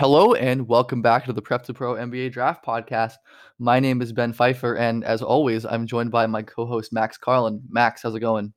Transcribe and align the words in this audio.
Hello 0.00 0.32
and 0.32 0.66
welcome 0.66 1.02
back 1.02 1.26
to 1.26 1.32
the 1.34 1.42
Prep 1.42 1.62
to 1.64 1.74
Pro 1.74 1.92
NBA 1.92 2.32
Draft 2.32 2.64
Podcast. 2.64 3.16
My 3.58 3.78
name 3.78 4.00
is 4.00 4.14
Ben 4.14 4.32
Pfeiffer, 4.32 4.76
and 4.76 5.04
as 5.04 5.20
always, 5.20 5.66
I'm 5.66 5.86
joined 5.86 6.10
by 6.10 6.26
my 6.26 6.40
co-host 6.40 6.90
Max 6.90 7.18
Carlin. 7.18 7.60
Max, 7.68 8.02
how's 8.02 8.14
it 8.14 8.20
going? 8.20 8.54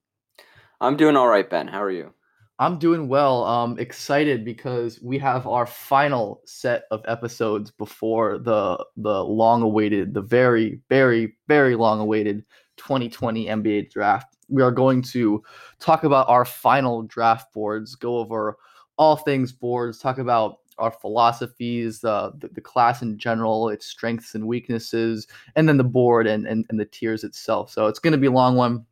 I'm 0.80 0.96
doing 0.96 1.18
all 1.18 1.28
right, 1.28 1.50
Ben. 1.50 1.68
How 1.68 1.84
are 1.84 1.92
you? 1.92 2.14
I'm 2.60 2.80
doing 2.80 3.10
well. 3.10 3.44
Um, 3.44 3.78
excited 3.78 4.46
because 4.46 5.02
we 5.02 5.18
have 5.18 5.46
our 5.46 5.66
final 5.66 6.40
set 6.46 6.84
of 6.92 7.04
episodes 7.10 7.72
before 7.72 8.38
the 8.38 8.82
the 8.96 9.26
long-awaited, 9.26 10.14
the 10.14 10.22
very, 10.22 10.80
very, 10.88 11.36
very 11.50 11.76
long-awaited 11.76 12.46
2020 12.78 13.48
NBA 13.48 13.92
Draft. 13.92 14.38
We 14.48 14.62
are 14.62 14.72
going 14.72 15.02
to 15.12 15.44
talk 15.82 16.06
about 16.06 16.30
our 16.30 16.46
final 16.46 17.02
draft 17.02 17.52
boards, 17.52 17.96
go 17.96 18.20
over 18.20 18.56
all 18.98 19.18
things 19.18 19.52
boards, 19.52 20.00
talk 20.00 20.20
about 20.20 20.60
our 20.78 20.92
philosophies, 20.92 22.04
uh, 22.04 22.32
the, 22.38 22.48
the 22.50 22.62
class 22.62 23.02
in 23.02 23.18
general, 23.18 23.70
its 23.70 23.86
strengths 23.86 24.36
and 24.36 24.48
weaknesses, 24.48 25.28
and 25.56 25.68
then 25.68 25.78
the 25.78 25.84
board 25.84 26.28
and, 26.28 26.48
and, 26.48 26.66
and 26.70 26.80
the 26.80 26.86
tiers 26.86 27.24
itself. 27.24 27.72
So 27.72 27.88
it's 27.88 28.00
going 28.00 28.14
to 28.14 28.18
be 28.18 28.28
a 28.28 28.32
long 28.32 28.56
one, 28.56 28.86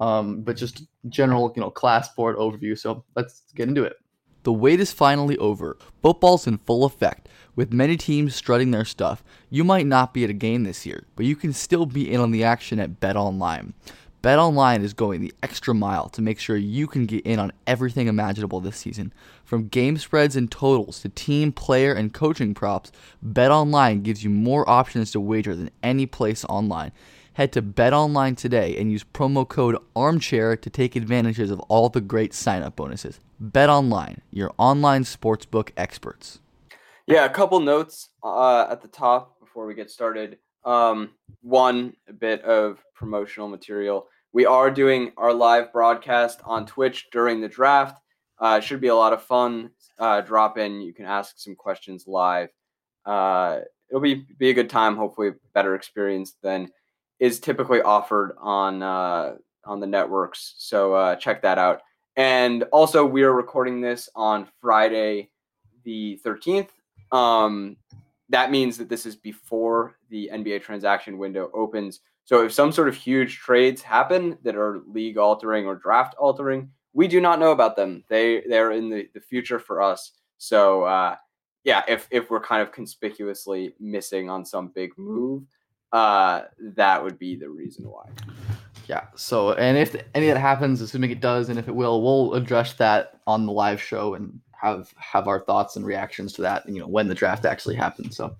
um, 0.00 0.42
but 0.42 0.56
just 0.56 0.86
general, 1.08 1.52
you 1.54 1.60
know, 1.60 1.70
class 1.70 2.08
board 2.14 2.36
overview. 2.36 2.78
So 2.78 3.04
let's 3.16 3.42
get 3.54 3.68
into 3.68 3.84
it. 3.84 3.96
The 4.44 4.52
wait 4.52 4.80
is 4.80 4.92
finally 4.92 5.36
over. 5.38 5.76
Football's 6.00 6.46
in 6.46 6.58
full 6.58 6.84
effect. 6.84 7.28
With 7.56 7.72
many 7.72 7.96
teams 7.96 8.34
strutting 8.34 8.70
their 8.70 8.84
stuff, 8.84 9.24
you 9.50 9.64
might 9.64 9.86
not 9.86 10.14
be 10.14 10.22
at 10.24 10.30
a 10.30 10.34
game 10.34 10.62
this 10.62 10.86
year, 10.86 11.06
but 11.16 11.26
you 11.26 11.34
can 11.34 11.52
still 11.52 11.86
be 11.86 12.10
in 12.10 12.20
on 12.20 12.30
the 12.30 12.44
action 12.44 12.78
at 12.78 13.00
Bet 13.00 13.16
Online. 13.16 13.74
BetOnline 14.22 14.82
is 14.82 14.94
going 14.94 15.20
the 15.20 15.32
extra 15.44 15.72
mile 15.72 16.08
to 16.08 16.20
make 16.20 16.40
sure 16.40 16.56
you 16.56 16.88
can 16.88 17.06
get 17.06 17.24
in 17.24 17.38
on 17.38 17.52
everything 17.68 18.08
imaginable 18.08 18.60
this 18.60 18.76
season. 18.76 19.12
From 19.44 19.68
game 19.68 19.96
spreads 19.96 20.34
and 20.34 20.50
totals 20.50 21.00
to 21.02 21.08
team, 21.08 21.52
player, 21.52 21.92
and 21.92 22.12
coaching 22.12 22.52
props, 22.52 22.90
BetOnline 23.24 24.02
gives 24.02 24.24
you 24.24 24.30
more 24.30 24.68
options 24.68 25.12
to 25.12 25.20
wager 25.20 25.54
than 25.54 25.70
any 25.84 26.04
place 26.04 26.44
online. 26.46 26.90
Head 27.34 27.52
to 27.52 27.62
BetOnline 27.62 28.36
today 28.36 28.76
and 28.76 28.90
use 28.90 29.04
promo 29.04 29.46
code 29.46 29.76
ARMCHAIR 29.94 30.60
to 30.62 30.68
take 30.68 30.96
advantages 30.96 31.52
of 31.52 31.60
all 31.60 31.88
the 31.88 32.00
great 32.00 32.34
sign-up 32.34 32.74
bonuses. 32.74 33.20
BetOnline, 33.40 34.18
your 34.32 34.52
online 34.58 35.04
sportsbook 35.04 35.70
experts. 35.76 36.40
Yeah, 37.06 37.24
a 37.24 37.30
couple 37.30 37.60
notes 37.60 38.10
uh, 38.24 38.66
at 38.68 38.82
the 38.82 38.88
top 38.88 39.38
before 39.38 39.64
we 39.64 39.74
get 39.74 39.92
started. 39.92 40.38
Um, 40.64 41.10
one, 41.42 41.94
bit 42.18 42.42
of 42.42 42.82
promotional 42.94 43.48
material. 43.48 44.08
We 44.32 44.44
are 44.44 44.70
doing 44.70 45.12
our 45.16 45.32
live 45.32 45.72
broadcast 45.72 46.40
on 46.44 46.66
Twitch 46.66 47.08
during 47.10 47.40
the 47.40 47.48
draft. 47.48 48.00
Uh, 48.38 48.60
should 48.60 48.80
be 48.80 48.88
a 48.88 48.94
lot 48.94 49.12
of 49.12 49.22
fun. 49.22 49.70
Uh, 49.98 50.20
drop 50.20 50.58
in. 50.58 50.80
You 50.80 50.92
can 50.92 51.06
ask 51.06 51.38
some 51.38 51.56
questions 51.56 52.06
live. 52.06 52.50
Uh, 53.04 53.60
it'll 53.88 54.00
be 54.00 54.26
be 54.38 54.50
a 54.50 54.54
good 54.54 54.70
time. 54.70 54.96
Hopefully, 54.96 55.30
better 55.54 55.74
experience 55.74 56.34
than 56.42 56.68
is 57.18 57.40
typically 57.40 57.80
offered 57.80 58.36
on 58.38 58.82
uh, 58.82 59.36
on 59.64 59.80
the 59.80 59.86
networks. 59.86 60.54
So 60.58 60.94
uh, 60.94 61.16
check 61.16 61.42
that 61.42 61.58
out. 61.58 61.80
And 62.16 62.64
also, 62.72 63.04
we 63.04 63.22
are 63.22 63.32
recording 63.32 63.80
this 63.80 64.08
on 64.14 64.46
Friday, 64.60 65.30
the 65.84 66.16
thirteenth. 66.16 66.70
Um, 67.10 67.76
that 68.28 68.50
means 68.50 68.76
that 68.78 68.88
this 68.88 69.06
is 69.06 69.16
before 69.16 69.96
the 70.10 70.30
NBA 70.32 70.62
transaction 70.62 71.18
window 71.18 71.50
opens. 71.54 72.00
So 72.24 72.44
if 72.44 72.52
some 72.52 72.72
sort 72.72 72.88
of 72.88 72.94
huge 72.94 73.38
trades 73.38 73.80
happen 73.82 74.38
that 74.42 74.56
are 74.56 74.80
league 74.86 75.16
altering 75.16 75.66
or 75.66 75.76
draft 75.76 76.14
altering, 76.18 76.70
we 76.92 77.08
do 77.08 77.20
not 77.20 77.38
know 77.38 77.52
about 77.52 77.76
them. 77.76 78.04
They 78.08 78.42
they're 78.48 78.72
in 78.72 78.90
the, 78.90 79.08
the 79.14 79.20
future 79.20 79.58
for 79.58 79.80
us. 79.80 80.12
So 80.36 80.84
uh, 80.84 81.16
yeah, 81.64 81.82
if 81.88 82.06
if 82.10 82.30
we're 82.30 82.40
kind 82.40 82.62
of 82.62 82.72
conspicuously 82.72 83.74
missing 83.80 84.28
on 84.28 84.44
some 84.44 84.68
big 84.74 84.90
move, 84.98 85.44
uh, 85.92 86.42
that 86.76 87.02
would 87.02 87.18
be 87.18 87.36
the 87.36 87.48
reason 87.48 87.84
why. 87.88 88.08
Yeah. 88.88 89.04
So, 89.16 89.52
and 89.52 89.76
if 89.76 89.94
any 90.14 90.30
of 90.30 90.34
that 90.34 90.40
happens, 90.40 90.80
assuming 90.80 91.10
it 91.10 91.20
does, 91.20 91.50
and 91.50 91.58
if 91.58 91.68
it 91.68 91.74
will, 91.74 92.02
we'll 92.02 92.34
address 92.34 92.72
that 92.74 93.20
on 93.26 93.44
the 93.44 93.52
live 93.52 93.82
show 93.82 94.14
and 94.14 94.40
have 94.60 94.92
have 94.96 95.28
our 95.28 95.40
thoughts 95.40 95.76
and 95.76 95.86
reactions 95.86 96.32
to 96.34 96.42
that. 96.42 96.68
You 96.68 96.80
know, 96.80 96.88
when 96.88 97.08
the 97.08 97.14
draft 97.14 97.44
actually 97.44 97.76
happens. 97.76 98.16
So, 98.16 98.36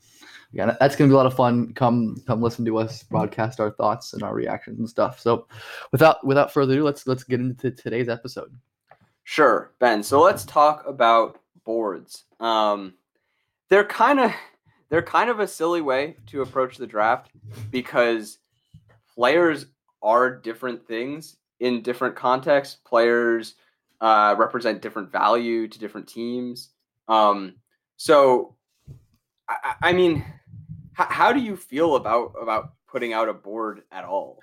yeah, 0.52 0.76
that's 0.80 0.96
gonna 0.96 1.08
be 1.08 1.14
a 1.14 1.16
lot 1.16 1.26
of 1.26 1.34
fun. 1.34 1.72
Come 1.74 2.22
come 2.26 2.42
listen 2.42 2.64
to 2.64 2.78
us 2.78 3.02
broadcast 3.02 3.60
our 3.60 3.70
thoughts 3.70 4.12
and 4.12 4.22
our 4.22 4.34
reactions 4.34 4.78
and 4.78 4.88
stuff. 4.88 5.20
So, 5.20 5.46
without 5.92 6.24
without 6.26 6.52
further 6.52 6.74
ado, 6.74 6.84
let's 6.84 7.06
let's 7.06 7.24
get 7.24 7.40
into 7.40 7.70
today's 7.70 8.08
episode. 8.08 8.50
Sure, 9.24 9.72
Ben. 9.78 10.02
So 10.02 10.22
let's 10.22 10.46
talk 10.46 10.86
about 10.86 11.38
boards. 11.64 12.24
Um, 12.40 12.94
they're 13.68 13.84
kind 13.84 14.20
of 14.20 14.32
they're 14.88 15.02
kind 15.02 15.28
of 15.28 15.40
a 15.40 15.46
silly 15.46 15.82
way 15.82 16.16
to 16.28 16.40
approach 16.40 16.78
the 16.78 16.86
draft 16.86 17.30
because 17.70 18.38
players 19.14 19.66
are 20.02 20.34
different 20.34 20.86
things 20.86 21.36
in 21.60 21.82
different 21.82 22.16
contexts. 22.16 22.78
Players 22.86 23.56
uh, 24.00 24.34
represent 24.38 24.82
different 24.82 25.10
value 25.10 25.68
to 25.68 25.78
different 25.78 26.08
teams. 26.08 26.70
Um, 27.08 27.54
so, 27.96 28.56
I, 29.48 29.74
I 29.82 29.92
mean, 29.92 30.24
h- 30.98 31.06
how 31.08 31.32
do 31.32 31.40
you 31.40 31.56
feel 31.56 31.96
about 31.96 32.34
about 32.40 32.72
putting 32.86 33.12
out 33.12 33.28
a 33.28 33.34
board 33.34 33.82
at 33.90 34.04
all? 34.04 34.38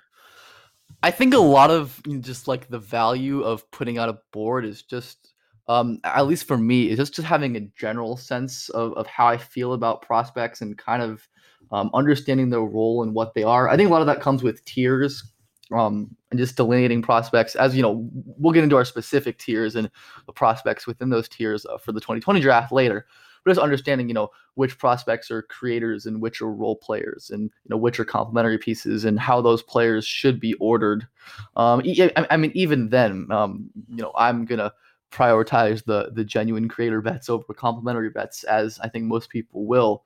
I 1.02 1.10
think 1.10 1.34
a 1.34 1.38
lot 1.38 1.70
of 1.70 2.00
just 2.20 2.48
like 2.48 2.68
the 2.68 2.78
value 2.78 3.42
of 3.42 3.70
putting 3.70 3.98
out 3.98 4.08
a 4.08 4.18
board 4.32 4.64
is 4.64 4.82
just, 4.82 5.34
um, 5.68 6.00
at 6.04 6.26
least 6.26 6.46
for 6.46 6.56
me, 6.56 6.90
is 6.90 6.98
just, 6.98 7.14
just 7.14 7.28
having 7.28 7.56
a 7.56 7.68
general 7.78 8.16
sense 8.16 8.68
of, 8.70 8.92
of 8.94 9.06
how 9.06 9.26
I 9.26 9.36
feel 9.36 9.74
about 9.74 10.02
prospects 10.02 10.62
and 10.62 10.76
kind 10.76 11.02
of 11.02 11.28
um, 11.70 11.90
understanding 11.94 12.50
their 12.50 12.60
role 12.60 13.02
and 13.02 13.14
what 13.14 13.34
they 13.34 13.42
are. 13.42 13.68
I 13.68 13.76
think 13.76 13.88
a 13.88 13.92
lot 13.92 14.00
of 14.00 14.06
that 14.06 14.20
comes 14.20 14.42
with 14.42 14.64
tiers 14.64 15.32
um, 15.74 16.14
and 16.30 16.38
just 16.38 16.56
delineating 16.56 17.02
prospects. 17.02 17.54
As 17.54 17.74
you 17.74 17.82
know, 17.82 18.08
we'll 18.12 18.52
get 18.52 18.64
into 18.64 18.76
our 18.76 18.84
specific 18.84 19.38
tiers 19.38 19.76
and 19.76 19.90
the 20.26 20.32
prospects 20.32 20.86
within 20.86 21.10
those 21.10 21.28
tiers 21.28 21.66
uh, 21.66 21.78
for 21.78 21.92
the 21.92 22.00
2020 22.00 22.40
draft 22.40 22.72
later. 22.72 23.06
But 23.44 23.52
just 23.52 23.60
understanding, 23.60 24.08
you 24.08 24.14
know, 24.14 24.30
which 24.54 24.78
prospects 24.78 25.30
are 25.30 25.42
creators 25.42 26.06
and 26.06 26.20
which 26.20 26.40
are 26.40 26.52
role 26.52 26.76
players, 26.76 27.30
and 27.30 27.42
you 27.42 27.68
know 27.68 27.76
which 27.76 28.00
are 28.00 28.04
complementary 28.04 28.58
pieces, 28.58 29.04
and 29.04 29.20
how 29.20 29.40
those 29.40 29.62
players 29.62 30.04
should 30.04 30.40
be 30.40 30.54
ordered. 30.54 31.06
Um, 31.54 31.82
I, 31.86 32.26
I 32.30 32.36
mean, 32.36 32.50
even 32.54 32.88
then, 32.88 33.28
um, 33.30 33.70
you 33.88 34.02
know, 34.02 34.12
I'm 34.16 34.46
gonna 34.46 34.72
prioritize 35.12 35.84
the 35.84 36.10
the 36.12 36.24
genuine 36.24 36.68
creator 36.68 37.00
bets 37.00 37.28
over 37.28 37.54
complementary 37.54 38.10
bets, 38.10 38.42
as 38.44 38.80
I 38.80 38.88
think 38.88 39.04
most 39.04 39.30
people 39.30 39.64
will. 39.64 40.04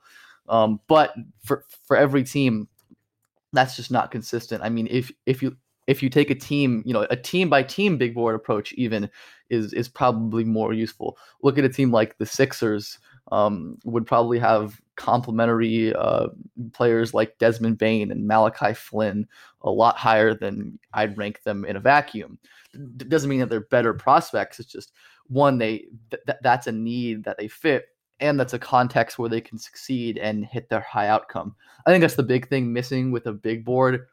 Um, 0.49 0.81
but 0.87 1.15
for 1.43 1.65
for 1.87 1.97
every 1.97 2.25
team, 2.25 2.69
that's 3.53 3.77
just 3.77 3.91
not 3.91 4.11
consistent. 4.11 4.63
I 4.63 4.69
mean, 4.69 4.89
if 4.91 5.11
if 5.27 5.43
you 5.43 5.57
if 5.87 6.03
you 6.03 6.09
take 6.11 6.31
a 6.31 6.35
team, 6.35 6.83
you 6.87 6.93
know, 6.93 7.07
a 7.11 7.17
team 7.17 7.49
by 7.49 7.63
team 7.63 7.99
big 7.99 8.15
board 8.15 8.35
approach 8.35 8.73
even 8.75 9.11
is 9.49 9.73
is 9.73 9.89
probably 9.89 10.45
more 10.45 10.73
useful. 10.73 11.17
Look 11.43 11.59
at 11.59 11.65
a 11.65 11.69
team 11.69 11.91
like 11.91 12.19
the 12.19 12.27
Sixers. 12.27 12.99
um, 13.33 13.79
would 13.85 14.07
probably 14.07 14.39
have 14.41 14.81
complementary 14.97 15.95
uh, 15.95 16.29
players 16.73 17.15
like 17.15 17.39
Desmond 17.39 17.79
Bane 17.79 18.11
and 18.11 18.27
Malachi 18.27 18.75
Flynn 18.75 19.27
a 19.63 19.71
lot 19.71 19.97
higher 19.97 20.35
than 20.35 20.79
I'd 20.93 21.17
rank 21.17 21.43
them 21.45 21.65
in 21.65 21.77
a 21.77 21.81
vacuum. 21.81 22.39
D- 22.73 23.05
doesn't 23.07 23.31
mean 23.31 23.41
that 23.41 23.49
they're 23.49 23.61
better 23.61 23.95
prospects. 23.95 24.59
It's 24.59 24.73
just 24.73 24.93
one 25.29 25.59
they 25.59 25.87
th- 26.11 26.39
that's 26.43 26.67
a 26.67 26.73
need 26.73 27.25
that 27.25 27.39
they 27.39 27.47
fit 27.49 27.87
and 28.21 28.39
that's 28.39 28.53
a 28.53 28.59
context 28.59 29.19
where 29.19 29.29
they 29.29 29.41
can 29.41 29.59
succeed 29.59 30.19
and 30.19 30.45
hit 30.45 30.69
their 30.69 30.81
high 30.81 31.09
outcome. 31.09 31.55
I 31.87 31.91
think 31.91 32.03
that's 32.03 32.15
the 32.15 32.23
big 32.23 32.49
thing 32.49 32.73
missing 32.73 33.11
with 33.11 33.27
a 33.27 33.33
big 33.33 33.65
board. 33.65 34.07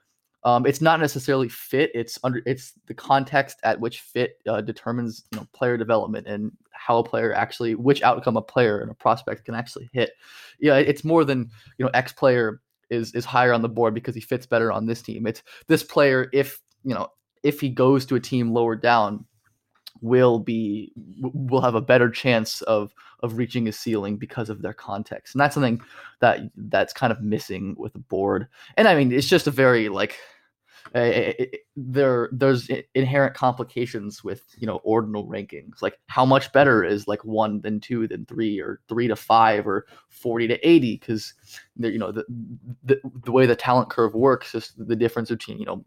Um, 0.44 0.66
it's 0.66 0.82
not 0.82 1.00
necessarily 1.00 1.50
fit. 1.50 1.92
It's 1.94 2.18
under 2.24 2.42
it's 2.46 2.74
the 2.86 2.94
context 2.94 3.60
at 3.64 3.80
which 3.80 4.02
fit 4.02 4.40
uh, 4.48 4.62
determines 4.62 5.26
you 5.32 5.40
know 5.40 5.48
player 5.54 5.78
development 5.78 6.28
and 6.28 6.52
how 6.72 7.00
a 7.00 7.04
player 7.04 7.34
actually 7.34 7.76
which 7.76 8.02
outcome 8.02 8.38
a 8.38 8.42
player 8.42 8.80
and 8.80 8.90
a 8.90 8.94
prospect 8.94 9.46
can 9.46 9.56
actually 9.56 9.90
hit. 9.92 10.12
Yeah, 10.60 10.78
it's 10.78 11.04
more 11.04 11.26
than 11.26 11.50
you 11.78 11.86
know 11.86 11.92
X 11.94 12.14
player 12.14 12.62
is 12.90 13.14
is 13.14 13.26
higher 13.26 13.52
on 13.52 13.62
the 13.62 13.70
board 13.70 13.94
because 13.94 14.16
he 14.16 14.22
fits 14.22 14.46
better 14.46 14.72
on 14.72 14.86
this 14.86 15.02
team. 15.02 15.28
It's 15.28 15.44
this 15.68 15.84
player 15.84 16.30
if 16.32 16.62
you 16.84 16.94
know 16.94 17.10
if 17.44 17.60
he 17.60 17.70
goes 17.70 18.06
to 18.06 18.16
a 18.16 18.20
team 18.20 18.54
lower 18.54 18.76
down 18.76 19.26
will 20.02 20.40
be 20.40 20.92
will 21.22 21.62
have 21.62 21.76
a 21.76 21.82
better 21.82 22.10
chance 22.10 22.62
of 22.64 22.94
of 23.22 23.38
reaching 23.38 23.68
a 23.68 23.72
ceiling 23.72 24.18
because 24.18 24.50
of 24.50 24.62
their 24.62 24.74
context 24.74 25.34
and 25.34 25.40
that's 25.40 25.54
something 25.54 25.82
that 26.20 26.40
that's 26.56 26.94
kind 26.94 27.12
of 27.12 27.22
missing 27.22 27.76
with 27.78 27.94
the 27.94 28.00
board 28.00 28.48
and 28.76 28.88
i 28.88 28.96
mean 28.96 29.12
it's 29.12 29.28
just 29.28 29.48
a 29.48 29.52
very 29.52 29.90
like 29.90 30.18
there 31.76 32.30
there's 32.32 32.70
inherent 32.96 33.34
complications 33.36 34.24
with 34.24 34.44
you 34.58 34.66
know 34.66 34.78
ordinal 34.84 35.28
rankings 35.28 35.82
like 35.82 36.00
how 36.08 36.26
much 36.26 36.52
better 36.54 36.84
is 36.84 37.08
like 37.08 37.24
one 37.26 37.62
than 37.62 37.80
two 37.80 38.08
than 38.08 38.26
three 38.26 38.60
or 38.60 38.80
three 38.88 39.08
to 39.08 39.16
five 39.16 39.68
or 39.68 39.86
40 40.10 40.48
to 40.48 40.68
80 40.68 40.98
because 40.98 41.34
you 41.78 41.98
know 41.98 42.12
the, 42.12 42.26
the 42.84 43.00
the 43.26 43.32
way 43.32 43.46
the 43.46 43.56
talent 43.56 43.90
curve 43.90 44.14
works 44.14 44.56
is 44.56 44.74
the 44.78 44.96
difference 44.96 45.30
between 45.30 45.60
you 45.60 45.66
know 45.66 45.84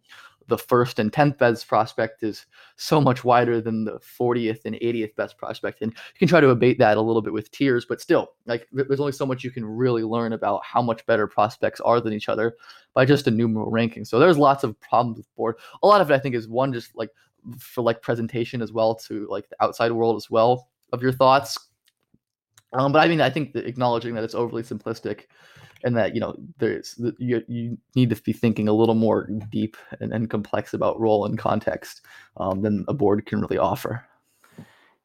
the 0.49 0.59
first 0.59 0.99
and 0.99 1.13
10th 1.13 1.39
best 1.39 1.69
prospect 1.69 2.23
is 2.23 2.47
so 2.77 3.01
much 3.01 3.25
wider 3.25 3.61
than 3.61 3.85
the 3.85 4.01
40th 4.01 4.65
and 4.65 4.75
80th 4.77 5.15
best 5.15 5.39
prospect. 5.39 5.81
And 5.81 5.93
you 5.93 6.19
can 6.19 6.29
try 6.29 6.41
to 6.41 6.51
abate 6.51 6.79
that 6.79 6.97
a 6.97 7.01
little 7.01 7.23
bit 7.23 7.33
with 7.33 7.51
tiers, 7.51 7.87
but 7.89 8.01
still, 8.01 8.33
like 8.47 8.67
there's 8.73 9.01
only 9.01 9.13
so 9.13 9.27
much 9.27 9.45
you 9.45 9.51
can 9.51 9.65
really 9.65 10.03
learn 10.03 10.33
about 10.33 10.65
how 10.65 10.83
much 10.83 11.07
better 11.07 11.27
prospects 11.27 11.81
are 11.81 12.01
than 12.01 12.13
each 12.13 12.29
other 12.29 12.57
by 12.95 13.05
just 13.05 13.27
a 13.27 13.31
numeral 13.31 13.71
ranking. 13.71 14.05
So 14.05 14.19
there's 14.19 14.39
lots 14.39 14.65
of 14.65 14.79
problems 14.81 15.19
with 15.19 15.35
board. 15.37 15.57
A 15.83 15.87
lot 15.87 16.01
of 16.01 16.11
it, 16.11 16.15
I 16.15 16.19
think, 16.19 16.35
is 16.35 16.49
one 16.49 16.73
just 16.73 16.97
like 16.97 17.11
for 17.59 17.83
like 17.83 18.03
presentation 18.03 18.61
as 18.61 18.73
well 18.73 18.95
to 18.95 19.27
like 19.31 19.49
the 19.49 19.63
outside 19.63 19.93
world 19.93 20.17
as 20.17 20.31
well 20.31 20.69
of 20.93 21.03
your 21.03 21.13
thoughts. 21.13 21.57
Um, 22.73 22.93
but 22.93 23.01
I 23.01 23.09
mean, 23.09 23.21
I 23.21 23.31
think 23.31 23.53
that 23.53 23.67
acknowledging 23.67 24.15
that 24.15 24.25
it's 24.25 24.35
overly 24.35 24.63
simplistic 24.63 25.25
and 25.85 25.97
that 25.97 26.15
you 26.15 26.21
know 26.21 26.37
there's 26.59 27.01
you, 27.19 27.43
you 27.49 27.79
need 27.95 28.11
to 28.11 28.17
be 28.23 28.33
thinking 28.33 28.69
a 28.69 28.73
little 28.73 28.95
more 28.95 29.29
deep 29.51 29.77
and, 30.01 30.13
and 30.13 30.31
complex 30.31 30.75
about 30.75 31.01
role 31.01 31.25
and 31.25 31.39
context 31.39 32.03
um, 32.37 32.63
than 32.63 32.85
a 32.89 32.95
board 32.95 33.27
can 33.27 33.41
really 33.41 33.59
offer. 33.59 34.05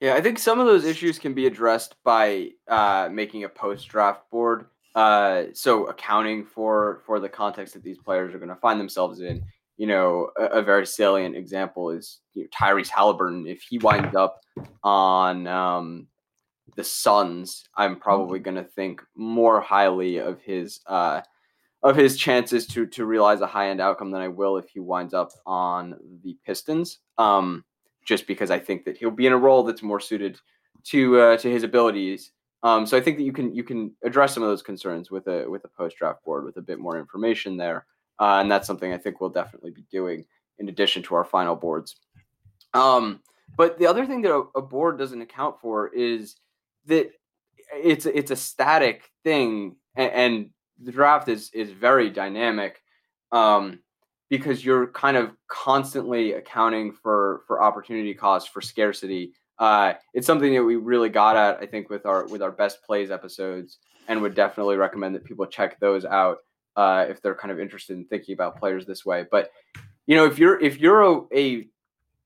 Yeah 0.02 0.16
i 0.16 0.22
think 0.22 0.38
some 0.40 0.60
of 0.60 0.68
those 0.68 0.86
issues 0.86 1.18
can 1.18 1.34
be 1.34 1.48
addressed 1.48 1.96
by 2.04 2.50
uh, 2.68 3.10
making 3.12 3.44
a 3.44 3.50
post 3.50 3.88
draft 3.88 4.30
board 4.30 4.66
uh, 4.96 5.44
so 5.54 5.86
accounting 5.88 6.46
for 6.46 7.02
for 7.06 7.20
the 7.20 7.30
context 7.30 7.74
that 7.74 7.84
these 7.84 7.98
players 7.98 8.34
are 8.34 8.40
going 8.40 8.50
to 8.50 8.56
find 8.56 8.80
themselves 8.80 9.20
in. 9.20 9.44
You 9.78 9.88
know 9.88 10.32
a, 10.38 10.46
a 10.46 10.62
very 10.62 10.88
salient 10.88 11.36
example 11.36 11.90
is 11.90 12.22
you 12.34 12.44
know, 12.44 12.50
tyrese 12.58 12.88
halliburton 12.88 13.46
if 13.46 13.62
he 13.62 13.78
winds 13.78 14.16
up 14.16 14.40
on 14.84 15.48
um, 15.48 16.08
the 16.76 16.84
Suns, 16.84 17.64
I'm 17.76 17.92
mm-hmm. 17.92 18.02
probably 18.02 18.40
going 18.40 18.56
to 18.56 18.64
think 18.64 19.02
more 19.16 19.62
highly 19.62 20.18
of 20.18 20.42
his 20.42 20.80
uh, 20.88 21.22
of 21.84 21.96
his 21.96 22.18
chances 22.18 22.68
to 22.68 22.86
to 22.88 23.06
realize 23.06 23.42
a 23.42 23.48
high 23.48 23.70
end 23.70 23.82
outcome 23.82 24.12
than 24.12 24.22
I 24.22 24.28
will 24.28 24.58
if 24.58 24.70
he 24.70 24.80
winds 24.80 25.14
up 25.14 25.32
on 25.46 25.96
the 26.24 26.38
Pistons. 26.46 27.00
Um, 27.18 27.64
just 28.06 28.28
because 28.28 28.52
I 28.52 28.60
think 28.60 28.86
that 28.86 28.98
he'll 28.98 29.12
be 29.12 29.26
in 29.26 29.34
a 29.34 29.38
role 29.38 29.64
that's 29.64 29.82
more 29.82 30.00
suited 30.00 30.40
to 30.86 31.20
uh, 31.20 31.38
to 31.38 31.50
his 31.50 31.64
abilities. 31.64 32.32
Um, 32.64 32.86
so 32.86 32.98
I 32.98 33.02
think 33.02 33.18
that 33.18 33.24
you 33.24 33.34
can 33.34 33.54
you 33.54 33.64
can 33.64 33.92
address 34.04 34.34
some 34.34 34.44
of 34.44 34.50
those 34.50 34.62
concerns 34.62 35.12
with 35.12 35.28
a 35.28 35.50
with 35.50 35.66
a 35.66 35.70
post 35.70 35.98
draft 35.98 36.24
board 36.24 36.46
with 36.46 36.58
a 36.58 36.62
bit 36.62 36.80
more 36.80 36.98
information 36.98 37.58
there, 37.58 37.86
uh, 38.20 38.40
and 38.40 38.50
that's 38.50 38.68
something 38.68 38.94
I 38.94 38.98
think 38.98 39.20
we'll 39.20 39.30
definitely 39.30 39.72
be 39.72 39.86
doing 39.92 40.26
in 40.60 40.70
addition 40.70 41.04
to 41.04 41.16
our 41.16 41.26
final 41.26 41.56
boards. 41.56 41.98
Um, 42.74 43.22
but 43.58 43.78
the 43.78 43.88
other 43.88 44.06
thing 44.06 44.22
that 44.24 44.34
a, 44.34 44.44
a 44.56 44.62
board 44.62 44.98
doesn't 44.98 45.22
account 45.22 45.60
for 45.62 45.90
is 45.90 46.36
that 46.88 47.12
it's 47.74 48.06
it's 48.06 48.32
a 48.32 48.36
static 48.36 49.10
thing, 49.24 49.76
and, 49.96 50.12
and 50.12 50.50
the 50.82 50.92
draft 50.92 51.28
is 51.30 51.50
is 51.54 51.72
very 51.72 52.10
dynamic. 52.10 52.82
Um, 53.32 53.80
because 54.30 54.66
you're 54.66 54.88
kind 54.88 55.18
of 55.18 55.32
constantly 55.48 56.34
accounting 56.34 56.92
for 56.92 57.44
for 57.48 57.62
opportunity 57.62 58.14
cost 58.14 58.50
for 58.50 58.62
scarcity. 58.62 59.34
Uh, 59.60 59.94
it's 60.14 60.28
something 60.28 60.54
that 60.54 60.64
we 60.64 60.76
really 60.76 61.10
got 61.10 61.38
at, 61.38 61.62
I 61.62 61.66
think, 61.66 61.90
with 61.90 62.06
our 62.06 62.26
with 62.28 62.42
our 62.42 62.52
best 62.52 62.84
plays 62.84 63.12
episodes, 63.12 63.78
and 64.08 64.22
would 64.22 64.36
definitely 64.36 64.78
recommend 64.78 65.16
that 65.16 65.24
people 65.24 65.46
check 65.46 65.80
those 65.80 66.06
out 66.06 66.40
uh, 66.76 67.06
if 67.08 67.22
they're 67.22 67.36
kind 67.36 67.52
of 67.52 67.60
interested 67.60 67.98
in 67.98 68.06
thinking 68.06 68.34
about 68.34 68.58
players 68.58 68.86
this 68.86 69.06
way. 69.06 69.26
But 69.30 69.52
you 70.08 70.16
know, 70.16 70.26
if 70.26 70.40
you're 70.40 70.60
if 70.60 70.80
you're 70.80 71.02
a, 71.02 71.22
a 71.34 71.68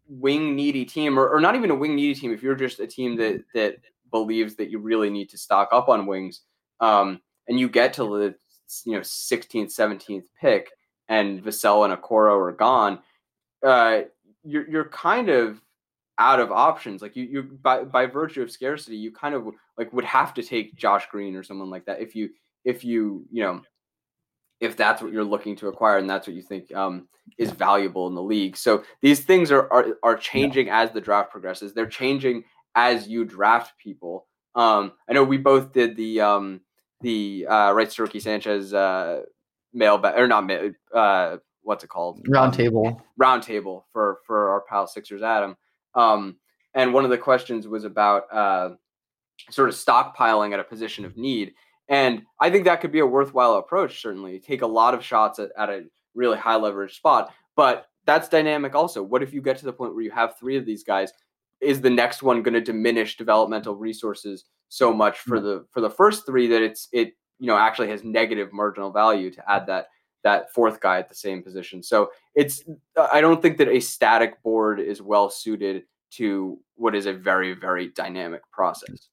wing 0.08 0.56
needy 0.56 0.86
team, 0.86 1.20
or, 1.20 1.30
or 1.30 1.40
not 1.40 1.56
even 1.56 1.70
a 1.70 1.76
wing 1.76 1.96
needy 1.96 2.20
team, 2.20 2.34
if 2.34 2.42
you're 2.42 2.56
just 2.56 2.80
a 2.80 2.88
team 2.88 3.18
that 3.18 3.44
that 3.54 3.78
believes 4.12 4.56
that 4.56 4.70
you 4.70 4.80
really 4.80 5.10
need 5.10 5.30
to 5.30 5.38
stock 5.38 5.70
up 5.72 5.90
on 5.90 6.06
wings, 6.06 6.42
um, 6.80 7.22
and 7.48 7.60
you 7.60 7.70
get 7.70 7.94
to 7.94 8.04
the 8.04 8.36
you 8.86 8.94
know 8.94 9.02
16th, 9.02 9.76
17th 9.76 10.26
pick, 10.40 10.70
and 11.08 11.44
Vassell 11.44 11.86
and 11.86 12.02
Okoro 12.02 12.40
are 12.40 12.52
gone, 12.52 13.00
uh, 13.66 14.02
you're 14.44 14.70
you're 14.70 14.90
kind 14.90 15.30
of 15.30 15.62
out 16.18 16.40
of 16.40 16.52
options. 16.52 17.02
Like 17.02 17.16
you 17.16 17.24
you 17.26 17.44
by 17.44 17.84
by 17.84 18.06
virtue 18.06 18.42
of 18.42 18.52
scarcity, 18.52 18.98
you 18.98 19.12
kind 19.12 19.36
of 19.36 19.48
like 19.78 19.92
would 19.94 20.06
have 20.06 20.34
to 20.36 20.44
take 20.44 20.76
Josh 20.76 21.08
Green 21.10 21.36
or 21.36 21.44
someone 21.44 21.70
like 21.70 21.86
that 21.86 22.02
if 22.02 22.16
you 22.16 22.30
if 22.66 22.84
you 22.84 23.26
you 23.32 23.44
know 23.44 23.62
if 24.60 24.76
that's 24.76 25.02
what 25.02 25.14
you're 25.14 25.24
looking 25.24 25.56
to 25.56 25.70
acquire 25.70 25.98
and 25.98 26.10
that's 26.10 26.28
what 26.28 26.36
you 26.36 26.42
think 26.42 26.74
um, 26.76 27.08
is 27.38 27.52
valuable 27.52 28.08
in 28.08 28.16
the 28.16 28.22
league. 28.22 28.58
So 28.58 28.84
these 29.02 29.22
things 29.22 29.52
are 29.52 29.72
are, 29.72 29.98
are 30.04 30.18
changing 30.18 30.68
yeah. 30.68 30.82
as 30.82 30.92
the 30.92 31.02
draft 31.02 31.32
progresses. 31.32 31.74
They're 31.74 31.88
changing 31.88 32.44
as 32.76 33.08
you 33.08 33.26
draft 33.26 33.74
people. 33.78 34.28
Um, 34.56 34.94
I 35.10 35.14
know 35.14 35.24
we 35.24 35.38
both 35.38 35.74
did 35.74 35.96
the 35.96 36.22
um, 36.22 36.62
the 37.02 37.48
uh, 37.48 37.72
rights 37.72 37.96
to 37.96 38.04
Ricky 38.04 38.20
Sanchez 38.20 38.74
uh, 38.74 39.22
mail 39.74 40.02
or 40.04 40.28
not 40.28 40.46
mail, 40.46 40.72
uh, 40.94 41.38
what's 41.62 41.84
it 41.84 41.88
called 41.88 42.26
roundtable 42.28 42.88
um, 42.88 42.98
roundtable 43.20 43.84
for 43.94 44.20
for 44.26 44.50
our 44.50 44.62
pal 44.62 44.88
Sixers 44.88 45.22
Adam. 45.22 45.56
Um, 45.96 46.38
and 46.74 46.94
one 46.94 47.04
of 47.04 47.10
the 47.10 47.18
questions 47.18 47.68
was 47.68 47.84
about 47.84 48.24
uh, 48.32 48.72
sort 49.50 49.70
of 49.70 49.76
stockpiling 49.76 50.54
at 50.54 50.60
a 50.60 50.64
position 50.64 51.06
of 51.06 51.18
need. 51.18 51.54
And 51.88 52.24
I 52.40 52.52
think 52.52 52.66
that 52.66 52.82
could 52.82 52.92
be 52.92 53.00
a 53.00 53.06
worthwhile 53.06 53.56
approach, 53.56 54.02
certainly. 54.02 54.40
Take 54.40 54.62
a 54.62 54.68
lot 54.68 54.94
of 54.94 55.04
shots 55.04 55.40
at, 55.40 55.50
at 55.58 55.70
a 55.70 55.86
really 56.14 56.38
high 56.38 56.56
leverage 56.56 56.96
spot. 56.96 57.34
But 57.56 57.88
that's 58.06 58.30
dynamic 58.30 58.76
also. 58.76 59.02
What 59.02 59.24
if 59.24 59.34
you 59.34 59.42
get 59.42 59.58
to 59.58 59.66
the 59.66 59.74
point 59.74 59.96
where 59.96 60.04
you 60.04 60.12
have 60.12 60.38
three 60.38 60.58
of 60.58 60.66
these 60.66 60.84
guys 60.84 61.12
is 61.62 61.82
the 61.82 61.90
next 61.90 62.24
one 62.24 62.42
going 62.42 62.54
to 62.54 62.62
diminish 62.62 63.18
developmental 63.18 63.76
resources 63.76 64.46
so 64.70 64.94
much 64.94 65.20
for 65.20 65.40
mm. 65.40 65.44
the 65.44 65.66
for 65.72 65.82
the 65.82 65.90
first 65.90 66.26
three 66.26 66.48
that 66.48 66.62
it's 66.62 66.88
it 66.92 67.14
you 67.40 67.48
know 67.48 67.58
actually 67.58 67.90
has 67.90 68.04
negative 68.04 68.54
marginal 68.54 68.92
value 68.92 69.32
to 69.32 69.52
add 69.52 69.66
that 69.68 69.88
that 70.24 70.54
fourth 70.54 70.82
guy 70.82 71.00
at 71.00 71.10
the 71.10 71.16
same 71.16 71.42
position. 71.42 71.82
So 71.82 72.12
it's 72.36 72.64
I 73.12 73.22
don't 73.22 73.42
think 73.42 73.58
that 73.58 73.70
a 73.70 73.80
static 73.80 74.42
board 74.44 74.80
is 74.80 75.02
well 75.02 75.30
suited 75.30 75.84
to 76.12 76.60
what 76.76 76.96
is 76.96 77.06
a 77.06 77.14
very 77.14 77.54
very 77.54 77.90
dynamic 77.90 78.42
process. 78.52 79.10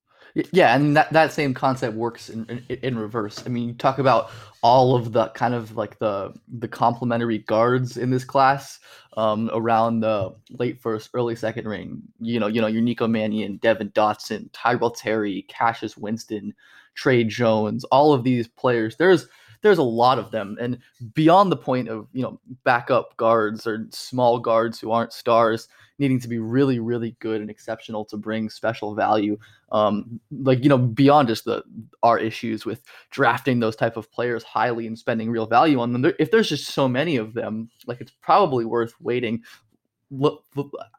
Yeah, 0.52 0.76
and 0.76 0.95
that, 0.97 1.11
that 1.14 1.33
same 1.33 1.55
concept 1.55 1.97
works 1.97 2.28
in, 2.28 2.62
in, 2.69 2.78
in 2.83 2.99
reverse. 2.99 3.43
I 3.47 3.49
mean, 3.49 3.69
you 3.69 3.75
talk 3.75 3.99
about 3.99 4.31
all 4.61 4.95
of 4.95 5.12
the 5.12 5.28
kind 5.31 5.55
of 5.55 5.76
like 5.76 5.99
the 5.99 6.35
the 6.59 6.69
complementary 6.69 7.38
guards 7.38 7.97
in 7.97 8.11
this 8.11 8.25
class 8.25 8.78
um, 9.16 9.49
around 9.55 10.00
the 10.00 10.35
late 10.50 10.78
first, 10.78 11.09
early 11.14 11.37
second 11.37 11.66
ring. 11.66 12.02
You 12.21 12.38
know, 12.38 12.49
you 12.49 12.61
know, 12.61 12.66
your 12.66 12.83
Nico 12.83 13.07
Mannion, 13.07 13.57
Devon 13.57 13.88
Dotson, 13.90 14.50
Tyrell 14.52 14.90
Terry, 14.90 15.47
Cassius 15.49 15.97
Winston, 15.97 16.52
Tre 16.95 17.25
Jones, 17.25 17.85
all 17.85 18.12
of 18.12 18.23
these 18.23 18.47
players. 18.47 18.97
There's 18.97 19.28
there's 19.62 19.78
a 19.78 19.83
lot 19.83 20.19
of 20.19 20.33
them, 20.33 20.59
and 20.61 20.78
beyond 21.14 21.50
the 21.50 21.57
point 21.57 21.88
of 21.88 22.09
you 22.12 22.23
know 22.23 22.38
backup 22.62 23.16
guards 23.16 23.66
or 23.66 23.87
small 23.88 24.38
guards 24.38 24.78
who 24.78 24.90
aren't 24.93 25.14
stars 25.14 25.69
needing 25.99 26.21
to 26.21 26.29
be 26.29 26.38
really, 26.38 26.79
really 26.79 27.17
good 27.21 27.41
and 27.41 27.50
exceptional 27.50 28.05
to 28.07 28.17
bring 28.17 28.50
special 28.50 28.95
value. 28.95 29.38
Um, 29.73 30.21
like 30.31 30.62
you 30.62 30.69
know, 30.69 30.79
beyond 30.79 31.29
just 31.29 31.45
the 31.45 31.62
our 32.03 32.19
issues 32.19 32.65
with 32.65 32.83
drafting 33.11 33.61
those 33.61 33.76
type 33.76 33.97
of 33.97 34.11
players 34.12 34.43
highly 34.45 34.87
and 34.87 34.99
spending 34.99 35.31
real 35.31 35.47
value 35.47 35.81
on 35.81 35.93
them. 35.93 36.03
There, 36.03 36.15
if 36.19 36.31
there's 36.31 36.49
just 36.49 36.71
so 36.71 36.88
many 36.88 37.17
of 37.17 37.35
them, 37.35 37.71
like 37.87 38.00
it's 38.00 38.12
probably 38.23 38.65
worth 38.65 38.95
waiting. 39.00 39.43
Look, 40.11 40.45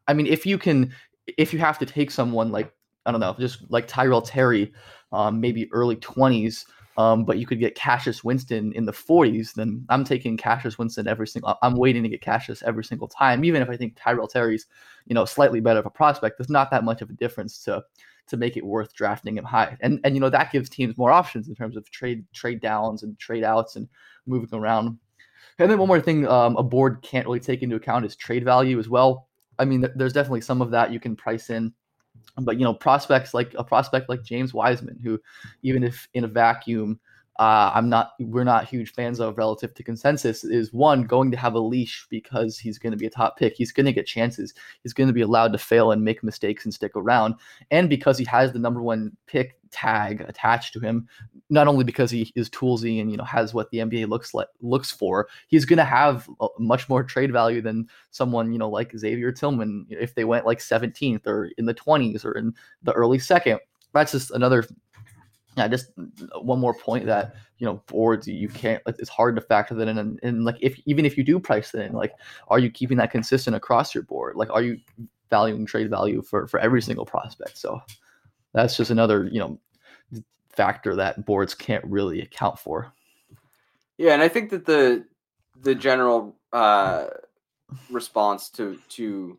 I 0.07 0.13
mean, 0.13 0.27
if 0.27 0.45
you 0.45 0.57
can, 0.57 0.93
if 1.37 1.53
you 1.53 1.59
have 1.59 1.79
to 1.79 1.85
take 1.85 2.11
someone 2.11 2.51
like 2.51 2.73
I 3.05 3.11
don't 3.11 3.21
know, 3.21 3.35
just 3.39 3.69
like 3.71 3.87
Tyrell 3.87 4.21
Terry, 4.21 4.73
um, 5.13 5.39
maybe 5.39 5.69
early 5.71 5.95
20s, 5.95 6.65
um, 6.97 7.25
but 7.25 7.37
you 7.37 7.45
could 7.45 7.59
get 7.59 7.75
Cassius 7.75 8.23
Winston 8.23 8.73
in 8.73 8.85
the 8.85 8.91
40s, 8.91 9.53
then 9.53 9.85
I'm 9.89 10.03
taking 10.03 10.35
Cassius 10.35 10.79
Winston 10.79 11.07
every 11.07 11.27
single. 11.27 11.55
I'm 11.61 11.75
waiting 11.75 12.01
to 12.01 12.09
get 12.09 12.21
Cassius 12.21 12.63
every 12.63 12.83
single 12.83 13.07
time, 13.07 13.45
even 13.45 13.61
if 13.61 13.69
I 13.69 13.77
think 13.77 13.95
Tyrell 13.95 14.27
Terry's, 14.27 14.65
you 15.05 15.13
know, 15.13 15.23
slightly 15.23 15.59
better 15.59 15.79
of 15.79 15.85
a 15.85 15.91
prospect. 15.91 16.37
There's 16.37 16.49
not 16.49 16.71
that 16.71 16.83
much 16.83 17.03
of 17.03 17.09
a 17.09 17.13
difference 17.13 17.63
to 17.65 17.83
to 18.27 18.35
make 18.35 18.57
it 18.57 18.65
worth 18.65 18.93
drafting 18.93 19.37
him 19.37 19.45
high, 19.45 19.77
and 19.81 19.99
and 20.03 20.15
you 20.15 20.19
know 20.19 20.29
that 20.29 20.51
gives 20.51 20.69
teams 20.69 20.97
more 20.97 21.11
options 21.11 21.47
in 21.47 21.55
terms 21.55 21.77
of 21.77 21.89
trade 21.91 22.25
trade 22.33 22.61
downs 22.61 23.03
and 23.03 23.17
trade 23.19 23.43
outs 23.43 23.75
and 23.75 23.87
moving 24.25 24.57
around. 24.57 24.97
And 25.59 25.69
then 25.69 25.77
one 25.77 25.87
more 25.87 26.01
thing, 26.01 26.27
um, 26.27 26.55
a 26.57 26.63
board 26.63 27.01
can't 27.03 27.25
really 27.25 27.39
take 27.39 27.61
into 27.61 27.75
account 27.75 28.05
is 28.05 28.15
trade 28.15 28.43
value 28.43 28.79
as 28.79 28.89
well. 28.89 29.27
I 29.59 29.65
mean, 29.65 29.81
th- 29.81 29.93
there's 29.95 30.13
definitely 30.13 30.41
some 30.41 30.61
of 30.61 30.71
that 30.71 30.91
you 30.91 30.99
can 30.99 31.15
price 31.15 31.49
in 31.49 31.73
but 32.39 32.57
you 32.57 32.63
know 32.63 32.73
prospects 32.73 33.33
like 33.33 33.53
a 33.57 33.63
prospect 33.63 34.09
like 34.09 34.23
James 34.23 34.53
Wiseman, 34.53 34.99
who 35.03 35.19
even 35.63 35.83
if 35.83 36.07
in 36.13 36.23
a 36.23 36.27
vacuum, 36.27 36.99
uh, 37.39 37.71
I'm 37.73 37.89
not 37.89 38.13
we're 38.19 38.43
not 38.43 38.67
huge 38.67 38.93
fans 38.93 39.19
of 39.19 39.37
relative 39.37 39.73
to 39.75 39.83
consensus, 39.83 40.43
is 40.43 40.73
one 40.73 41.03
going 41.03 41.31
to 41.31 41.37
have 41.37 41.53
a 41.53 41.59
leash 41.59 42.07
because 42.09 42.57
he's 42.57 42.79
going 42.79 42.91
to 42.91 42.97
be 42.97 43.05
a 43.05 43.11
top 43.11 43.37
pick. 43.37 43.55
He's 43.55 43.71
going 43.71 43.85
to 43.85 43.93
get 43.93 44.07
chances. 44.07 44.53
He's 44.83 44.93
going 44.93 45.07
to 45.07 45.13
be 45.13 45.21
allowed 45.21 45.51
to 45.53 45.57
fail 45.57 45.91
and 45.91 46.03
make 46.03 46.23
mistakes 46.23 46.65
and 46.65 46.73
stick 46.73 46.91
around, 46.95 47.35
and 47.71 47.89
because 47.89 48.17
he 48.17 48.25
has 48.25 48.53
the 48.53 48.59
number 48.59 48.81
one 48.81 49.15
pick 49.27 49.57
tag 49.71 50.21
attached 50.27 50.73
to 50.73 50.79
him 50.79 51.07
not 51.49 51.67
only 51.67 51.83
because 51.83 52.11
he 52.11 52.31
is 52.35 52.49
toolsy 52.49 53.01
and 53.01 53.11
you 53.11 53.17
know 53.17 53.23
has 53.23 53.53
what 53.53 53.69
the 53.71 53.79
NBA 53.79 54.07
looks 54.07 54.33
like 54.33 54.47
looks 54.61 54.91
for 54.91 55.27
he's 55.47 55.65
going 55.65 55.77
to 55.77 55.83
have 55.83 56.29
much 56.57 56.87
more 56.89 57.03
trade 57.03 57.31
value 57.31 57.61
than 57.61 57.87
someone 58.11 58.51
you 58.51 58.59
know 58.59 58.69
like 58.69 58.97
Xavier 58.97 59.31
Tillman 59.31 59.85
if 59.89 60.15
they 60.15 60.23
went 60.23 60.45
like 60.45 60.59
17th 60.59 61.25
or 61.27 61.51
in 61.57 61.65
the 61.65 61.73
20s 61.73 62.25
or 62.25 62.31
in 62.33 62.53
the 62.83 62.93
early 62.93 63.19
second 63.19 63.59
that's 63.93 64.11
just 64.11 64.31
another 64.31 64.63
yeah 65.57 65.67
just 65.67 65.91
one 66.41 66.59
more 66.59 66.73
point 66.73 67.05
that 67.05 67.35
you 67.57 67.65
know 67.65 67.81
boards 67.87 68.27
you 68.27 68.47
can't 68.47 68.81
it's 68.85 69.09
hard 69.09 69.35
to 69.35 69.41
factor 69.41 69.73
that 69.75 69.87
in 69.87 69.97
and, 69.97 70.19
and 70.23 70.45
like 70.45 70.57
if 70.61 70.79
even 70.85 71.05
if 71.05 71.17
you 71.17 71.23
do 71.23 71.39
price 71.39 71.73
it 71.73 71.81
in 71.81 71.93
like 71.93 72.13
are 72.47 72.59
you 72.59 72.69
keeping 72.69 72.97
that 72.97 73.11
consistent 73.11 73.55
across 73.55 73.93
your 73.93 74.03
board 74.03 74.35
like 74.35 74.49
are 74.49 74.61
you 74.61 74.79
valuing 75.29 75.65
trade 75.65 75.89
value 75.89 76.21
for 76.21 76.47
for 76.47 76.59
every 76.59 76.81
single 76.81 77.05
prospect 77.05 77.57
so 77.57 77.81
that's 78.53 78.77
just 78.77 78.91
another 78.91 79.27
you 79.31 79.39
know 79.39 79.59
factor 80.57 80.95
that 80.95 81.23
boards 81.23 81.53
can't 81.53 81.85
really 81.85 82.21
account 82.21 82.57
for. 82.57 82.91
Yeah, 83.97 84.13
and 84.13 84.21
I 84.21 84.27
think 84.27 84.49
that 84.49 84.65
the 84.65 85.05
the 85.61 85.75
general 85.75 86.35
uh, 86.51 87.05
response 87.89 88.49
to 88.51 88.77
to 88.89 89.37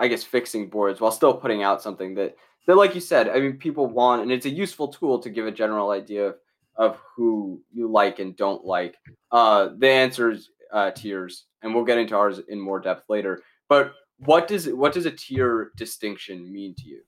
I 0.00 0.08
guess 0.08 0.24
fixing 0.24 0.68
boards 0.68 1.00
while 1.00 1.12
still 1.12 1.34
putting 1.34 1.62
out 1.62 1.82
something 1.82 2.14
that 2.14 2.36
that 2.66 2.76
like 2.76 2.94
you 2.94 3.00
said, 3.00 3.28
I 3.28 3.40
mean 3.40 3.56
people 3.56 3.86
want 3.86 4.22
and 4.22 4.32
it's 4.32 4.46
a 4.46 4.50
useful 4.50 4.88
tool 4.88 5.18
to 5.20 5.30
give 5.30 5.46
a 5.46 5.52
general 5.52 5.90
idea 5.90 6.28
of, 6.28 6.34
of 6.76 6.98
who 7.16 7.60
you 7.72 7.90
like 7.90 8.18
and 8.18 8.36
don't 8.36 8.64
like. 8.64 8.96
Uh, 9.32 9.70
the 9.78 9.88
answer 9.88 10.30
is 10.30 10.50
uh, 10.72 10.90
tiers, 10.90 11.46
and 11.62 11.74
we'll 11.74 11.84
get 11.84 11.98
into 11.98 12.16
ours 12.16 12.40
in 12.48 12.60
more 12.60 12.80
depth 12.80 13.04
later. 13.08 13.42
But 13.68 13.92
what 14.18 14.48
does 14.48 14.68
what 14.68 14.92
does 14.92 15.06
a 15.06 15.10
tier 15.10 15.72
distinction 15.76 16.52
mean 16.52 16.74
to 16.76 16.88
you? 16.88 17.00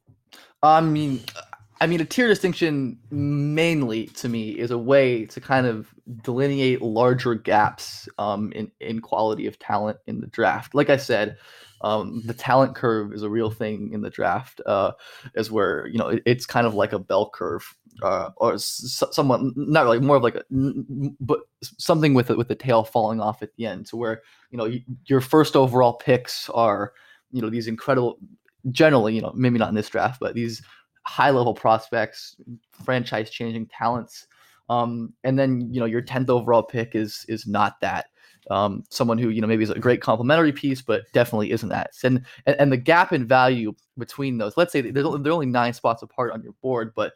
I 0.62 0.80
mean, 0.80 1.20
I 1.80 1.86
mean, 1.86 2.00
a 2.00 2.04
tier 2.04 2.28
distinction 2.28 2.98
mainly 3.10 4.06
to 4.08 4.28
me 4.28 4.50
is 4.50 4.70
a 4.70 4.78
way 4.78 5.26
to 5.26 5.40
kind 5.40 5.66
of 5.66 5.94
delineate 6.22 6.82
larger 6.82 7.34
gaps 7.34 8.08
um, 8.18 8.52
in 8.52 8.70
in 8.80 9.00
quality 9.00 9.46
of 9.46 9.58
talent 9.58 9.98
in 10.06 10.20
the 10.20 10.26
draft. 10.26 10.74
Like 10.74 10.90
I 10.90 10.96
said, 10.96 11.36
um, 11.82 12.22
the 12.24 12.34
talent 12.34 12.74
curve 12.74 13.12
is 13.12 13.22
a 13.22 13.30
real 13.30 13.50
thing 13.50 13.92
in 13.92 14.00
the 14.02 14.10
draft, 14.10 14.60
uh, 14.66 14.92
is 15.34 15.50
where 15.50 15.86
you 15.86 15.98
know 15.98 16.08
it, 16.08 16.22
it's 16.26 16.46
kind 16.46 16.66
of 16.66 16.74
like 16.74 16.92
a 16.92 16.98
bell 16.98 17.30
curve, 17.32 17.62
uh, 18.02 18.30
or 18.36 18.54
s- 18.54 19.04
somewhat 19.12 19.40
not 19.54 19.84
really 19.84 20.00
more 20.00 20.16
of 20.16 20.22
like 20.22 20.34
a 20.34 20.42
but 21.20 21.40
something 21.62 22.12
with 22.12 22.30
it 22.30 22.38
with 22.38 22.48
the 22.48 22.54
tail 22.56 22.82
falling 22.82 23.20
off 23.20 23.42
at 23.42 23.54
the 23.56 23.66
end, 23.66 23.86
to 23.86 23.96
where 23.96 24.22
you 24.50 24.58
know 24.58 24.64
you, 24.64 24.80
your 25.06 25.20
first 25.20 25.54
overall 25.54 25.94
picks 25.94 26.50
are 26.50 26.92
you 27.30 27.40
know 27.40 27.50
these 27.50 27.68
incredible 27.68 28.18
generally 28.72 29.14
you 29.14 29.22
know 29.22 29.32
maybe 29.36 29.56
not 29.58 29.68
in 29.68 29.74
this 29.74 29.88
draft 29.88 30.18
but 30.20 30.34
these 30.34 30.60
high 31.08 31.30
level 31.30 31.54
prospects, 31.54 32.36
franchise 32.84 33.30
changing 33.30 33.66
talents. 33.66 34.26
Um, 34.68 35.14
and 35.24 35.38
then 35.38 35.72
you 35.72 35.80
know 35.80 35.86
your 35.86 36.02
tenth 36.02 36.28
overall 36.28 36.62
pick 36.62 36.94
is 36.94 37.24
is 37.28 37.46
not 37.46 37.80
that. 37.80 38.06
Um, 38.50 38.84
someone 38.90 39.18
who 39.18 39.30
you 39.30 39.40
know 39.40 39.46
maybe 39.46 39.64
is 39.64 39.70
a 39.70 39.78
great 39.78 40.02
complementary 40.02 40.52
piece, 40.52 40.82
but 40.82 41.10
definitely 41.12 41.50
isn't 41.50 41.70
that. 41.70 41.92
And, 42.04 42.24
and 42.44 42.56
and 42.60 42.70
the 42.70 42.76
gap 42.76 43.12
in 43.12 43.26
value 43.26 43.74
between 43.96 44.36
those, 44.36 44.56
let's 44.58 44.72
say 44.72 44.80
only, 44.80 45.22
they're 45.22 45.32
only 45.32 45.46
nine 45.46 45.72
spots 45.72 46.02
apart 46.02 46.32
on 46.32 46.42
your 46.42 46.52
board, 46.60 46.92
but 46.94 47.14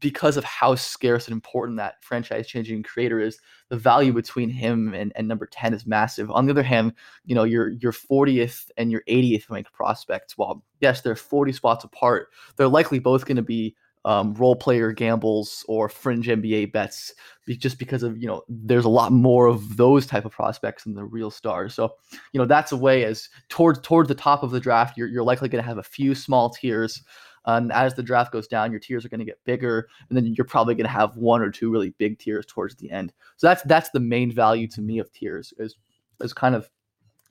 because 0.00 0.36
of 0.36 0.44
how 0.44 0.74
scarce 0.74 1.26
and 1.26 1.32
important 1.32 1.78
that 1.78 2.02
franchise 2.02 2.46
changing 2.46 2.82
creator 2.82 3.20
is, 3.20 3.38
the 3.68 3.76
value 3.76 4.12
between 4.12 4.48
him 4.48 4.94
and, 4.94 5.12
and 5.16 5.26
number 5.26 5.46
10 5.46 5.74
is 5.74 5.86
massive. 5.86 6.30
On 6.30 6.46
the 6.46 6.52
other 6.52 6.62
hand, 6.62 6.92
you 7.24 7.34
know, 7.34 7.44
your 7.44 7.70
your 7.70 7.92
40th 7.92 8.70
and 8.76 8.90
your 8.90 9.02
80th 9.08 9.48
ranked 9.50 9.72
prospects, 9.72 10.36
while 10.36 10.62
yes, 10.80 11.00
they're 11.00 11.16
40 11.16 11.52
spots 11.52 11.84
apart, 11.84 12.28
they're 12.56 12.68
likely 12.68 12.98
both 12.98 13.26
going 13.26 13.36
to 13.36 13.42
be 13.42 13.74
um, 14.06 14.34
role 14.34 14.54
player 14.54 14.92
gambles 14.92 15.64
or 15.66 15.88
fringe 15.88 16.28
NBA 16.28 16.70
bets, 16.70 17.12
just 17.48 17.76
because 17.76 18.04
of 18.04 18.16
you 18.16 18.28
know 18.28 18.42
there's 18.48 18.84
a 18.84 18.88
lot 18.88 19.10
more 19.10 19.46
of 19.46 19.76
those 19.76 20.06
type 20.06 20.24
of 20.24 20.30
prospects 20.30 20.84
than 20.84 20.94
the 20.94 21.04
real 21.04 21.30
stars. 21.30 21.74
So 21.74 21.94
you 22.32 22.38
know 22.38 22.46
that's 22.46 22.70
a 22.70 22.76
way 22.76 23.04
as 23.04 23.28
towards 23.48 23.80
toward 23.80 24.06
the 24.06 24.14
top 24.14 24.44
of 24.44 24.52
the 24.52 24.60
draft, 24.60 24.96
you're 24.96 25.08
you're 25.08 25.24
likely 25.24 25.48
going 25.48 25.62
to 25.62 25.68
have 25.68 25.78
a 25.78 25.82
few 25.82 26.14
small 26.14 26.50
tiers 26.50 27.02
and 27.46 27.72
as 27.72 27.94
the 27.94 28.02
draft 28.02 28.32
goes 28.32 28.48
down, 28.48 28.70
your 28.70 28.80
tiers 28.80 29.04
are 29.04 29.08
going 29.08 29.20
to 29.20 29.24
get 29.24 29.42
bigger, 29.44 29.88
and 30.08 30.16
then 30.16 30.26
you're 30.26 30.44
probably 30.44 30.74
going 30.74 30.86
to 30.86 30.92
have 30.92 31.16
one 31.16 31.42
or 31.42 31.50
two 31.50 31.70
really 31.70 31.90
big 31.98 32.18
tiers 32.18 32.46
towards 32.46 32.74
the 32.76 32.90
end. 32.90 33.12
So 33.36 33.46
that's 33.46 33.62
that's 33.62 33.90
the 33.90 34.00
main 34.00 34.32
value 34.32 34.68
to 34.68 34.80
me 34.80 34.98
of 34.98 35.12
tiers 35.12 35.52
is 35.58 35.76
is 36.20 36.32
kind 36.32 36.54
of 36.54 36.68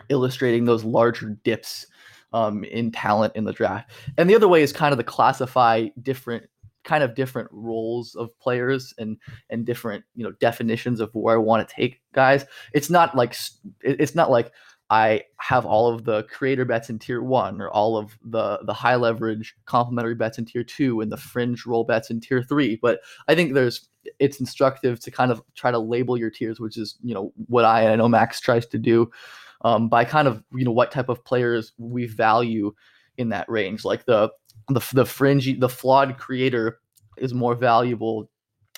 illustrating 0.09 0.65
those 0.65 0.83
larger 0.83 1.29
dips 1.43 1.87
um, 2.33 2.63
in 2.65 2.91
talent 2.91 3.35
in 3.35 3.45
the 3.45 3.53
draft. 3.53 3.91
And 4.17 4.29
the 4.29 4.35
other 4.35 4.47
way 4.47 4.61
is 4.61 4.73
kind 4.73 4.91
of 4.91 4.97
to 4.97 5.03
classify 5.03 5.87
different 6.01 6.49
kind 6.83 7.03
of 7.03 7.15
different 7.15 7.49
roles 7.51 8.13
of 8.15 8.37
players 8.39 8.93
and 8.99 9.17
and 9.49 9.65
different 9.65 10.03
you 10.15 10.23
know 10.23 10.31
definitions 10.33 10.99
of 10.99 11.09
where 11.13 11.35
I 11.35 11.39
want 11.39 11.67
to 11.67 11.75
take 11.75 12.01
guys. 12.13 12.45
It's 12.73 12.89
not 12.89 13.15
like 13.15 13.35
it's 13.81 14.15
not 14.15 14.31
like 14.31 14.51
I 14.89 15.23
have 15.37 15.65
all 15.65 15.91
of 15.91 16.05
the 16.05 16.23
creator 16.23 16.63
bets 16.63 16.89
in 16.89 16.99
tier 16.99 17.21
one, 17.21 17.59
or 17.59 17.69
all 17.69 17.97
of 17.97 18.17
the 18.23 18.59
the 18.63 18.73
high 18.73 18.95
leverage 18.95 19.55
complementary 19.65 20.15
bets 20.15 20.37
in 20.37 20.45
tier 20.45 20.63
two, 20.63 21.01
and 21.01 21.11
the 21.11 21.17
fringe 21.17 21.65
role 21.65 21.83
bets 21.83 22.09
in 22.09 22.19
tier 22.19 22.43
three. 22.43 22.77
But 22.81 22.99
I 23.27 23.35
think 23.35 23.53
there's 23.53 23.89
it's 24.19 24.39
instructive 24.39 24.99
to 24.99 25.11
kind 25.11 25.31
of 25.31 25.41
try 25.55 25.71
to 25.71 25.79
label 25.79 26.17
your 26.17 26.29
tiers, 26.29 26.59
which 26.59 26.77
is 26.77 26.97
you 27.03 27.13
know 27.13 27.33
what 27.47 27.65
I 27.65 27.91
I 27.91 27.95
know 27.95 28.07
Max 28.07 28.39
tries 28.39 28.65
to 28.67 28.77
do 28.77 29.11
um, 29.63 29.89
by 29.89 30.05
kind 30.05 30.27
of 30.27 30.43
you 30.53 30.63
know 30.63 30.71
what 30.71 30.91
type 30.91 31.09
of 31.09 31.23
players 31.25 31.73
we 31.77 32.05
value 32.05 32.73
in 33.17 33.29
that 33.29 33.49
range. 33.49 33.85
Like 33.85 34.05
the 34.05 34.29
the 34.69 34.81
the 34.93 35.05
fringy, 35.05 35.53
the 35.53 35.69
flawed 35.69 36.17
creator 36.17 36.79
is 37.17 37.33
more 37.33 37.55
valuable 37.55 38.29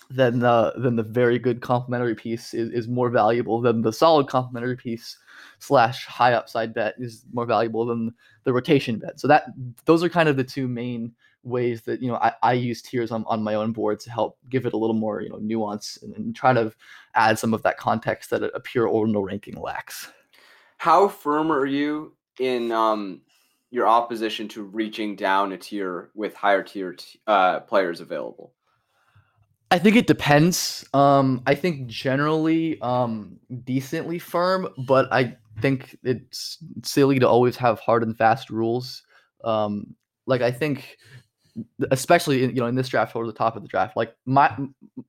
than 0.09 0.39
the 0.39 0.73
than 0.77 0.95
the 0.95 1.03
very 1.03 1.37
good 1.37 1.61
complementary 1.61 2.15
piece 2.15 2.53
is, 2.53 2.69
is 2.71 2.87
more 2.87 3.09
valuable 3.09 3.59
than 3.61 3.81
the 3.81 3.91
solid 3.91 4.27
complementary 4.27 4.77
piece 4.77 5.17
slash 5.59 6.05
high 6.05 6.33
upside 6.33 6.73
bet 6.73 6.95
is 6.97 7.25
more 7.33 7.45
valuable 7.45 7.85
than 7.85 8.13
the 8.43 8.53
rotation 8.53 8.99
bet. 8.99 9.19
So 9.19 9.27
that 9.27 9.45
those 9.85 10.03
are 10.03 10.09
kind 10.09 10.29
of 10.29 10.37
the 10.37 10.43
two 10.43 10.67
main 10.67 11.13
ways 11.43 11.81
that 11.83 12.01
you 12.01 12.07
know 12.09 12.15
I, 12.15 12.33
I 12.41 12.53
use 12.53 12.81
tiers 12.81 13.11
on, 13.11 13.25
on 13.27 13.43
my 13.43 13.55
own 13.55 13.71
board 13.73 13.99
to 14.01 14.11
help 14.11 14.37
give 14.49 14.65
it 14.65 14.73
a 14.73 14.77
little 14.77 14.95
more 14.95 15.21
you 15.21 15.29
know 15.29 15.37
nuance 15.37 15.97
and, 16.01 16.15
and 16.15 16.35
try 16.35 16.53
to 16.53 16.71
add 17.15 17.37
some 17.37 17.53
of 17.53 17.63
that 17.63 17.77
context 17.77 18.29
that 18.29 18.43
a, 18.43 18.55
a 18.55 18.59
pure 18.59 18.87
ordinal 18.87 19.23
ranking 19.23 19.59
lacks. 19.59 20.11
How 20.77 21.07
firm 21.07 21.51
are 21.51 21.65
you 21.65 22.15
in 22.39 22.71
um, 22.71 23.21
your 23.71 23.87
opposition 23.87 24.47
to 24.49 24.63
reaching 24.63 25.15
down 25.15 25.51
a 25.51 25.57
tier 25.57 26.11
with 26.13 26.35
higher 26.35 26.63
tier 26.63 26.93
t- 26.93 27.19
uh, 27.27 27.61
players 27.61 27.99
available? 27.99 28.53
I 29.69 29.79
think 29.79 29.95
it 29.97 30.07
depends. 30.07 30.85
Um, 30.93 31.41
I 31.45 31.53
think 31.55 31.87
generally 31.87 32.79
um, 32.81 33.37
decently 33.65 34.17
firm, 34.19 34.69
but 34.87 35.11
I 35.11 35.35
think 35.61 35.97
it's 36.03 36.59
silly 36.83 37.19
to 37.19 37.27
always 37.27 37.57
have 37.57 37.79
hard 37.79 38.03
and 38.03 38.17
fast 38.17 38.49
rules. 38.49 39.03
Um, 39.43 39.95
like 40.25 40.41
I 40.41 40.51
think, 40.51 40.97
especially 41.91 42.43
in, 42.43 42.51
you 42.51 42.61
know 42.61 42.67
in 42.67 42.75
this 42.75 42.87
draft 42.87 43.15
or 43.15 43.25
the 43.25 43.33
top 43.33 43.57
of 43.57 43.61
the 43.61 43.67
draft, 43.67 43.97
like 43.97 44.15
my 44.25 44.55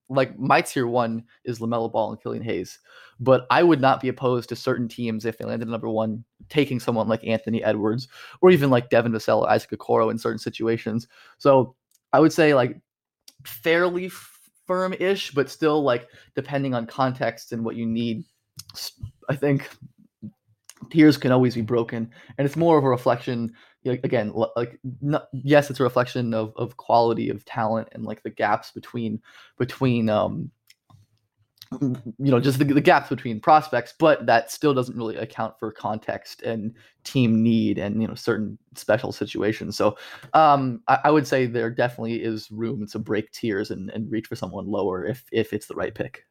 like 0.08 0.36
my 0.38 0.60
tier 0.60 0.88
one 0.88 1.24
is 1.44 1.60
Lamelo 1.60 1.90
Ball 1.90 2.10
and 2.10 2.20
Killian 2.20 2.42
Hayes, 2.42 2.80
but 3.20 3.46
I 3.50 3.62
would 3.62 3.80
not 3.80 4.00
be 4.00 4.08
opposed 4.08 4.48
to 4.48 4.56
certain 4.56 4.88
teams 4.88 5.24
if 5.24 5.38
they 5.38 5.44
landed 5.44 5.68
number 5.68 5.88
one 5.88 6.24
taking 6.48 6.80
someone 6.80 7.06
like 7.06 7.24
Anthony 7.24 7.62
Edwards 7.62 8.08
or 8.40 8.50
even 8.50 8.70
like 8.70 8.90
Devin 8.90 9.12
Vassell 9.12 9.42
or 9.42 9.50
Isaac 9.50 9.70
Okoro 9.70 10.10
in 10.10 10.18
certain 10.18 10.38
situations. 10.38 11.06
So 11.38 11.76
I 12.12 12.18
would 12.18 12.32
say 12.32 12.54
like 12.54 12.80
fairly 13.44 14.10
firm-ish, 14.68 15.32
but 15.32 15.50
still 15.50 15.82
like 15.82 16.06
depending 16.36 16.74
on 16.74 16.86
context 16.86 17.52
and 17.52 17.64
what 17.64 17.74
you 17.74 17.86
need. 17.86 18.22
I 19.28 19.34
think 19.34 19.68
tiers 20.90 21.16
can 21.16 21.32
always 21.32 21.56
be 21.56 21.62
broken, 21.62 22.08
and 22.36 22.46
it's 22.46 22.56
more 22.56 22.78
of 22.78 22.84
a 22.84 22.88
reflection 22.88 23.52
again 23.84 24.32
like 24.56 24.78
not, 25.00 25.28
yes 25.32 25.70
it's 25.70 25.80
a 25.80 25.82
reflection 25.82 26.34
of, 26.34 26.52
of 26.56 26.76
quality 26.76 27.30
of 27.30 27.42
talent 27.46 27.88
and 27.92 28.04
like 28.04 28.22
the 28.22 28.28
gaps 28.28 28.70
between 28.72 29.18
between 29.56 30.10
um 30.10 30.50
you 31.72 32.02
know 32.18 32.40
just 32.40 32.58
the, 32.58 32.64
the 32.64 32.80
gaps 32.80 33.10
between 33.10 33.40
prospects 33.40 33.92
but 33.98 34.24
that 34.24 34.50
still 34.50 34.72
doesn't 34.72 34.96
really 34.96 35.16
account 35.16 35.58
for 35.58 35.70
context 35.70 36.40
and 36.42 36.74
team 37.04 37.42
need 37.42 37.78
and 37.78 38.00
you 38.00 38.08
know 38.08 38.14
certain 38.14 38.58
special 38.74 39.12
situations. 39.12 39.76
So 39.76 39.96
um 40.34 40.82
I, 40.88 40.98
I, 41.04 41.10
would 41.10 41.26
say 41.26 41.46
there 41.46 41.70
definitely 41.70 42.22
is 42.22 42.50
room 42.50 42.86
to 42.88 42.98
break 42.98 43.30
tiers 43.32 43.70
and, 43.70 43.90
and 43.90 44.10
reach 44.10 44.26
for 44.26 44.36
someone 44.36 44.66
lower 44.66 45.04
if 45.04 45.24
if 45.32 45.52
it's 45.52 45.66
the 45.66 45.74
right 45.74 45.94
pick. 45.94 46.24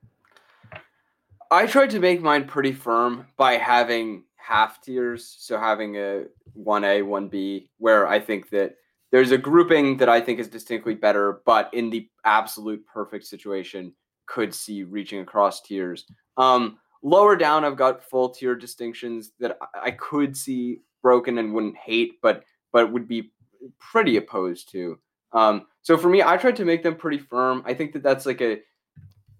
I 1.49 1.65
tried 1.65 1.91
to 1.91 1.99
make 1.99 2.21
mine 2.21 2.45
pretty 2.45 2.73
firm 2.73 3.27
by 3.37 3.53
having 3.53 4.23
half 4.47 4.81
tiers 4.81 5.35
so 5.39 5.59
having 5.59 5.97
a 5.97 6.23
1a 6.57 7.03
1b 7.03 7.67
where 7.79 8.07
i 8.07 8.17
think 8.17 8.49
that 8.49 8.75
there's 9.11 9.31
a 9.31 9.37
grouping 9.37 9.97
that 9.97 10.07
i 10.07 10.21
think 10.21 10.39
is 10.39 10.47
distinctly 10.47 10.95
better 10.95 11.41
but 11.45 11.69
in 11.73 11.89
the 11.89 12.07
absolute 12.23 12.85
perfect 12.85 13.25
situation 13.25 13.93
could 14.27 14.53
see 14.53 14.83
reaching 14.83 15.19
across 15.21 15.61
tiers. 15.61 16.05
Um, 16.37 16.77
lower 17.01 17.35
down, 17.35 17.65
I've 17.65 17.77
got 17.77 18.03
full 18.03 18.29
tier 18.29 18.55
distinctions 18.55 19.31
that 19.39 19.57
I 19.73 19.91
could 19.91 20.37
see 20.37 20.81
broken 21.01 21.37
and 21.37 21.53
wouldn't 21.53 21.77
hate, 21.77 22.13
but 22.21 22.43
but 22.71 22.91
would 22.91 23.07
be 23.07 23.31
pretty 23.79 24.17
opposed 24.17 24.69
to. 24.71 24.99
Um, 25.33 25.67
so 25.81 25.97
for 25.97 26.09
me, 26.09 26.21
I 26.21 26.37
tried 26.37 26.55
to 26.57 26.65
make 26.65 26.83
them 26.83 26.95
pretty 26.95 27.17
firm. 27.17 27.63
I 27.65 27.73
think 27.73 27.93
that 27.93 28.03
that's 28.03 28.25
like 28.25 28.41
a 28.41 28.59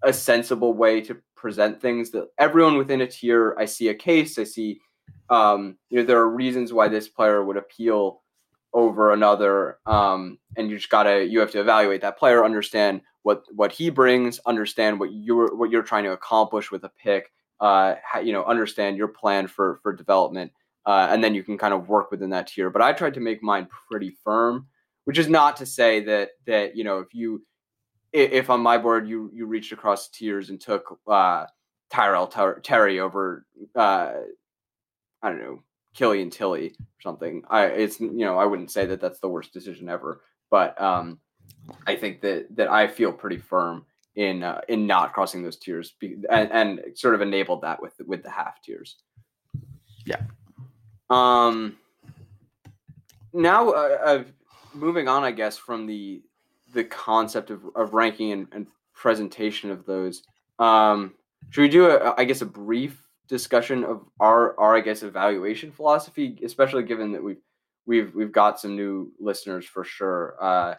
a 0.04 0.12
sensible 0.12 0.74
way 0.74 1.00
to 1.02 1.16
present 1.34 1.80
things. 1.80 2.10
That 2.10 2.28
everyone 2.38 2.76
within 2.76 3.02
a 3.02 3.06
tier, 3.06 3.54
I 3.58 3.64
see 3.64 3.88
a 3.88 3.94
case. 3.94 4.38
I 4.38 4.44
see, 4.44 4.80
um, 5.30 5.76
you 5.90 5.98
know, 5.98 6.04
there 6.04 6.18
are 6.18 6.28
reasons 6.28 6.72
why 6.72 6.88
this 6.88 7.08
player 7.08 7.44
would 7.44 7.56
appeal 7.56 8.22
over 8.72 9.12
another, 9.12 9.78
um, 9.86 10.38
and 10.56 10.70
you 10.70 10.76
just 10.76 10.90
gotta 10.90 11.24
you 11.24 11.40
have 11.40 11.50
to 11.52 11.60
evaluate 11.60 12.02
that 12.02 12.18
player, 12.18 12.44
understand 12.44 13.00
what 13.22 13.44
what 13.54 13.72
he 13.72 13.90
brings, 13.90 14.40
understand 14.46 15.00
what 15.00 15.10
you're 15.12 15.54
what 15.56 15.70
you're 15.70 15.82
trying 15.82 16.04
to 16.04 16.12
accomplish 16.12 16.70
with 16.70 16.84
a 16.84 16.90
pick, 17.02 17.32
uh, 17.60 17.94
you 18.22 18.32
know, 18.32 18.44
understand 18.44 18.96
your 18.96 19.08
plan 19.08 19.46
for 19.46 19.80
for 19.82 19.92
development, 19.92 20.52
uh, 20.86 21.08
and 21.10 21.22
then 21.24 21.34
you 21.34 21.42
can 21.42 21.58
kind 21.58 21.74
of 21.74 21.88
work 21.88 22.10
within 22.10 22.30
that 22.30 22.46
tier. 22.48 22.70
But 22.70 22.82
I 22.82 22.92
tried 22.92 23.14
to 23.14 23.20
make 23.20 23.42
mine 23.42 23.68
pretty 23.90 24.16
firm, 24.22 24.66
which 25.04 25.18
is 25.18 25.28
not 25.28 25.56
to 25.58 25.66
say 25.66 26.00
that 26.04 26.30
that 26.46 26.76
you 26.76 26.84
know 26.84 26.98
if 26.98 27.14
you 27.14 27.44
if 28.12 28.50
on 28.50 28.60
my 28.60 28.78
board 28.78 29.08
you 29.08 29.30
you 29.34 29.46
reached 29.46 29.72
across 29.72 30.08
tiers 30.08 30.50
and 30.50 30.60
took 30.60 30.98
uh, 31.06 31.46
Tyrell 31.90 32.26
Ter- 32.26 32.60
Terry 32.60 33.00
over 33.00 33.46
uh, 33.74 34.12
I 35.22 35.28
don't 35.28 35.40
know 35.40 35.62
Killian 35.98 36.30
Tillie 36.30 36.68
or 36.68 37.02
something. 37.02 37.42
I 37.50 37.64
it's 37.66 37.98
you 37.98 38.24
know 38.24 38.38
I 38.38 38.44
wouldn't 38.44 38.70
say 38.70 38.86
that 38.86 39.00
that's 39.00 39.18
the 39.18 39.28
worst 39.28 39.52
decision 39.52 39.88
ever, 39.88 40.22
but 40.48 40.80
um, 40.80 41.18
I 41.88 41.96
think 41.96 42.20
that 42.20 42.54
that 42.54 42.68
I 42.68 42.86
feel 42.86 43.12
pretty 43.12 43.38
firm 43.38 43.84
in 44.14 44.44
uh, 44.44 44.60
in 44.68 44.86
not 44.86 45.12
crossing 45.12 45.42
those 45.42 45.56
tiers 45.56 45.94
and, 46.00 46.52
and 46.52 46.80
sort 46.94 47.16
of 47.16 47.20
enabled 47.20 47.62
that 47.62 47.82
with 47.82 47.94
with 48.06 48.22
the 48.22 48.30
half 48.30 48.62
tiers. 48.62 48.98
Yeah. 50.04 50.22
Um. 51.10 51.76
Now, 53.32 53.70
uh, 53.70 54.22
moving 54.74 55.08
on, 55.08 55.24
I 55.24 55.32
guess 55.32 55.58
from 55.58 55.86
the 55.86 56.22
the 56.74 56.84
concept 56.84 57.50
of, 57.50 57.62
of 57.74 57.92
ranking 57.92 58.30
and, 58.30 58.46
and 58.52 58.66
presentation 58.94 59.72
of 59.72 59.84
those. 59.84 60.22
Um, 60.60 61.14
should 61.50 61.62
we 61.62 61.68
do 61.68 61.90
a, 61.90 62.14
I 62.16 62.24
guess, 62.24 62.42
a 62.42 62.46
brief 62.46 63.02
discussion 63.28 63.84
of 63.84 64.04
our, 64.20 64.58
our, 64.58 64.76
I 64.76 64.80
guess, 64.80 65.02
evaluation 65.02 65.70
philosophy, 65.70 66.38
especially 66.44 66.82
given 66.82 67.12
that 67.12 67.22
we've 67.22 67.42
we've 67.86 68.14
we've 68.14 68.32
got 68.32 68.60
some 68.60 68.76
new 68.76 69.12
listeners 69.20 69.64
for 69.64 69.84
sure. 69.84 70.36
Uh, 70.40 70.74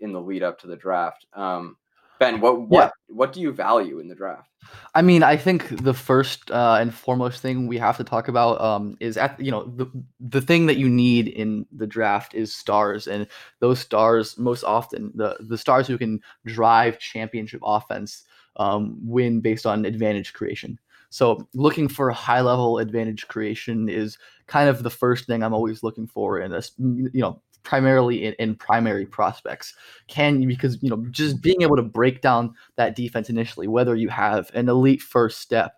in 0.00 0.12
the 0.12 0.20
lead 0.20 0.42
up 0.42 0.58
to 0.60 0.66
the 0.66 0.76
draft. 0.76 1.26
Um, 1.32 1.76
ben, 2.18 2.40
what 2.40 2.60
what 2.62 2.86
yeah. 2.86 3.14
what 3.14 3.32
do 3.32 3.40
you 3.40 3.52
value 3.52 3.98
in 3.98 4.08
the 4.08 4.14
draft? 4.14 4.50
I 4.94 5.02
mean, 5.02 5.22
I 5.22 5.36
think 5.36 5.82
the 5.82 5.94
first 5.94 6.50
uh, 6.50 6.78
and 6.80 6.92
foremost 6.92 7.40
thing 7.40 7.66
we 7.66 7.78
have 7.78 7.96
to 7.96 8.04
talk 8.04 8.28
about 8.28 8.60
um, 8.60 8.96
is 9.00 9.16
at 9.16 9.38
you 9.40 9.50
know 9.50 9.64
the 9.64 9.86
the 10.20 10.40
thing 10.40 10.66
that 10.66 10.76
you 10.76 10.88
need 10.88 11.28
in 11.28 11.66
the 11.72 11.86
draft 11.86 12.34
is 12.34 12.54
stars, 12.54 13.06
and 13.06 13.26
those 13.60 13.80
stars 13.80 14.38
most 14.38 14.64
often 14.64 15.12
the 15.14 15.36
the 15.40 15.58
stars 15.58 15.86
who 15.86 15.98
can 15.98 16.20
drive 16.44 16.98
championship 16.98 17.60
offense 17.64 18.24
um, 18.56 18.98
win 19.02 19.40
based 19.40 19.66
on 19.66 19.84
advantage 19.84 20.32
creation. 20.32 20.78
So 21.10 21.48
looking 21.54 21.88
for 21.88 22.10
high 22.10 22.40
level 22.40 22.78
advantage 22.78 23.28
creation 23.28 23.88
is 23.88 24.18
kind 24.46 24.68
of 24.68 24.82
the 24.82 24.90
first 24.90 25.26
thing 25.26 25.42
I'm 25.42 25.54
always 25.54 25.82
looking 25.82 26.06
for 26.06 26.40
in 26.40 26.50
this, 26.50 26.72
mm, 26.80 27.00
mm, 27.02 27.10
you 27.12 27.20
know, 27.20 27.40
primarily 27.62 28.24
in, 28.24 28.34
in 28.34 28.54
primary 28.54 29.06
prospects. 29.06 29.74
Can 30.06 30.46
because 30.46 30.82
you 30.82 30.90
know 30.90 31.04
just 31.10 31.42
being 31.42 31.62
able 31.62 31.76
to 31.76 31.82
break 31.82 32.20
down 32.20 32.54
that 32.76 32.96
defense 32.96 33.30
initially 33.30 33.68
whether 33.68 33.94
you 33.94 34.08
have 34.08 34.50
an 34.54 34.68
elite 34.68 35.02
first 35.02 35.40
step 35.40 35.74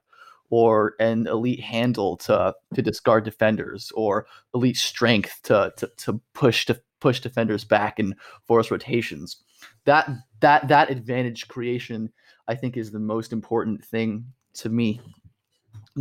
or 0.50 0.94
an 0.98 1.26
elite 1.28 1.60
handle 1.60 2.16
to 2.16 2.54
to 2.74 2.82
discard 2.82 3.24
defenders 3.24 3.90
or 3.94 4.26
elite 4.54 4.76
strength 4.76 5.40
to 5.44 5.72
to, 5.76 5.90
to 5.96 6.20
push 6.34 6.66
to 6.66 6.80
push 7.00 7.20
defenders 7.20 7.64
back 7.64 7.98
and 7.98 8.14
force 8.46 8.70
rotations 8.70 9.38
that 9.84 10.08
that 10.40 10.68
that 10.68 10.90
advantage 10.90 11.48
creation 11.48 12.12
i 12.48 12.54
think 12.54 12.76
is 12.76 12.90
the 12.90 12.98
most 12.98 13.32
important 13.32 13.82
thing 13.84 14.24
to 14.52 14.68
me 14.68 15.00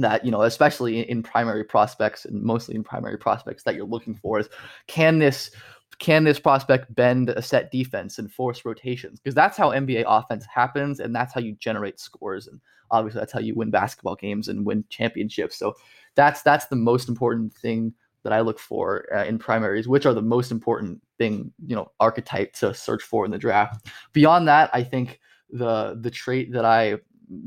that 0.02 0.26
you 0.26 0.32
know 0.32 0.42
especially 0.42 1.10
in 1.10 1.24
primary 1.24 1.64
prospects 1.64 2.26
and 2.26 2.42
mostly 2.42 2.76
in 2.76 2.84
primary 2.84 3.18
prospects 3.18 3.64
that 3.64 3.76
you're 3.76 3.86
looking 3.86 4.16
for 4.16 4.40
is 4.40 4.50
can 4.88 5.20
this 5.20 5.52
can 6.00 6.24
this 6.24 6.40
prospect 6.40 6.94
bend 6.96 7.30
a 7.30 7.42
set 7.42 7.72
defense 7.72 8.20
and 8.20 8.32
force 8.32 8.64
rotations? 8.64 9.20
Because 9.20 9.36
that's 9.36 9.58
how 9.58 9.72
NBA 9.72 10.06
offense 10.08 10.46
happens, 10.46 11.00
and 11.00 11.14
that's 11.14 11.34
how 11.34 11.42
you 11.42 11.54
generate 11.60 12.00
scores, 12.00 12.48
and 12.48 12.60
obviously 12.90 13.20
that's 13.20 13.34
how 13.34 13.40
you 13.40 13.54
win 13.54 13.70
basketball 13.70 14.16
games 14.16 14.48
and 14.48 14.66
win 14.66 14.86
championships. 14.90 15.58
So 15.58 15.76
that's 16.16 16.42
that's 16.42 16.68
the 16.68 16.76
most 16.76 17.10
important 17.10 17.54
thing 17.54 17.94
that 18.24 18.34
I 18.34 18.42
look 18.42 18.60
for 18.60 19.08
uh, 19.16 19.26
in 19.26 19.40
primaries, 19.40 19.88
which 19.88 20.06
are 20.06 20.14
the 20.14 20.22
most 20.22 20.52
important 20.52 21.02
thing, 21.18 21.52
you 21.66 21.76
know, 21.76 21.92
archetype 22.00 22.54
to 22.54 22.74
search 22.74 23.04
for 23.04 23.26
in 23.26 23.32
the 23.32 23.38
draft. 23.38 23.88
Beyond 24.14 24.48
that, 24.48 24.70
I 24.74 24.84
think 24.84 25.20
the 25.50 25.98
the 26.02 26.12
trait 26.12 26.52
that 26.54 26.66
I 26.66 26.98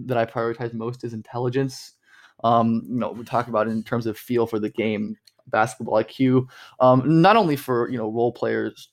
that 0.07 0.17
I 0.17 0.27
prioritize 0.27 0.75
most 0.75 1.05
is 1.05 1.15
intelligence. 1.15 1.95
Um, 2.43 2.83
you 2.89 2.97
know, 2.97 3.13
we 3.13 3.25
talk 3.25 3.49
about 3.49 3.69
in 3.69 3.83
terms 3.83 4.07
of 4.07 4.19
feel 4.19 4.47
for 4.47 4.59
the 4.59 4.71
game 4.71 5.17
basketball 5.49 6.03
IQ, 6.03 6.47
um, 6.81 7.23
not 7.23 7.37
only 7.37 7.57
for 7.57 7.89
you 7.91 7.99
know 7.99 8.09
role 8.11 8.33
players, 8.33 8.89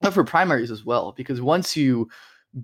but 0.00 0.12
for 0.12 0.24
primaries 0.24 0.70
as 0.70 0.84
well. 0.84 1.12
Because 1.12 1.40
once 1.40 1.76
you 1.76 2.08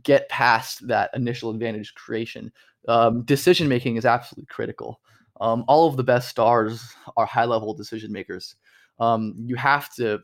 get 0.02 0.28
past 0.28 0.86
that 0.86 1.10
initial 1.14 1.50
advantage 1.50 1.94
creation, 1.94 2.52
um, 2.88 3.22
decision 3.24 3.68
making 3.68 3.96
is 3.96 4.04
absolutely 4.04 4.46
critical. 4.46 5.00
Um, 5.40 5.64
all 5.68 5.88
of 5.88 5.96
the 5.96 6.04
best 6.04 6.28
stars 6.28 6.82
are 7.16 7.26
high 7.26 7.44
level 7.44 7.72
decision 7.74 8.12
makers 8.12 8.56
um, 9.00 9.34
you 9.36 9.54
have 9.56 9.92
to 9.94 10.20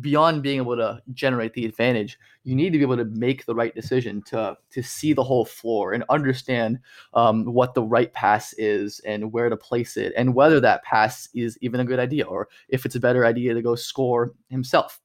beyond 0.00 0.42
being 0.42 0.58
able 0.58 0.76
to 0.76 1.00
generate 1.12 1.54
the 1.54 1.64
advantage 1.64 2.18
you 2.46 2.54
need 2.54 2.72
to 2.72 2.78
be 2.78 2.82
able 2.82 2.96
to 2.96 3.04
make 3.04 3.44
the 3.44 3.54
right 3.54 3.74
decision 3.74 4.22
to 4.22 4.56
to 4.70 4.82
see 4.82 5.12
the 5.12 5.22
whole 5.22 5.44
floor 5.44 5.92
and 5.92 6.04
understand 6.08 6.78
um, 7.14 7.44
what 7.44 7.74
the 7.74 7.82
right 7.82 8.12
pass 8.12 8.52
is 8.54 9.00
and 9.00 9.32
where 9.32 9.48
to 9.48 9.56
place 9.56 9.96
it 9.96 10.12
and 10.16 10.32
whether 10.34 10.60
that 10.60 10.82
pass 10.84 11.28
is 11.34 11.58
even 11.60 11.80
a 11.80 11.84
good 11.84 11.98
idea 11.98 12.24
or 12.24 12.48
if 12.68 12.86
it's 12.86 12.94
a 12.94 13.00
better 13.00 13.26
idea 13.26 13.52
to 13.52 13.62
go 13.62 13.74
score 13.74 14.32
himself. 14.48 15.00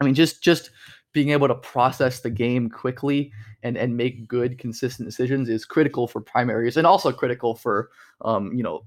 I 0.00 0.04
mean 0.04 0.14
just 0.14 0.42
just 0.42 0.70
being 1.12 1.30
able 1.30 1.48
to 1.48 1.54
process 1.56 2.20
the 2.20 2.30
game 2.30 2.70
quickly 2.70 3.32
and 3.64 3.76
and 3.76 3.96
make 3.96 4.28
good 4.28 4.58
consistent 4.58 5.08
decisions 5.08 5.48
is 5.48 5.64
critical 5.64 6.06
for 6.06 6.20
primaries 6.20 6.76
and 6.76 6.86
also 6.86 7.10
critical 7.10 7.56
for 7.56 7.90
um, 8.20 8.52
you 8.54 8.62
know 8.62 8.84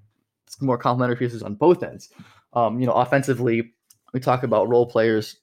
more 0.62 0.78
complementary 0.78 1.18
pieces 1.18 1.44
on 1.44 1.56
both 1.56 1.84
ends 1.84 2.10
um, 2.54 2.80
you 2.80 2.86
know, 2.86 2.94
offensively, 2.94 3.74
we 4.14 4.20
talk 4.20 4.44
about 4.44 4.70
role 4.70 4.86
players 4.86 5.38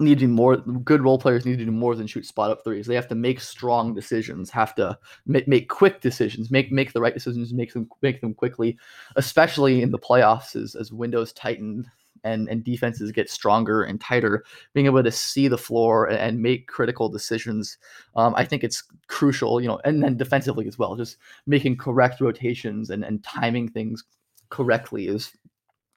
need 0.00 0.18
to 0.18 0.28
more. 0.28 0.56
Good 0.56 1.02
role 1.02 1.18
players 1.18 1.46
need 1.46 1.58
to 1.58 1.64
do 1.64 1.70
more 1.70 1.94
than 1.94 2.06
shoot 2.06 2.26
spot 2.26 2.50
up 2.50 2.64
threes. 2.64 2.86
They 2.86 2.94
have 2.94 3.08
to 3.08 3.14
make 3.14 3.40
strong 3.40 3.94
decisions, 3.94 4.50
have 4.50 4.74
to 4.76 4.98
make, 5.26 5.48
make 5.48 5.68
quick 5.68 6.00
decisions, 6.00 6.50
make 6.50 6.72
make 6.72 6.92
the 6.92 7.00
right 7.00 7.14
decisions, 7.14 7.52
make 7.52 7.72
them 7.72 7.88
make 8.02 8.20
them 8.20 8.34
quickly, 8.34 8.76
especially 9.16 9.82
in 9.82 9.90
the 9.90 9.98
playoffs 9.98 10.56
as 10.56 10.74
as 10.74 10.92
windows 10.92 11.32
tighten 11.32 11.90
and 12.24 12.48
and 12.48 12.64
defenses 12.64 13.12
get 13.12 13.30
stronger 13.30 13.82
and 13.82 14.00
tighter. 14.00 14.44
Being 14.72 14.86
able 14.86 15.02
to 15.02 15.12
see 15.12 15.48
the 15.48 15.58
floor 15.58 16.06
and, 16.06 16.18
and 16.18 16.42
make 16.42 16.66
critical 16.66 17.08
decisions, 17.08 17.78
um, 18.16 18.34
I 18.36 18.44
think 18.44 18.64
it's 18.64 18.82
crucial. 19.06 19.60
You 19.60 19.68
know, 19.68 19.80
and 19.84 20.02
then 20.02 20.16
defensively 20.16 20.66
as 20.66 20.78
well, 20.78 20.96
just 20.96 21.18
making 21.46 21.76
correct 21.76 22.20
rotations 22.20 22.90
and 22.90 23.04
and 23.04 23.22
timing 23.22 23.68
things 23.68 24.04
correctly 24.50 25.08
is 25.08 25.32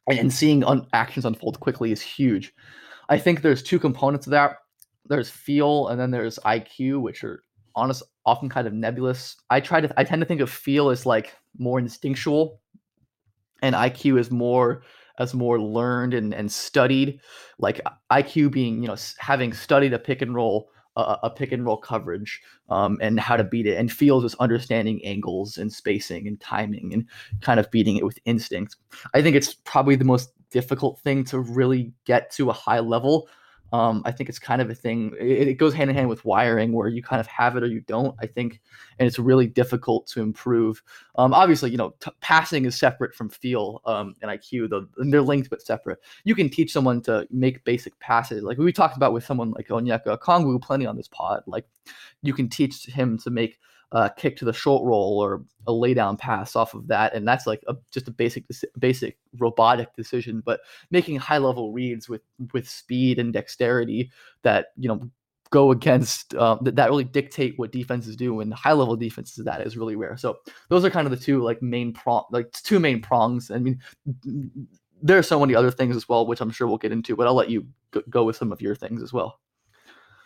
and 0.08 0.32
seeing 0.32 0.64
un- 0.64 0.88
actions 0.94 1.26
unfold 1.26 1.60
quickly 1.60 1.92
is 1.92 2.02
huge. 2.02 2.54
I 3.10 3.18
think 3.18 3.42
there's 3.42 3.64
two 3.64 3.80
components 3.80 4.28
of 4.28 4.32
that. 4.32 4.58
There's 5.06 5.30
feel 5.30 5.88
and 5.88 6.00
then 6.00 6.12
there's 6.12 6.40
IQ, 6.40 7.02
which 7.02 7.24
are 7.24 7.44
honest 7.76 8.04
often 8.26 8.50
kind 8.50 8.68
of 8.68 8.74
nebulous. 8.74 9.38
I 9.50 9.60
try 9.62 9.82
to 9.82 9.94
I 9.98 10.04
tend 10.04 10.22
to 10.22 10.26
think 10.26 10.42
of 10.42 10.50
feel 10.50 10.90
as 10.90 11.06
like 11.06 11.34
more 11.58 11.80
instinctual 11.80 12.60
and 13.62 13.76
IQ 13.76 14.20
is 14.20 14.32
more 14.32 14.84
as 15.20 15.34
more 15.34 15.60
learned 15.60 16.14
and, 16.14 16.34
and 16.34 16.52
studied, 16.52 17.20
like 17.58 17.82
IQ 18.12 18.52
being, 18.52 18.82
you 18.82 18.88
know, 18.88 18.96
having 19.18 19.52
studied 19.52 19.94
a 19.94 20.00
pick 20.00 20.22
and 20.22 20.36
roll, 20.36 20.70
uh, 20.98 21.18
a 21.24 21.30
pick 21.30 21.52
and 21.52 21.66
roll 21.66 21.78
coverage 21.78 22.42
um, 22.70 22.98
and 23.02 23.20
how 23.20 23.38
to 23.38 23.44
beat 23.44 23.68
it, 23.68 23.78
and 23.78 23.92
Fields 23.92 24.26
is 24.26 24.36
understanding 24.36 25.04
angles 25.06 25.58
and 25.58 25.72
spacing 25.72 26.28
and 26.28 26.40
timing 26.42 26.94
and 26.94 27.06
kind 27.42 27.60
of 27.60 27.70
beating 27.72 27.98
it 27.98 28.06
with 28.06 28.20
instinct. 28.26 28.76
I 29.14 29.22
think 29.22 29.36
it's 29.36 29.54
probably 29.54 29.96
the 29.96 30.06
most 30.06 30.32
difficult 30.50 31.00
thing 31.00 31.24
to 31.26 31.40
really 31.40 31.94
get 32.06 32.32
to 32.32 32.50
a 32.50 32.54
high 32.54 32.80
level 32.80 33.30
um, 33.74 34.02
I 34.06 34.12
think 34.12 34.30
it's 34.30 34.40
kind 34.40 34.62
of 34.62 34.70
a 34.70 34.76
thing. 34.76 35.14
It, 35.20 35.48
it, 35.50 35.54
goes 35.56 35.74
hand 35.74 35.90
in 35.90 35.96
hand 35.96 36.10
with 36.10 36.24
wiring, 36.24 36.72
where 36.72 36.88
you 36.88 37.04
kind 37.04 37.20
of 37.20 37.28
have 37.28 37.58
it 37.58 37.64
or 37.64 37.68
you 37.68 37.82
don't. 37.82 38.16
I 38.20 38.26
think, 38.26 38.62
and 38.98 39.08
it's 39.08 39.20
really 39.20 39.48
difficult 39.48 40.08
to 40.08 40.22
improve. 40.22 40.82
Um, 41.16 41.34
obviously, 41.34 41.72
you 41.72 41.78
know, 41.78 41.94
t- 42.00 42.12
passing 42.22 42.66
is 42.66 42.78
separate 42.78 43.14
from 43.14 43.30
feel 43.30 43.82
um, 43.86 44.16
and 44.22 44.32
IQ. 44.32 44.70
The, 44.70 44.88
and 44.98 45.12
they're 45.12 45.22
linked 45.22 45.50
but 45.50 45.62
separate. 45.62 46.00
You 46.24 46.36
can 46.36 46.50
teach 46.50 46.72
someone 46.72 47.02
to 47.04 47.28
make 47.30 47.64
basic 47.66 47.98
passes, 48.00 48.44
like 48.44 48.58
we 48.58 48.72
talked 48.72 48.98
about 48.98 49.14
with 49.14 49.26
someone 49.26 49.52
like 49.52 49.68
Onyeka 49.68 50.18
Okongwu 50.18 50.62
plenty 50.62 50.86
on 50.86 50.96
this 50.96 51.10
pod. 51.10 51.44
Like, 51.46 51.66
you 52.22 52.34
can 52.34 52.50
teach 52.50 52.86
him 52.86 53.18
to 53.20 53.30
make 53.30 53.60
uh, 53.92 54.10
kick 54.10 54.38
to 54.38 54.46
the 54.46 54.54
short 54.54 54.84
roll 54.84 55.20
or 55.20 55.44
a 55.68 55.72
laydown 55.72 56.18
pass 56.18 56.56
off 56.56 56.74
of 56.74 56.88
that, 56.88 57.14
and 57.14 57.28
that's 57.28 57.48
like 57.48 57.64
a, 57.68 57.76
just 57.92 58.08
a 58.08 58.12
basic 58.12 58.46
basic 58.80 59.18
robotic 59.38 59.94
decision. 59.96 60.42
But 60.46 60.62
making 60.92 61.18
high 61.18 61.38
level 61.38 61.72
reads 61.72 62.10
with 62.10 62.22
with 62.54 62.68
speed 62.70 63.20
and 63.20 63.34
dexterity 63.34 64.12
that 64.44 64.68
you 64.78 64.88
know 64.90 65.10
go 65.50 65.72
against 65.72 66.36
uh, 66.36 66.58
that, 66.62 66.76
that 66.76 66.90
really 66.90 67.06
dictate 67.06 67.58
what 67.58 67.72
defenses 67.72 68.18
do 68.18 68.42
and 68.42 68.54
high 68.54 68.74
level 68.74 68.98
defenses 68.98 69.46
that 69.46 69.62
is 69.66 69.78
really 69.78 69.96
rare. 69.96 70.18
So 70.18 70.40
those 70.70 70.84
are 70.84 70.90
kind 70.90 71.08
of 71.08 71.12
the 71.12 71.24
two 71.24 71.42
like 71.42 71.62
main 71.62 71.94
prong 71.94 72.26
like 72.32 72.52
two 72.52 72.80
main 72.80 73.02
prongs. 73.02 73.52
I 73.52 73.60
mean 73.60 73.80
there 75.02 75.18
are 75.18 75.24
so 75.24 75.40
many 75.40 75.56
other 75.56 75.72
things 75.72 75.96
as 75.96 76.10
well 76.10 76.26
which 76.26 76.42
i'm 76.42 76.52
sure 76.52 76.68
we'll 76.68 76.78
get 76.78 76.92
into 76.92 77.16
but 77.16 77.28
i'll 77.28 77.36
let 77.36 77.50
you 77.50 77.66
go 78.10 78.24
with 78.24 78.36
some 78.36 78.52
of 78.52 78.62
your 78.62 78.76
things 78.76 79.02
as 79.02 79.14
well. 79.14 79.40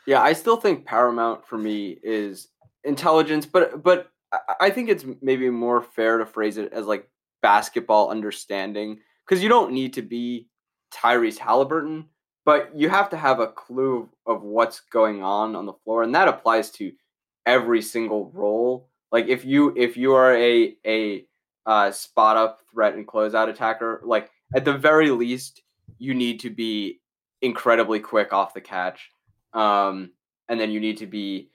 Yeah 0.07 0.21
i 0.21 0.33
still 0.33 0.57
think 0.57 0.85
paramount 0.85 1.45
for 1.45 1.57
me 1.57 1.99
is 2.03 2.49
intelligence, 2.83 3.45
but 3.45 3.83
but 3.83 4.11
I 4.59 4.69
think 4.69 4.89
it's 4.89 5.05
maybe 5.21 5.49
more 5.49 5.81
fair 5.81 6.17
to 6.17 6.25
phrase 6.25 6.57
it 6.57 6.71
as 6.71 6.85
like 6.85 7.09
basketball 7.41 8.09
understanding 8.09 8.99
because 9.25 9.43
you 9.43 9.49
don't 9.49 9.73
need 9.73 9.93
to 9.93 10.01
be 10.01 10.47
Tyrese 10.93 11.37
Halliburton, 11.37 12.05
but 12.45 12.75
you 12.75 12.89
have 12.89 13.09
to 13.09 13.17
have 13.17 13.39
a 13.39 13.47
clue 13.47 14.09
of 14.25 14.43
what's 14.43 14.79
going 14.79 15.23
on 15.23 15.55
on 15.55 15.65
the 15.65 15.73
floor, 15.83 16.03
and 16.03 16.15
that 16.15 16.27
applies 16.27 16.71
to 16.71 16.91
every 17.45 17.81
single 17.81 18.31
role. 18.33 18.89
Like 19.11 19.27
if 19.27 19.43
you 19.43 19.73
if 19.77 19.97
you 19.97 20.13
are 20.13 20.35
a 20.35 20.75
a 20.85 21.25
uh, 21.65 21.91
spot 21.91 22.37
up 22.37 22.59
threat 22.71 22.95
and 22.95 23.07
closeout 23.07 23.49
attacker, 23.49 24.01
like 24.05 24.31
at 24.55 24.65
the 24.65 24.73
very 24.73 25.11
least, 25.11 25.61
you 25.99 26.13
need 26.13 26.39
to 26.39 26.49
be 26.49 26.99
incredibly 27.41 27.99
quick 27.99 28.33
off 28.33 28.53
the 28.53 28.61
catch, 28.61 29.11
um, 29.53 30.11
and 30.49 30.59
then 30.59 30.71
you 30.71 30.79
need 30.79 30.97
to 30.97 31.07
be 31.07 31.50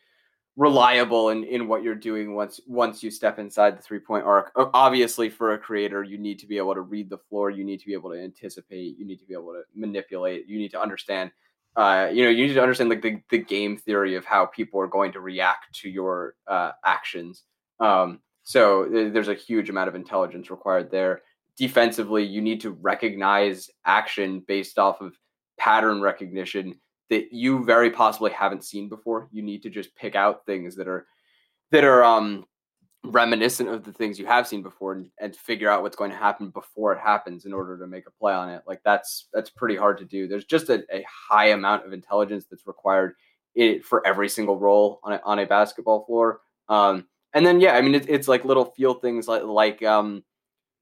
reliable 0.57 1.29
in, 1.29 1.45
in 1.45 1.69
what 1.69 1.83
you're 1.83 1.95
doing 1.95 2.35
once 2.35 2.61
once 2.66 3.03
you 3.03 3.11
step 3.11 3.38
inside 3.38 3.77
the 3.77 3.83
three 3.83 3.99
point 3.99 4.25
arc. 4.25 4.53
Obviously, 4.75 5.29
for 5.29 5.53
a 5.53 5.59
creator, 5.59 6.03
you 6.03 6.19
need 6.19 6.38
to 6.38 6.47
be 6.47 6.57
able 6.57 6.75
to 6.75 6.81
read 6.81 7.11
the 7.11 7.19
floor. 7.19 7.51
You 7.51 7.64
need 7.64 7.81
to 7.81 7.87
be 7.87 7.92
able 7.92 8.11
to 8.11 8.19
anticipate. 8.19 8.99
You 8.99 9.07
need 9.07 9.19
to 9.19 9.27
be 9.27 9.35
able 9.35 9.53
to 9.53 9.62
manipulate. 9.75 10.47
You 10.49 10.59
need 10.59 10.71
to 10.71 10.81
understand. 10.81 11.31
Uh, 11.77 12.09
you 12.11 12.25
know, 12.25 12.31
you 12.31 12.47
need 12.47 12.55
to 12.55 12.62
understand 12.62 12.88
like 12.88 13.03
the, 13.03 13.21
the 13.31 13.38
game 13.38 13.77
theory 13.77 14.14
of 14.14 14.25
how 14.25 14.47
people 14.47 14.81
are 14.81 14.87
going 14.87 15.12
to 15.12 15.21
react 15.21 15.75
to 15.75 15.90
your 15.90 16.35
uh, 16.47 16.73
actions. 16.87 17.42
Um, 17.81 18.21
so 18.45 18.88
there's 18.88 19.29
a 19.29 19.35
huge 19.35 19.69
amount 19.69 19.88
of 19.88 19.95
intelligence 19.95 20.51
required 20.51 20.90
there. 20.90 21.21
Defensively, 21.59 22.25
you 22.25 22.40
need 22.40 22.62
to 22.62 22.71
recognize 22.71 23.69
action 23.85 24.42
based 24.47 24.79
off 24.79 25.03
of 25.03 25.12
pattern 25.59 26.01
recognition 26.01 26.81
that 27.11 27.33
you 27.33 27.64
very 27.64 27.90
possibly 27.90 28.31
haven't 28.31 28.64
seen 28.64 28.88
before. 28.88 29.29
You 29.33 29.42
need 29.42 29.62
to 29.62 29.71
just 29.71 29.95
pick 29.97 30.14
out 30.14 30.47
things 30.47 30.77
that 30.77 30.88
are 30.88 31.07
that 31.71 31.85
are 31.85 32.05
um 32.05 32.47
reminiscent 33.05 33.69
of 33.69 33.85
the 33.85 33.92
things 33.92 34.19
you 34.19 34.27
have 34.27 34.49
seen 34.49 34.62
before 34.62 34.92
and, 34.92 35.11
and 35.21 35.37
figure 35.37 35.71
out 35.71 35.83
what's 35.83 35.97
going 35.97 36.11
to 36.11 36.16
happen 36.16 36.51
before 36.51 36.92
it 36.92 36.99
happens 36.99 37.45
in 37.45 37.53
order 37.53 37.79
to 37.79 37.87
make 37.87 38.07
a 38.07 38.11
play 38.11 38.33
on 38.33 38.49
it. 38.49 38.62
Like 38.66 38.81
that's 38.85 39.29
that's 39.33 39.51
pretty 39.51 39.77
hard 39.77 39.99
to 39.99 40.05
do. 40.05 40.27
There's 40.27 40.45
just 40.45 40.69
a, 40.69 40.85
a 40.92 41.05
high 41.09 41.49
amount 41.49 41.87
of 41.87 41.92
intelligence 41.92 42.47
that's 42.51 42.66
required 42.66 43.14
it, 43.55 43.85
for 43.85 44.07
every 44.07 44.29
single 44.29 44.59
role 44.59 45.01
on 45.03 45.14
a, 45.14 45.21
on 45.25 45.38
a 45.38 45.47
basketball 45.47 46.05
floor. 46.05 46.40
Um, 46.69 47.07
and 47.33 47.45
then 47.45 47.61
yeah, 47.61 47.73
I 47.73 47.81
mean 47.81 47.95
it, 47.95 48.09
it's 48.09 48.29
like 48.29 48.45
little 48.45 48.66
feel 48.77 48.95
things 48.95 49.29
like 49.29 49.42
like 49.45 49.83
um, 49.83 50.25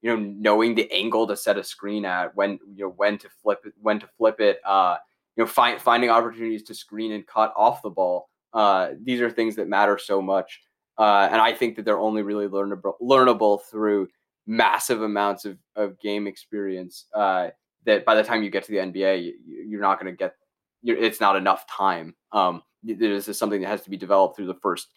you 0.01 0.09
know 0.09 0.21
knowing 0.21 0.75
the 0.75 0.91
angle 0.91 1.27
to 1.27 1.35
set 1.35 1.57
a 1.57 1.63
screen 1.63 2.05
at 2.05 2.35
when 2.35 2.59
you 2.73 2.85
know 2.85 2.93
when 2.95 3.17
to 3.19 3.29
flip 3.41 3.59
it 3.65 3.73
when 3.81 3.99
to 3.99 4.07
flip 4.17 4.39
it. 4.39 4.59
Uh, 4.65 4.97
you 5.35 5.43
know, 5.43 5.47
find, 5.47 5.81
finding 5.81 6.09
opportunities 6.09 6.63
to 6.63 6.73
screen 6.73 7.11
and 7.11 7.27
cut 7.27 7.53
off 7.55 7.81
the 7.81 7.89
ball. 7.89 8.29
Uh, 8.53 8.91
these 9.03 9.21
are 9.21 9.29
things 9.29 9.55
that 9.55 9.67
matter 9.67 9.97
so 9.97 10.21
much, 10.21 10.61
uh, 10.97 11.27
and 11.31 11.41
I 11.41 11.53
think 11.53 11.75
that 11.75 11.83
they're 11.83 11.99
only 11.99 12.21
really 12.21 12.47
learnable 12.47 12.93
learnable 13.01 13.59
through 13.69 14.07
massive 14.47 15.01
amounts 15.01 15.45
of, 15.45 15.57
of 15.75 15.99
game 15.99 16.27
experience. 16.27 17.05
Uh, 17.13 17.49
that 17.85 18.05
by 18.05 18.15
the 18.15 18.23
time 18.23 18.43
you 18.43 18.49
get 18.49 18.63
to 18.63 18.71
the 18.71 18.77
NBA, 18.77 19.33
you, 19.45 19.77
are 19.77 19.81
not 19.81 19.99
going 19.99 20.11
to 20.11 20.17
get. 20.17 20.35
it's 20.83 21.21
not 21.21 21.35
enough 21.35 21.67
time. 21.67 22.15
Um, 22.31 22.61
this 22.83 23.27
is 23.27 23.37
something 23.37 23.61
that 23.61 23.67
has 23.67 23.81
to 23.81 23.89
be 23.89 23.97
developed 23.97 24.35
through 24.35 24.47
the 24.47 24.59
first 24.61 24.87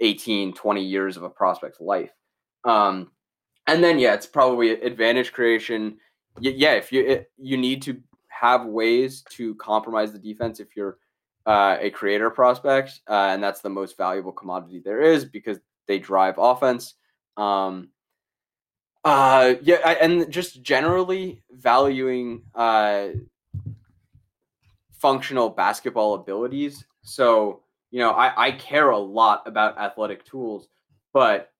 18, 0.00 0.52
20 0.54 0.84
years 0.84 1.16
of 1.16 1.22
a 1.22 1.30
prospect's 1.30 1.80
life. 1.80 2.10
Um, 2.64 3.10
and 3.66 3.82
then 3.82 3.98
yeah, 3.98 4.14
it's 4.14 4.26
probably 4.26 4.70
advantage 4.70 5.32
creation. 5.32 5.98
Yeah, 6.40 6.74
if 6.74 6.92
you 6.92 7.04
it, 7.04 7.30
you 7.36 7.56
need 7.56 7.82
to 7.82 8.00
have 8.40 8.66
ways 8.66 9.22
to 9.30 9.54
compromise 9.56 10.12
the 10.12 10.18
defense 10.18 10.60
if 10.60 10.76
you're 10.76 10.98
uh, 11.46 11.78
a 11.80 11.90
creator 11.90 12.30
prospect, 12.30 13.00
uh, 13.08 13.30
and 13.32 13.42
that's 13.42 13.60
the 13.60 13.70
most 13.70 13.96
valuable 13.96 14.32
commodity 14.32 14.80
there 14.84 15.00
is 15.00 15.24
because 15.24 15.58
they 15.86 15.98
drive 15.98 16.34
offense. 16.36 16.94
Um, 17.36 17.88
uh, 19.04 19.54
yeah, 19.62 19.76
and 20.00 20.30
just 20.30 20.62
generally 20.62 21.42
valuing 21.50 22.42
uh, 22.54 23.08
functional 24.92 25.48
basketball 25.48 26.14
abilities. 26.14 26.84
So 27.02 27.62
you 27.90 28.00
know, 28.00 28.10
I, 28.10 28.48
I 28.48 28.52
care 28.52 28.90
a 28.90 28.98
lot 28.98 29.42
about 29.46 29.78
athletic 29.78 30.24
tools, 30.24 30.68
but 31.14 31.50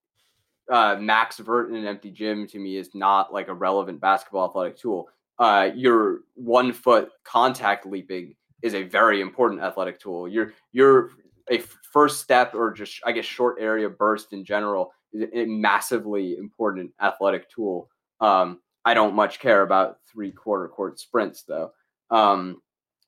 uh, 0.71 0.97
max 1.01 1.39
vert 1.39 1.71
in 1.71 1.77
an 1.77 1.87
empty 1.87 2.11
gym 2.11 2.47
to 2.49 2.59
me 2.59 2.77
is 2.77 2.95
not 2.95 3.33
like 3.33 3.49
a 3.49 3.55
relevant 3.55 4.01
basketball 4.01 4.47
athletic 4.47 4.77
tool 4.77 5.09
uh, 5.39 5.71
your 5.75 6.21
one 6.35 6.73
foot 6.73 7.11
contact 7.25 7.87
leaping 7.87 8.35
is 8.63 8.75
a 8.75 8.83
very 8.83 9.21
important 9.21 9.63
athletic 9.63 10.01
tool. 10.01 10.29
Your 10.29 10.53
your 10.73 11.11
a 11.51 11.59
first 11.93 12.21
step 12.21 12.55
or 12.55 12.73
just 12.73 13.01
I 13.05 13.13
guess 13.13 13.25
short 13.25 13.57
area 13.61 13.89
burst 13.89 14.33
in 14.33 14.45
general 14.45 14.93
is 15.13 15.29
a 15.33 15.47
massively 15.47 16.37
important 16.37 16.93
athletic 17.01 17.49
tool. 17.51 17.89
Um, 18.21 18.61
I 18.85 18.95
don't 18.95 19.15
much 19.15 19.39
care 19.39 19.63
about 19.63 19.99
three 20.11 20.33
quarter 20.33 20.69
court 20.69 20.99
sprints 20.99 21.43
though. 21.43 21.73
Um, 22.11 22.61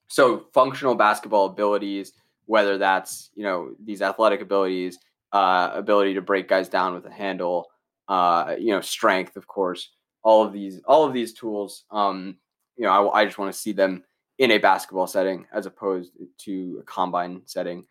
so 0.08 0.46
functional 0.52 0.94
basketball 0.94 1.46
abilities, 1.46 2.12
whether 2.46 2.78
that's 2.78 3.30
you 3.34 3.42
know 3.42 3.72
these 3.84 4.02
athletic 4.02 4.40
abilities, 4.40 4.98
uh, 5.32 5.70
ability 5.72 6.14
to 6.14 6.22
break 6.22 6.48
guys 6.48 6.68
down 6.68 6.94
with 6.94 7.06
a 7.06 7.12
handle, 7.12 7.66
uh, 8.08 8.54
you 8.58 8.72
know 8.72 8.80
strength, 8.80 9.36
of 9.36 9.48
course 9.48 9.90
all 10.22 10.44
of 10.44 10.52
these 10.52 10.80
all 10.86 11.04
of 11.04 11.12
these 11.12 11.32
tools 11.32 11.84
um 11.90 12.36
you 12.76 12.84
know 12.84 13.10
i, 13.10 13.20
I 13.20 13.24
just 13.24 13.38
want 13.38 13.52
to 13.52 13.58
see 13.58 13.72
them 13.72 14.04
in 14.40 14.52
a 14.52 14.58
basketball 14.58 15.06
setting 15.06 15.46
as 15.52 15.66
opposed 15.66 16.12
to 16.38 16.78
a 16.80 16.84
combine 16.84 17.42
setting. 17.44 17.84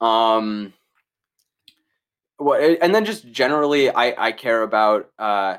Um 0.00 0.72
what 2.36 2.62
and 2.80 2.94
then 2.94 3.04
just 3.04 3.28
generally 3.32 3.90
i 3.90 4.14
i 4.28 4.30
care 4.30 4.62
about 4.62 5.10
uh 5.18 5.56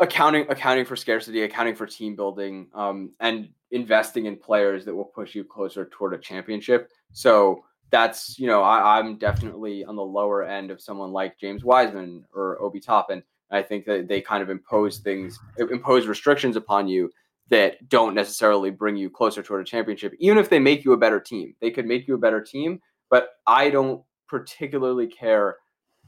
accounting 0.00 0.46
accounting 0.48 0.84
for 0.84 0.96
scarcity 0.96 1.44
accounting 1.44 1.76
for 1.76 1.86
team 1.86 2.16
building 2.16 2.66
um 2.74 3.12
and 3.20 3.50
investing 3.70 4.26
in 4.26 4.36
players 4.36 4.84
that 4.84 4.94
will 4.94 5.04
push 5.04 5.32
you 5.32 5.44
closer 5.44 5.84
toward 5.86 6.12
a 6.12 6.18
championship. 6.18 6.90
So 7.12 7.64
that's 7.92 8.38
you 8.38 8.48
know 8.48 8.62
I, 8.62 8.98
i'm 8.98 9.16
definitely 9.16 9.84
on 9.84 9.94
the 9.94 10.02
lower 10.02 10.42
end 10.44 10.70
of 10.72 10.80
someone 10.80 11.12
like 11.12 11.38
james 11.38 11.62
wiseman 11.62 12.24
or 12.34 12.60
obi 12.60 12.80
toppin 12.80 13.22
I 13.52 13.62
think 13.62 13.84
that 13.84 14.08
they 14.08 14.20
kind 14.20 14.42
of 14.42 14.50
impose 14.50 14.98
things, 14.98 15.38
impose 15.58 16.06
restrictions 16.06 16.56
upon 16.56 16.88
you 16.88 17.10
that 17.50 17.88
don't 17.88 18.14
necessarily 18.14 18.70
bring 18.70 18.96
you 18.96 19.10
closer 19.10 19.42
toward 19.42 19.60
a 19.60 19.64
championship, 19.64 20.14
even 20.18 20.38
if 20.38 20.48
they 20.48 20.58
make 20.58 20.84
you 20.84 20.92
a 20.92 20.96
better 20.96 21.20
team. 21.20 21.54
They 21.60 21.70
could 21.70 21.86
make 21.86 22.08
you 22.08 22.14
a 22.14 22.18
better 22.18 22.40
team, 22.40 22.80
but 23.10 23.30
I 23.46 23.68
don't 23.68 24.02
particularly 24.26 25.06
care 25.06 25.56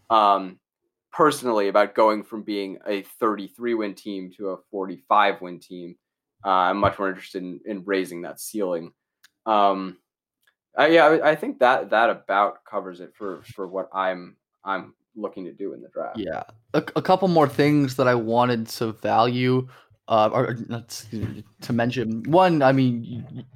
um, 0.09 0.59
personally 1.12 1.68
about 1.68 1.94
going 1.94 2.22
from 2.22 2.42
being 2.42 2.78
a 2.87 3.02
33 3.02 3.74
win 3.74 3.94
team 3.94 4.33
to 4.38 4.50
a 4.50 4.57
45 4.70 5.42
win 5.42 5.61
team. 5.61 5.96
Uh, 6.44 6.48
I'm 6.48 6.78
much 6.78 6.98
more 6.98 7.09
interested 7.09 7.42
in, 7.42 7.61
in 7.66 7.85
raising 7.85 8.22
that 8.22 8.40
ceiling. 8.40 8.92
Um, 9.46 9.98
I, 10.76 10.88
yeah, 10.88 11.07
I, 11.07 11.30
I 11.30 11.35
think 11.37 11.59
that 11.61 11.90
that 11.90 12.11
about 12.11 12.64
covers 12.64 13.00
it 13.00 13.14
for 13.14 13.42
for 13.42 13.68
what 13.68 13.88
I'm 13.92 14.37
I'm 14.64 14.94
looking 15.16 15.44
to 15.44 15.53
do 15.53 15.72
in 15.72 15.81
the 15.81 15.88
draft. 15.88 16.18
Yeah. 16.18 16.44
A, 16.74 16.83
a 16.96 17.03
couple 17.03 17.29
more 17.29 17.48
things 17.48 17.96
that 17.96 18.09
I 18.09 18.14
wanted 18.14 18.66
to 18.68 18.92
value 18.92 19.68
uh, 20.09 20.29
or 20.33 20.57
to 21.62 21.72
mention 21.72 22.22
one. 22.24 22.62
I 22.62 22.72
mean, 22.72 23.46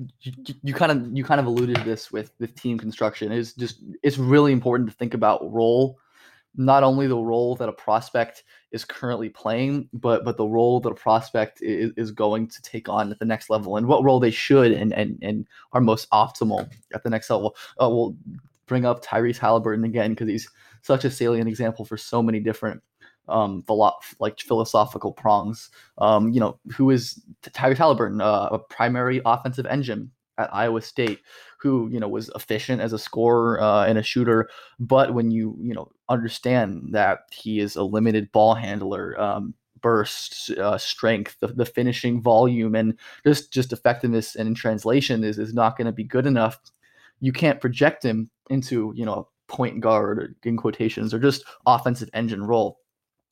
you 0.63 0.75
kind 0.75 0.93
of 0.93 1.17
you 1.17 1.25
kind 1.25 1.41
of 1.41 1.47
alluded 1.47 1.77
to 1.77 1.85
this 1.85 2.11
with 2.11 2.33
with 2.39 2.55
team 2.55 2.79
construction. 2.79 3.33
Is 3.33 3.53
just 3.53 3.83
it's 4.03 4.19
really 4.19 4.53
important 4.53 4.89
to 4.89 4.97
think 4.97 5.13
about 5.13 5.53
role, 5.53 5.99
not 6.57 6.83
only 6.83 7.07
the 7.07 7.19
role 7.19 7.55
that 7.57 7.69
a 7.69 7.73
prospect 7.73 8.45
is 8.73 8.85
currently 8.85 9.29
playing, 9.29 9.91
but 9.93 10.25
but 10.25 10.39
the 10.39 10.47
role 10.47 10.81
that 10.81 10.89
a 10.89 10.95
prospect 10.95 11.61
is, 11.61 11.93
is 11.97 12.11
going 12.13 12.49
to 12.49 12.63
take 12.63 12.89
on 12.89 13.11
at 13.11 13.19
the 13.19 13.27
next 13.27 13.51
level, 13.51 13.77
and 13.77 13.87
what 13.87 14.03
role 14.03 14.19
they 14.19 14.31
should 14.31 14.73
and 14.73 14.95
and 14.95 15.19
and 15.21 15.47
are 15.73 15.83
most 15.83 16.09
optimal 16.11 16.71
at 16.95 17.03
the 17.03 17.11
next 17.11 17.29
level. 17.29 17.57
Uh, 17.79 17.91
we'll 17.91 18.17
bring 18.69 18.85
up 18.85 19.05
Tyrese 19.05 19.39
Halliburton 19.39 19.85
again 19.85 20.11
because 20.11 20.29
he's 20.29 20.49
such 20.83 21.05
a 21.05 21.11
salient 21.11 21.49
example 21.49 21.85
for 21.85 21.97
so 21.97 22.23
many 22.23 22.41
different 22.41 22.83
um, 23.29 23.63
philo- 23.67 23.99
like 24.21 24.41
philosophical 24.41 25.13
prongs. 25.13 25.71
Um, 25.99 26.31
you 26.31 26.41
know, 26.41 26.59
who 26.77 26.91
is 26.91 27.23
Tyrese 27.43 27.79
Halliburton, 27.79 28.21
uh, 28.21 28.49
a 28.53 28.59
primary 28.59 29.21
offensive 29.25 29.67
engine 29.67 30.11
at 30.39 30.55
Iowa 30.55 30.81
State, 30.81 31.21
who 31.59 31.89
you 31.91 31.99
know 31.99 32.09
was 32.09 32.31
efficient 32.35 32.81
as 32.81 32.93
a 32.93 32.99
scorer 32.99 33.61
uh, 33.61 33.87
and 33.87 33.99
a 33.99 34.03
shooter, 34.03 34.49
but 34.79 35.15
when 35.15 35.31
you 35.31 35.57
you 35.61 35.75
know 35.75 35.91
understand 36.09 36.91
that 36.93 37.21
he 37.33 37.61
is 37.61 37.77
a 37.77 37.83
limited 37.83 38.31
ball 38.33 38.55
handler. 38.55 39.21
Um, 39.21 39.55
burst 39.81 40.51
uh, 40.59 40.77
strength 40.77 41.37
the, 41.39 41.47
the 41.47 41.65
finishing 41.65 42.21
volume 42.21 42.75
and 42.75 42.99
just 43.25 43.53
just 43.53 43.73
effectiveness 43.73 44.35
and 44.35 44.57
translation 44.57 45.23
is 45.23 45.39
is 45.39 45.55
not 45.55 45.77
going 45.77 45.87
to 45.87 45.93
be 45.93 46.03
good 46.03 46.27
enough 46.27 46.59
you 47.21 47.33
can't 47.33 47.61
project 47.61 48.05
him 48.05 48.31
into 48.51 48.93
you 48.97 49.05
know 49.05 49.15
a 49.15 49.53
point 49.53 49.81
guard 49.81 50.35
in 50.45 50.57
quotations 50.57 51.15
or 51.15 51.19
just 51.19 51.45
offensive 51.67 52.11
engine 52.13 52.45
role 52.45 52.79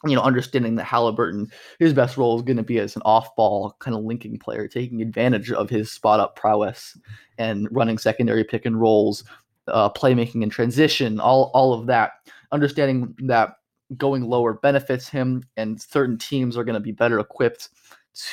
you 0.05 0.15
know, 0.15 0.23
understanding 0.23 0.75
that 0.77 0.85
Halliburton, 0.85 1.51
his 1.79 1.95
best 1.95 2.17
role 2.17 2.37
is 2.37 2.43
going 2.43 2.59
to 2.59 2.63
be 2.63 2.79
as 2.79 2.97
an 2.97 3.03
off-ball 3.05 3.77
kind 3.79 3.97
of 3.97 4.05
linking 4.05 4.39
player, 4.39 4.69
taking 4.69 5.01
advantage 5.01 5.51
of 5.51 5.71
his 5.71 5.91
spot-up 5.91 6.37
prowess 6.37 6.99
and 7.39 7.69
running 7.71 7.99
secondary 7.99 8.45
pick 8.45 8.67
and 8.67 8.81
rolls, 8.81 9.25
uh, 9.69 9.91
playmaking 9.91 10.43
in 10.43 10.51
transition, 10.51 11.19
all 11.19 11.51
all 11.55 11.73
of 11.73 11.87
that. 11.87 12.13
Understanding 12.53 13.15
that 13.21 13.57
going 13.97 14.25
lower 14.25 14.55
benefits 14.55 15.09
him, 15.09 15.43
and 15.57 15.81
certain 15.81 16.19
teams 16.19 16.57
are 16.57 16.65
going 16.65 16.75
to 16.75 16.81
be 16.81 16.93
better 16.93 17.19
equipped 17.19 17.71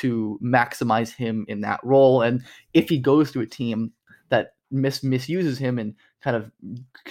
to 0.00 0.38
maximize 0.42 1.14
him 1.14 1.44
in 1.48 1.60
that 1.62 1.80
role. 1.82 2.22
And 2.22 2.42
if 2.72 2.88
he 2.88 2.98
goes 2.98 3.32
to 3.32 3.40
a 3.40 3.46
team 3.46 3.92
mis- 4.70 5.02
misuses 5.02 5.58
him 5.58 5.78
and 5.78 5.94
kind 6.22 6.36
of 6.36 6.50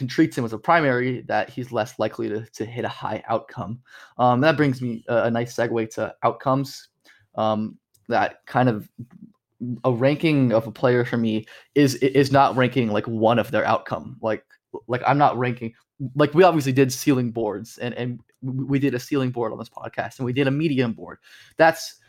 treats 0.08 0.38
him 0.38 0.46
as 0.46 0.54
a 0.54 0.58
primary, 0.58 1.22
that 1.22 1.50
he's 1.50 1.72
less 1.72 1.98
likely 2.00 2.30
to, 2.30 2.46
to 2.48 2.66
hit 2.66 2.86
a 2.86 2.89
high 2.89 3.24
outcome. 3.28 3.80
Um, 4.18 4.42
that 4.42 4.58
brings 4.58 4.82
me 4.82 5.04
a, 5.08 5.24
a, 5.24 5.32
nice 5.32 5.56
segue 5.56 5.89
to 5.96 6.16
outcomes. 6.24 6.89
Um, 7.36 7.78
that 8.10 8.46
kind 8.46 8.70
of 8.70 8.89
a 9.84 9.92
ranking 9.92 10.52
of 10.52 10.68
a 10.68 10.72
player 10.72 11.06
for 11.06 11.18
me 11.18 11.46
is 11.74 11.96
is 11.96 12.32
not 12.32 12.56
ranking 12.56 12.92
like 12.92 13.08
one 13.08 13.39
of 13.39 13.52
their 13.52 13.66
outcome. 13.66 14.18
Like 14.22 14.46
like 14.88 15.02
I'm 15.08 15.18
not 15.18 15.38
ranking 15.38 15.74
like 16.16 16.34
we 16.34 16.44
obviously 16.44 16.74
did 16.74 16.92
ceiling 16.92 17.32
boards 17.32 17.78
and 17.78 17.94
and 17.94 18.20
we 18.42 18.78
did 18.78 18.94
a 18.94 19.00
ceiling 19.00 19.32
board 19.32 19.54
on 19.54 19.58
this 19.58 19.70
podcast 19.70 20.20
and 20.20 20.26
we 20.26 20.34
did 20.34 20.48
a 20.48 20.52
medium 20.52 20.94
board. 20.94 21.20
That's 21.58 22.00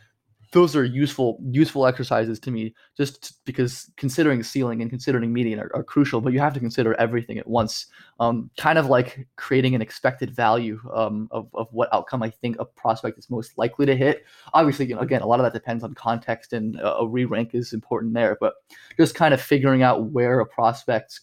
those 0.54 0.76
are 0.76 0.84
useful 0.84 1.36
useful 1.50 1.84
exercises 1.84 2.38
to 2.38 2.52
me 2.52 2.72
just 2.96 3.44
because 3.44 3.90
considering 3.96 4.40
ceiling 4.44 4.80
and 4.80 4.88
considering 4.88 5.32
median 5.32 5.58
are, 5.58 5.68
are 5.74 5.82
crucial 5.82 6.20
but 6.20 6.32
you 6.32 6.38
have 6.38 6.54
to 6.54 6.60
consider 6.60 6.94
everything 6.94 7.38
at 7.38 7.46
once. 7.48 7.86
Um, 8.20 8.50
kind 8.56 8.78
of 8.78 8.86
like 8.86 9.26
creating 9.34 9.74
an 9.74 9.82
expected 9.82 10.30
value 10.30 10.80
um, 10.94 11.26
of, 11.32 11.48
of 11.54 11.66
what 11.72 11.92
outcome 11.92 12.22
i 12.22 12.30
think 12.30 12.56
a 12.60 12.64
prospect 12.64 13.18
is 13.18 13.28
most 13.28 13.58
likely 13.58 13.84
to 13.84 13.96
hit. 13.96 14.24
Obviously 14.54 14.86
you 14.86 14.94
know 14.94 15.00
again 15.00 15.22
a 15.22 15.26
lot 15.26 15.40
of 15.40 15.44
that 15.44 15.52
depends 15.52 15.82
on 15.82 15.92
context 15.94 16.52
and 16.52 16.76
a, 16.76 16.98
a 16.98 17.08
re-rank 17.08 17.50
is 17.52 17.72
important 17.72 18.14
there 18.14 18.36
but 18.40 18.54
just 18.96 19.16
kind 19.16 19.34
of 19.34 19.40
figuring 19.40 19.82
out 19.82 20.12
where 20.12 20.38
a 20.38 20.46
prospect's 20.46 21.22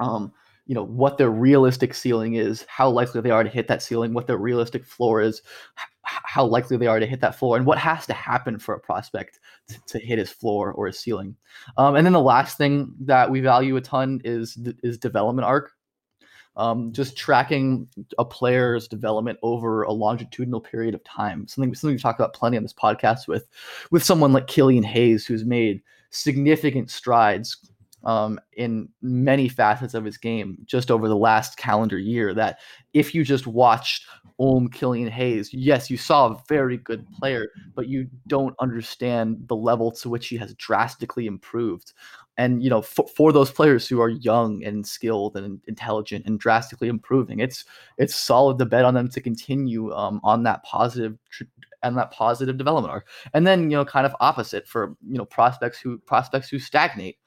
um, 0.00 0.32
you 0.66 0.74
know 0.74 0.84
what 0.84 1.18
their 1.18 1.30
realistic 1.30 1.94
ceiling 1.94 2.34
is 2.34 2.66
how 2.68 2.90
likely 2.90 3.20
they 3.20 3.30
are 3.30 3.44
to 3.44 3.48
hit 3.48 3.68
that 3.68 3.80
ceiling 3.80 4.12
what 4.12 4.26
their 4.26 4.38
realistic 4.38 4.84
floor 4.84 5.20
is 5.20 5.40
how 6.24 6.44
likely 6.44 6.76
they 6.76 6.86
are 6.86 7.00
to 7.00 7.06
hit 7.06 7.20
that 7.20 7.38
floor 7.38 7.56
and 7.56 7.66
what 7.66 7.78
has 7.78 8.06
to 8.06 8.12
happen 8.12 8.58
for 8.58 8.74
a 8.74 8.80
prospect 8.80 9.40
to, 9.68 9.78
to 9.86 9.98
hit 9.98 10.18
his 10.18 10.30
floor 10.30 10.72
or 10.72 10.86
his 10.86 10.98
ceiling. 10.98 11.36
Um, 11.76 11.96
and 11.96 12.06
then 12.06 12.12
the 12.12 12.20
last 12.20 12.58
thing 12.58 12.92
that 13.00 13.30
we 13.30 13.40
value 13.40 13.76
a 13.76 13.80
ton 13.80 14.20
is 14.24 14.58
is 14.82 14.98
development 14.98 15.46
arc. 15.46 15.72
Um, 16.56 16.92
just 16.92 17.16
tracking 17.16 17.86
a 18.18 18.24
player's 18.24 18.88
development 18.88 19.38
over 19.44 19.84
a 19.84 19.92
longitudinal 19.92 20.60
period 20.60 20.92
of 20.92 21.04
time 21.04 21.46
something 21.46 21.72
something 21.72 21.94
we 21.94 22.00
talked 22.00 22.18
about 22.18 22.34
plenty 22.34 22.56
on 22.56 22.64
this 22.64 22.72
podcast 22.72 23.28
with 23.28 23.46
with 23.92 24.02
someone 24.02 24.32
like 24.32 24.48
Killian 24.48 24.82
Hayes 24.82 25.24
who's 25.24 25.44
made 25.44 25.80
significant 26.10 26.90
strides 26.90 27.58
um, 28.08 28.40
in 28.54 28.88
many 29.02 29.50
facets 29.50 29.92
of 29.92 30.02
his 30.02 30.16
game 30.16 30.56
just 30.64 30.90
over 30.90 31.08
the 31.08 31.16
last 31.16 31.58
calendar 31.58 31.98
year. 31.98 32.32
That 32.32 32.58
if 32.94 33.14
you 33.14 33.22
just 33.22 33.46
watched 33.46 34.06
Ohm 34.38 34.70
Killian 34.70 35.10
Hayes, 35.10 35.52
yes, 35.52 35.90
you 35.90 35.98
saw 35.98 36.28
a 36.28 36.42
very 36.48 36.78
good 36.78 37.06
player, 37.12 37.48
but 37.74 37.86
you 37.86 38.08
don't 38.26 38.54
understand 38.60 39.36
the 39.46 39.56
level 39.56 39.92
to 39.92 40.08
which 40.08 40.28
he 40.28 40.38
has 40.38 40.54
drastically 40.54 41.26
improved. 41.26 41.92
And 42.38 42.62
you 42.62 42.70
know, 42.70 42.80
for, 42.80 43.06
for 43.08 43.30
those 43.30 43.50
players 43.50 43.86
who 43.86 44.00
are 44.00 44.08
young 44.08 44.64
and 44.64 44.86
skilled 44.86 45.36
and 45.36 45.60
intelligent 45.68 46.24
and 46.24 46.40
drastically 46.40 46.88
improving, 46.88 47.40
it's 47.40 47.66
it's 47.98 48.16
solid 48.16 48.58
to 48.58 48.64
bet 48.64 48.86
on 48.86 48.94
them 48.94 49.10
to 49.10 49.20
continue 49.20 49.92
um, 49.92 50.18
on 50.24 50.44
that 50.44 50.62
positive 50.62 51.18
and 51.82 51.98
that 51.98 52.10
positive 52.10 52.56
development 52.56 52.90
arc. 52.90 53.06
And 53.34 53.46
then 53.46 53.70
you 53.70 53.76
know, 53.76 53.84
kind 53.84 54.06
of 54.06 54.16
opposite 54.20 54.66
for 54.66 54.96
you 55.06 55.18
know 55.18 55.26
prospects 55.26 55.78
who 55.78 55.98
prospects 55.98 56.48
who 56.48 56.58
stagnate 56.58 57.18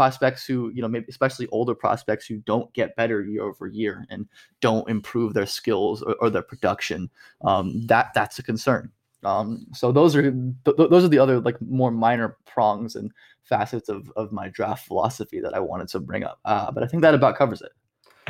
prospects 0.00 0.46
who, 0.46 0.70
you 0.70 0.80
know, 0.80 0.88
maybe 0.88 1.04
especially 1.10 1.46
older 1.48 1.74
prospects 1.74 2.24
who 2.24 2.38
don't 2.38 2.72
get 2.72 2.96
better 2.96 3.22
year 3.22 3.42
over 3.42 3.66
year 3.66 4.06
and 4.08 4.26
don't 4.62 4.88
improve 4.88 5.34
their 5.34 5.44
skills 5.44 6.00
or, 6.00 6.14
or 6.22 6.30
their 6.30 6.40
production. 6.40 7.10
Um, 7.42 7.86
that 7.86 8.12
that's 8.14 8.38
a 8.38 8.42
concern. 8.42 8.90
Um, 9.24 9.66
so 9.74 9.92
those 9.92 10.16
are 10.16 10.22
th- 10.22 10.76
those 10.78 11.04
are 11.04 11.08
the 11.08 11.18
other 11.18 11.38
like 11.38 11.60
more 11.60 11.90
minor 11.90 12.38
prongs 12.46 12.96
and 12.96 13.12
facets 13.42 13.90
of 13.90 14.10
of 14.16 14.32
my 14.32 14.48
draft 14.48 14.86
philosophy 14.86 15.38
that 15.38 15.52
I 15.52 15.60
wanted 15.60 15.88
to 15.88 16.00
bring 16.00 16.24
up. 16.24 16.40
Uh, 16.46 16.70
but 16.70 16.82
I 16.82 16.86
think 16.86 17.02
that 17.02 17.14
about 17.14 17.36
covers 17.36 17.60
it. 17.60 17.72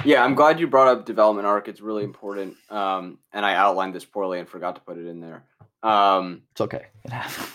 Yeah, 0.04 0.24
I'm 0.24 0.34
glad 0.34 0.58
you 0.58 0.66
brought 0.66 0.88
up 0.88 1.06
development 1.06 1.46
arc. 1.46 1.68
It's 1.68 1.80
really 1.80 2.02
important. 2.02 2.56
Um, 2.68 3.18
and 3.32 3.46
I 3.46 3.54
outlined 3.54 3.94
this 3.94 4.04
poorly 4.04 4.40
and 4.40 4.48
forgot 4.48 4.74
to 4.74 4.80
put 4.80 4.98
it 4.98 5.06
in 5.06 5.20
there. 5.20 5.44
Um, 5.82 6.42
it's 6.52 6.60
okay. 6.60 6.86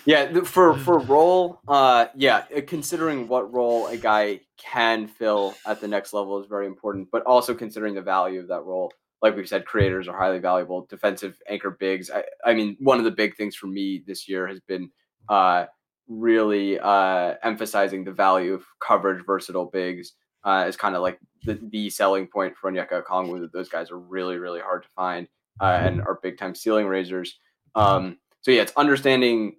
yeah, 0.05 0.41
for 0.41 0.77
for 0.77 0.99
role, 0.99 1.59
uh, 1.67 2.07
yeah, 2.15 2.45
uh, 2.55 2.61
considering 2.65 3.27
what 3.27 3.53
role 3.53 3.87
a 3.87 3.97
guy 3.97 4.41
can 4.57 5.07
fill 5.07 5.55
at 5.65 5.81
the 5.81 5.87
next 5.87 6.13
level 6.13 6.39
is 6.41 6.47
very 6.47 6.65
important, 6.65 7.09
but 7.11 7.23
also 7.23 7.53
considering 7.53 7.93
the 7.93 8.01
value 8.01 8.39
of 8.39 8.47
that 8.47 8.63
role. 8.63 8.91
Like 9.21 9.35
we've 9.35 9.47
said, 9.47 9.65
creators 9.65 10.07
are 10.07 10.17
highly 10.17 10.39
valuable. 10.39 10.85
Defensive 10.89 11.37
anchor 11.49 11.71
bigs. 11.71 12.11
I, 12.11 12.23
I 12.45 12.53
mean, 12.53 12.75
one 12.79 12.99
of 12.99 13.05
the 13.05 13.11
big 13.11 13.35
things 13.35 13.55
for 13.55 13.67
me 13.67 14.03
this 14.05 14.27
year 14.27 14.47
has 14.47 14.59
been 14.59 14.89
uh, 15.29 15.65
really 16.07 16.79
uh, 16.79 17.35
emphasizing 17.41 18.03
the 18.03 18.11
value 18.11 18.53
of 18.53 18.63
coverage, 18.79 19.25
versatile 19.25 19.65
bigs. 19.65 20.13
Uh, 20.43 20.65
is 20.67 20.77
kind 20.77 20.95
of 20.95 21.01
like 21.01 21.17
the, 21.43 21.59
the 21.71 21.89
selling 21.89 22.27
point 22.27 22.55
for 22.55 22.71
Onyeka 22.71 23.03
Okongwu. 23.03 23.51
Those 23.51 23.67
guys 23.67 23.89
are 23.89 23.97
really, 23.97 24.37
really 24.37 24.59
hard 24.59 24.83
to 24.83 24.89
find 24.95 25.27
uh, 25.59 25.79
and 25.81 26.01
are 26.01 26.19
big 26.21 26.37
time 26.37 26.53
ceiling 26.53 26.85
raisers. 26.85 27.39
Um, 27.75 28.17
so 28.41 28.51
yeah, 28.51 28.61
it's 28.61 28.73
understanding 28.77 29.57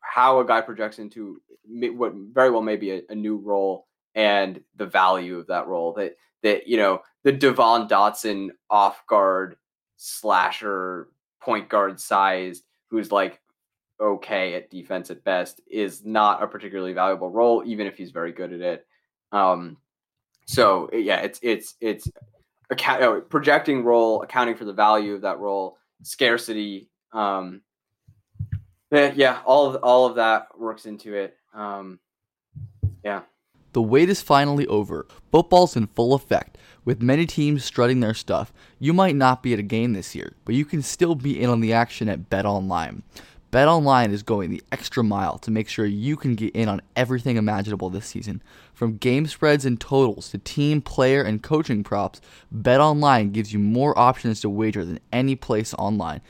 how 0.00 0.40
a 0.40 0.46
guy 0.46 0.60
projects 0.60 0.98
into 0.98 1.40
what 1.66 2.12
very 2.14 2.50
well 2.50 2.62
may 2.62 2.76
be 2.76 2.90
a, 2.92 3.02
a, 3.10 3.14
new 3.14 3.36
role 3.36 3.86
and 4.14 4.60
the 4.76 4.86
value 4.86 5.38
of 5.38 5.46
that 5.48 5.66
role. 5.66 5.92
That 5.92 6.16
that 6.42 6.66
you 6.66 6.76
know 6.76 7.02
the 7.22 7.32
Devon 7.32 7.88
Dotson 7.88 8.50
off 8.68 9.06
guard 9.06 9.56
slasher 9.96 11.08
point 11.40 11.68
guard 11.68 12.00
size, 12.00 12.62
who's 12.88 13.12
like 13.12 13.40
okay 14.00 14.54
at 14.54 14.70
defense 14.70 15.10
at 15.10 15.24
best, 15.24 15.60
is 15.70 16.04
not 16.04 16.42
a 16.42 16.46
particularly 16.46 16.92
valuable 16.92 17.30
role, 17.30 17.62
even 17.66 17.86
if 17.86 17.96
he's 17.96 18.10
very 18.10 18.32
good 18.32 18.52
at 18.52 18.60
it. 18.60 18.86
Um, 19.32 19.76
so 20.46 20.90
yeah, 20.92 21.20
it's 21.20 21.38
it's 21.42 21.74
it's 21.80 22.08
account, 22.70 23.02
uh, 23.02 23.20
projecting 23.20 23.84
role, 23.84 24.22
accounting 24.22 24.56
for 24.56 24.64
the 24.64 24.72
value 24.72 25.14
of 25.14 25.22
that 25.22 25.38
role, 25.38 25.78
scarcity 26.02 26.90
um, 27.12 27.62
yeah, 28.90 29.40
all 29.44 29.66
of 29.66 29.82
all 29.82 30.06
of 30.06 30.16
that 30.16 30.58
works 30.58 30.86
into 30.86 31.14
it. 31.14 31.36
Um, 31.54 31.98
yeah. 33.04 33.22
The 33.72 33.82
wait 33.82 34.08
is 34.08 34.20
finally 34.20 34.66
over. 34.66 35.06
Football's 35.30 35.76
in 35.76 35.86
full 35.86 36.14
effect. 36.14 36.58
With 36.84 37.02
many 37.02 37.24
teams 37.26 37.64
strutting 37.64 38.00
their 38.00 38.14
stuff, 38.14 38.52
you 38.80 38.92
might 38.92 39.14
not 39.14 39.42
be 39.42 39.52
at 39.52 39.58
a 39.60 39.62
game 39.62 39.92
this 39.92 40.14
year, 40.14 40.32
but 40.44 40.54
you 40.54 40.64
can 40.64 40.82
still 40.82 41.14
be 41.14 41.40
in 41.40 41.48
on 41.48 41.60
the 41.60 41.72
action 41.72 42.08
at 42.08 42.30
BetOnline. 42.30 43.02
BetOnline 43.52 44.12
is 44.12 44.22
going 44.22 44.50
the 44.50 44.62
extra 44.70 45.02
mile 45.02 45.36
to 45.38 45.50
make 45.50 45.68
sure 45.68 45.84
you 45.84 46.16
can 46.16 46.36
get 46.36 46.54
in 46.54 46.68
on 46.68 46.80
everything 46.94 47.36
imaginable 47.36 47.90
this 47.90 48.06
season. 48.06 48.42
From 48.72 48.96
game 48.96 49.26
spreads 49.26 49.64
and 49.64 49.80
totals 49.80 50.30
to 50.30 50.38
team, 50.38 50.80
player, 50.80 51.22
and 51.22 51.42
coaching 51.42 51.82
props, 51.82 52.20
BetOnline 52.54 53.32
gives 53.32 53.52
you 53.52 53.58
more 53.58 53.96
options 53.98 54.40
to 54.40 54.48
wager 54.48 54.84
than 54.84 55.00
any 55.12 55.34
place 55.34 55.74
online. 55.74 56.20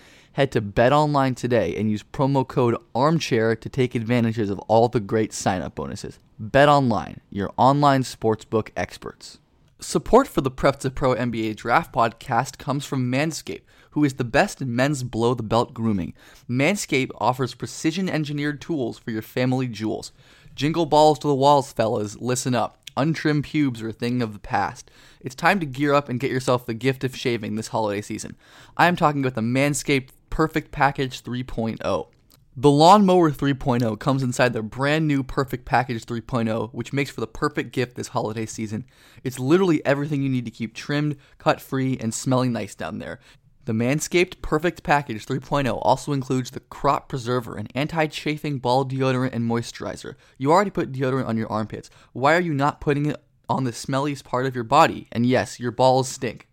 Head 0.41 0.53
to 0.53 0.63
BetOnline 0.63 1.37
today 1.37 1.77
and 1.77 1.91
use 1.91 2.03
promo 2.03 2.49
code 2.49 2.75
ARMCHAIR 2.95 3.61
to 3.61 3.69
take 3.69 3.95
advantages 3.95 4.49
of 4.49 4.59
all 4.61 4.89
the 4.89 4.99
great 4.99 5.35
sign-up 5.35 5.75
bonuses. 5.75 6.19
BetOnline, 6.43 7.19
your 7.29 7.53
online 7.59 8.05
sportsbook 8.05 8.71
experts. 8.75 9.39
Support 9.81 10.27
for 10.27 10.41
the 10.41 10.51
Prep 10.51 10.81
to 10.81 10.91
Pro 10.91 11.15
NBA 11.15 11.57
Draft 11.57 11.93
podcast 11.93 12.57
comes 12.57 12.87
from 12.87 13.13
Manscaped, 13.13 13.65
who 13.91 14.03
is 14.03 14.15
the 14.15 14.25
best 14.25 14.63
in 14.63 14.75
men's 14.75 15.03
below 15.03 15.35
the 15.35 15.43
belt 15.43 15.75
grooming. 15.75 16.15
Manscaped 16.49 17.11
offers 17.21 17.55
precision 17.55 18.09
engineered 18.09 18.63
tools 18.63 18.99
for 18.99 19.11
your 19.11 19.21
family 19.21 19.69
jewels. 19.69 20.11
Jingle 20.55 20.87
balls 20.87 21.19
to 21.19 21.29
the 21.29 21.35
walls, 21.35 21.71
fellas. 21.71 22.17
Listen 22.17 22.55
up. 22.55 22.79
Untrimmed 22.97 23.45
pubes 23.45 23.83
are 23.83 23.91
a 23.91 23.93
thing 23.93 24.23
of 24.23 24.33
the 24.33 24.39
past. 24.39 24.91
It's 25.21 25.35
time 25.35 25.61
to 25.61 25.67
gear 25.67 25.93
up 25.93 26.09
and 26.09 26.19
get 26.19 26.31
yourself 26.31 26.65
the 26.65 26.73
gift 26.73 27.05
of 27.05 27.15
shaving 27.15 27.57
this 27.57 27.69
holiday 27.69 28.01
season. 28.01 28.37
I 28.79 28.87
am 28.87 28.97
talking 28.97 29.21
about 29.21 29.35
the 29.35 29.43
Manscaped 29.43 30.11
Perfect 30.31 30.73
Package 30.73 31.23
3.0. 31.23 32.09
The 32.57 32.71
Lawnmower 32.71 33.31
3.0 33.31 33.99
comes 34.01 34.23
inside 34.23 34.53
their 34.53 34.63
brand 34.63 35.07
new 35.07 35.23
Perfect 35.23 35.65
Package 35.65 36.05
3.0, 36.05 36.71
which 36.73 36.93
makes 36.93 37.11
for 37.11 37.21
the 37.21 37.27
perfect 37.27 37.73
gift 37.73 37.95
this 37.95 38.09
holiday 38.09 38.45
season. 38.45 38.85
It's 39.23 39.39
literally 39.39 39.85
everything 39.87 40.23
you 40.23 40.29
need 40.29 40.45
to 40.47 40.51
keep 40.51 40.75
trimmed, 40.75 41.17
cut 41.39 41.61
free, 41.61 41.97
and 41.99 42.13
smelling 42.13 42.53
nice 42.53 42.75
down 42.75 42.99
there. 42.99 43.21
The 43.67 43.73
Manscaped 43.73 44.43
Perfect 44.43 44.83
Package 44.83 45.25
3.0 45.25 45.79
also 45.83 46.13
includes 46.13 46.51
the 46.51 46.61
Crop 46.61 47.09
Preserver, 47.09 47.57
an 47.57 47.69
anti 47.75 48.07
chafing 48.09 48.59
ball 48.59 48.85
deodorant 48.85 49.33
and 49.33 49.49
moisturizer. 49.49 50.17
You 50.37 50.51
already 50.51 50.71
put 50.71 50.93
deodorant 50.93 51.29
on 51.29 51.37
your 51.37 51.51
armpits. 51.53 51.89
Why 52.13 52.35
are 52.35 52.41
you 52.41 52.53
not 52.53 52.81
putting 52.81 53.07
it 53.07 53.23
on 53.49 53.65
the 53.65 53.71
smelliest 53.71 54.25
part 54.25 54.47
of 54.47 54.55
your 54.55 54.65
body? 54.65 55.07
And 55.13 55.25
yes, 55.25 55.61
your 55.61 55.71
balls 55.71 56.09
stink. 56.09 56.49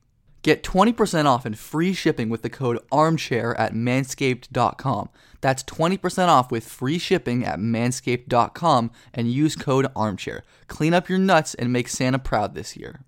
Get 0.47 0.63
20% 0.63 1.25
off 1.25 1.45
and 1.45 1.59
free 1.59 1.91
shipping 1.91 2.29
with 2.29 2.41
the 2.41 2.49
code 2.49 2.79
armchair 2.89 3.53
at 3.59 3.73
manscaped.com. 3.73 5.09
That's 5.41 5.61
20% 5.61 6.27
off 6.29 6.51
with 6.51 6.65
free 6.65 6.99
shipping 6.99 7.43
at 7.43 7.59
manscaped.com 7.59 8.91
and 9.13 9.29
use 9.29 9.57
code 9.57 9.87
armchair. 9.93 10.45
Clean 10.69 10.93
up 10.93 11.09
your 11.09 11.19
nuts 11.19 11.53
and 11.53 11.73
make 11.73 11.89
Santa 11.89 12.17
proud 12.17 12.55
this 12.55 12.77
year. 12.77 13.01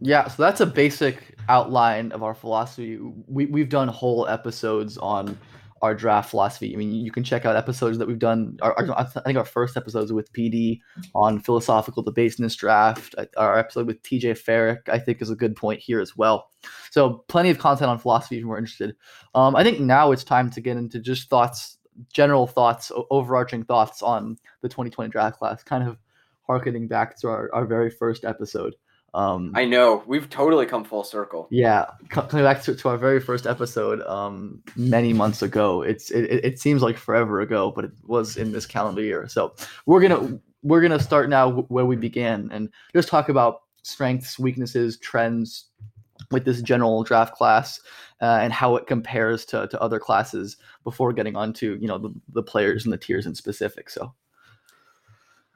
Yeah, 0.00 0.28
so 0.28 0.42
that's 0.44 0.62
a 0.62 0.66
basic 0.66 1.36
outline 1.46 2.10
of 2.10 2.22
our 2.22 2.32
philosophy. 2.32 2.98
We, 3.26 3.44
we've 3.44 3.68
done 3.68 3.88
whole 3.88 4.26
episodes 4.26 4.96
on 4.96 5.36
our 5.82 5.96
draft 5.96 6.30
philosophy. 6.30 6.72
I 6.72 6.76
mean, 6.76 6.92
you 6.92 7.10
can 7.10 7.24
check 7.24 7.44
out 7.44 7.56
episodes 7.56 7.98
that 7.98 8.06
we've 8.06 8.18
done. 8.18 8.56
Our, 8.62 8.72
our, 8.78 8.98
I 8.98 9.04
think 9.04 9.36
our 9.36 9.44
first 9.44 9.76
episodes 9.76 10.12
with 10.12 10.32
PD 10.32 10.80
on 11.14 11.40
philosophical 11.40 12.04
debates 12.04 12.38
in 12.38 12.44
this 12.44 12.54
draft. 12.54 13.16
Our 13.36 13.58
episode 13.58 13.88
with 13.88 14.00
TJ 14.02 14.38
Farrick, 14.40 14.88
I 14.88 15.00
think, 15.00 15.20
is 15.20 15.28
a 15.28 15.34
good 15.34 15.56
point 15.56 15.80
here 15.80 16.00
as 16.00 16.16
well. 16.16 16.50
So, 16.90 17.24
plenty 17.26 17.50
of 17.50 17.58
content 17.58 17.90
on 17.90 17.98
philosophy 17.98 18.36
if 18.36 18.42
you're 18.42 18.56
interested. 18.56 18.94
Um, 19.34 19.56
I 19.56 19.64
think 19.64 19.80
now 19.80 20.12
it's 20.12 20.24
time 20.24 20.50
to 20.50 20.60
get 20.60 20.76
into 20.76 21.00
just 21.00 21.28
thoughts, 21.28 21.78
general 22.12 22.46
thoughts, 22.46 22.92
overarching 23.10 23.64
thoughts 23.64 24.02
on 24.02 24.38
the 24.60 24.68
2020 24.68 25.10
draft 25.10 25.38
class, 25.38 25.64
kind 25.64 25.86
of 25.86 25.98
harkening 26.46 26.86
back 26.86 27.18
to 27.18 27.28
our, 27.28 27.52
our 27.52 27.66
very 27.66 27.90
first 27.90 28.24
episode. 28.24 28.76
Um, 29.14 29.52
I 29.54 29.66
know 29.66 30.02
we've 30.06 30.28
totally 30.30 30.64
come 30.64 30.84
full 30.84 31.04
circle. 31.04 31.46
Yeah, 31.50 31.86
coming 32.08 32.44
back 32.44 32.62
to, 32.62 32.74
to 32.74 32.88
our 32.88 32.96
very 32.96 33.20
first 33.20 33.46
episode, 33.46 34.00
um, 34.02 34.62
many 34.74 35.12
months 35.12 35.42
ago. 35.42 35.82
It's 35.82 36.10
it, 36.10 36.24
it 36.44 36.58
seems 36.58 36.82
like 36.82 36.96
forever 36.96 37.40
ago, 37.40 37.72
but 37.74 37.84
it 37.84 37.92
was 38.04 38.36
in 38.36 38.52
this 38.52 38.64
calendar 38.64 39.02
year. 39.02 39.28
So 39.28 39.54
we're 39.84 40.00
gonna 40.00 40.40
we're 40.62 40.80
gonna 40.80 41.00
start 41.00 41.28
now 41.28 41.50
where 41.50 41.84
we 41.84 41.96
began 41.96 42.48
and 42.52 42.70
just 42.94 43.08
talk 43.08 43.28
about 43.28 43.62
strengths, 43.82 44.38
weaknesses, 44.38 44.98
trends 44.98 45.66
with 46.30 46.44
this 46.44 46.62
general 46.62 47.02
draft 47.02 47.34
class 47.34 47.80
uh, 48.22 48.38
and 48.40 48.52
how 48.52 48.76
it 48.76 48.86
compares 48.86 49.44
to, 49.44 49.66
to 49.68 49.80
other 49.82 49.98
classes 49.98 50.56
before 50.84 51.12
getting 51.12 51.36
onto 51.36 51.76
you 51.80 51.88
know 51.88 51.98
the, 51.98 52.14
the 52.32 52.42
players 52.42 52.84
and 52.84 52.92
the 52.92 52.98
tiers 52.98 53.26
in 53.26 53.34
specific. 53.34 53.90
So 53.90 54.14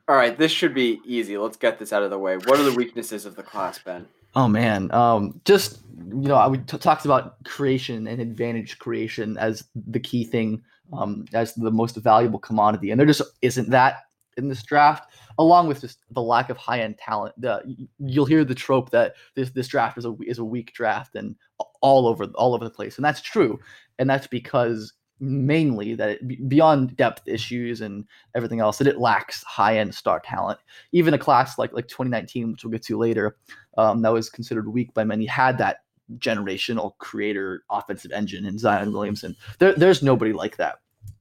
all 0.09 0.17
right, 0.17 0.39
this 0.39 0.53
should 0.53 0.75
be 0.75 1.01
easy. 1.05 1.37
Let's 1.37 1.57
get 1.57 1.79
this 1.79 1.93
out 1.93 2.03
of 2.03 2.11
the 2.11 2.19
way. 2.19 2.37
What 2.37 2.61
are 2.61 2.63
the 2.63 2.75
weaknesses 2.75 3.27
of 3.27 3.35
the 3.35 3.43
class, 3.43 3.79
Ben? 3.79 4.07
Oh 4.35 4.47
man, 4.49 4.93
um, 4.93 5.41
just 5.45 5.81
you 5.97 6.29
know, 6.29 6.49
we 6.49 6.59
t- 6.59 6.79
talked 6.79 7.05
about 7.05 7.43
creation 7.45 8.07
and 8.07 8.21
advantage 8.21 8.79
creation 8.79 9.37
as 9.39 9.65
the 9.75 9.99
key 9.99 10.25
thing, 10.25 10.63
um, 10.93 11.25
as 11.33 11.55
the 11.55 11.71
most 11.71 11.97
valuable 11.97 12.39
commodity, 12.39 12.91
and 12.91 13.01
there 13.01 13.07
just 13.07 13.23
isn't 13.43 13.71
that 13.71 14.05
in 14.37 14.49
this 14.49 14.63
draft. 14.63 15.13
Along 15.39 15.69
with 15.69 15.81
just 15.81 15.99
the 16.11 16.23
lack 16.23 16.51
of 16.51 16.57
high 16.57 16.81
end 16.81 16.99
talent, 16.99 17.35
the, 17.39 17.63
you'll 17.99 18.25
hear 18.25 18.45
the 18.45 18.55
trope 18.55 18.91
that 18.91 19.15
this 19.35 19.51
this 19.51 19.69
draft 19.69 19.99
is 19.99 20.05
a 20.05 20.15
is 20.27 20.39
a 20.39 20.45
weak 20.45 20.73
draft 20.73 21.15
and 21.15 21.35
all 21.81 22.07
over 22.07 22.25
all 22.35 22.55
over 22.55 22.65
the 22.65 22.71
place, 22.71 22.97
and 22.97 23.05
that's 23.05 23.21
true, 23.21 23.59
and 23.99 24.09
that's 24.09 24.27
because 24.27 24.93
mainly 25.21 25.95
that 25.95 26.11
it, 26.11 26.49
beyond 26.49 26.97
depth 26.97 27.27
issues 27.27 27.81
and 27.81 28.05
everything 28.35 28.61
else 28.61 28.79
that 28.79 28.87
it 28.87 28.99
lacks 28.99 29.43
high 29.45 29.79
end 29.79 29.95
star 29.95 30.21
talent. 30.21 30.59
Even 30.93 31.15
a 31.15 31.19
class 31.19 31.59
like 31.59 31.73
like 31.73 31.89
2019, 31.89 32.53
which 32.53 32.65
we'll 32.65 32.71
get 32.71 32.83
to 32.83 32.99
later, 32.99 33.37
um, 33.79 34.03
that 34.03 34.13
was 34.13 34.31
considered 34.31 34.69
weak 34.69 34.93
by 34.95 35.05
many, 35.05 35.27
had 35.27 35.59
that 35.59 35.83
generational 36.19 36.97
creator 36.99 37.65
offensive 37.71 38.13
engine 38.13 38.47
in 38.47 38.59
Zion 38.59 38.93
Williamson. 38.93 39.35
There, 39.59 39.75
there's 39.75 40.03
nobody 40.03 40.33
like 40.33 40.57
that 40.59 40.77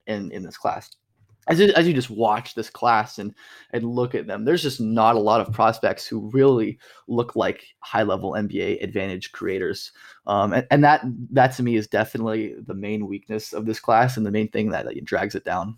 in 0.08 0.32
in 0.32 0.44
this 0.44 0.58
class 0.58 0.92
as 1.48 1.60
you, 1.60 1.72
as 1.76 1.88
you 1.88 1.94
just 1.94 2.10
watch 2.10 2.56
this 2.56 2.70
class 2.70 3.20
and 3.20 3.34
and 3.72 3.86
look 3.86 4.16
at 4.16 4.28
them, 4.28 4.46
there's 4.46 4.64
just 4.64 4.82
not 4.82 5.16
a 5.16 5.20
lot 5.20 5.42
of 5.42 5.54
prospects 5.54 6.08
who 6.08 6.30
really 6.32 6.80
look 7.08 7.36
like 7.36 7.66
high 7.80 8.04
level 8.04 8.32
NBA 8.32 8.84
advantage 8.84 9.32
creators, 9.32 9.92
um, 10.28 10.54
and, 10.54 10.68
and 10.72 10.84
that 10.84 11.02
that 11.32 11.56
to 11.56 11.64
me 11.64 11.76
is 11.76 11.88
definitely 11.88 12.56
the 12.66 12.74
main 12.74 13.08
weakness 13.08 13.54
of 13.54 13.66
this 13.66 13.80
class 13.80 14.18
and 14.18 14.26
the 14.26 14.32
main 14.32 14.48
thing 14.50 14.70
that, 14.72 14.86
that 14.86 15.06
drags 15.06 15.36
it 15.36 15.46
down. 15.46 15.78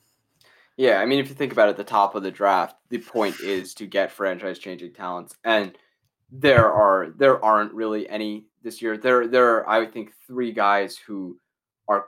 Yeah, 0.77 0.99
I 0.99 1.05
mean, 1.05 1.19
if 1.19 1.27
you 1.27 1.35
think 1.35 1.51
about 1.51 1.69
it, 1.69 1.77
the 1.77 1.83
top 1.83 2.13
of 2.13 2.21
the 2.21 2.31
draft, 2.31 2.75
the 2.89 2.99
point 2.99 3.39
is 3.39 3.73
to 3.75 3.87
get 3.87 4.11
franchise 4.11 4.59
changing 4.59 4.93
talents, 4.93 5.35
and 5.43 5.77
there 6.31 6.71
are 6.71 7.09
there 7.17 7.43
aren't 7.43 7.73
really 7.73 8.07
any 8.09 8.45
this 8.63 8.81
year. 8.81 8.97
There 8.97 9.27
there 9.27 9.57
are 9.57 9.69
I 9.69 9.79
would 9.79 9.91
think 9.91 10.13
three 10.27 10.51
guys 10.51 10.95
who 10.97 11.37
are 11.87 12.05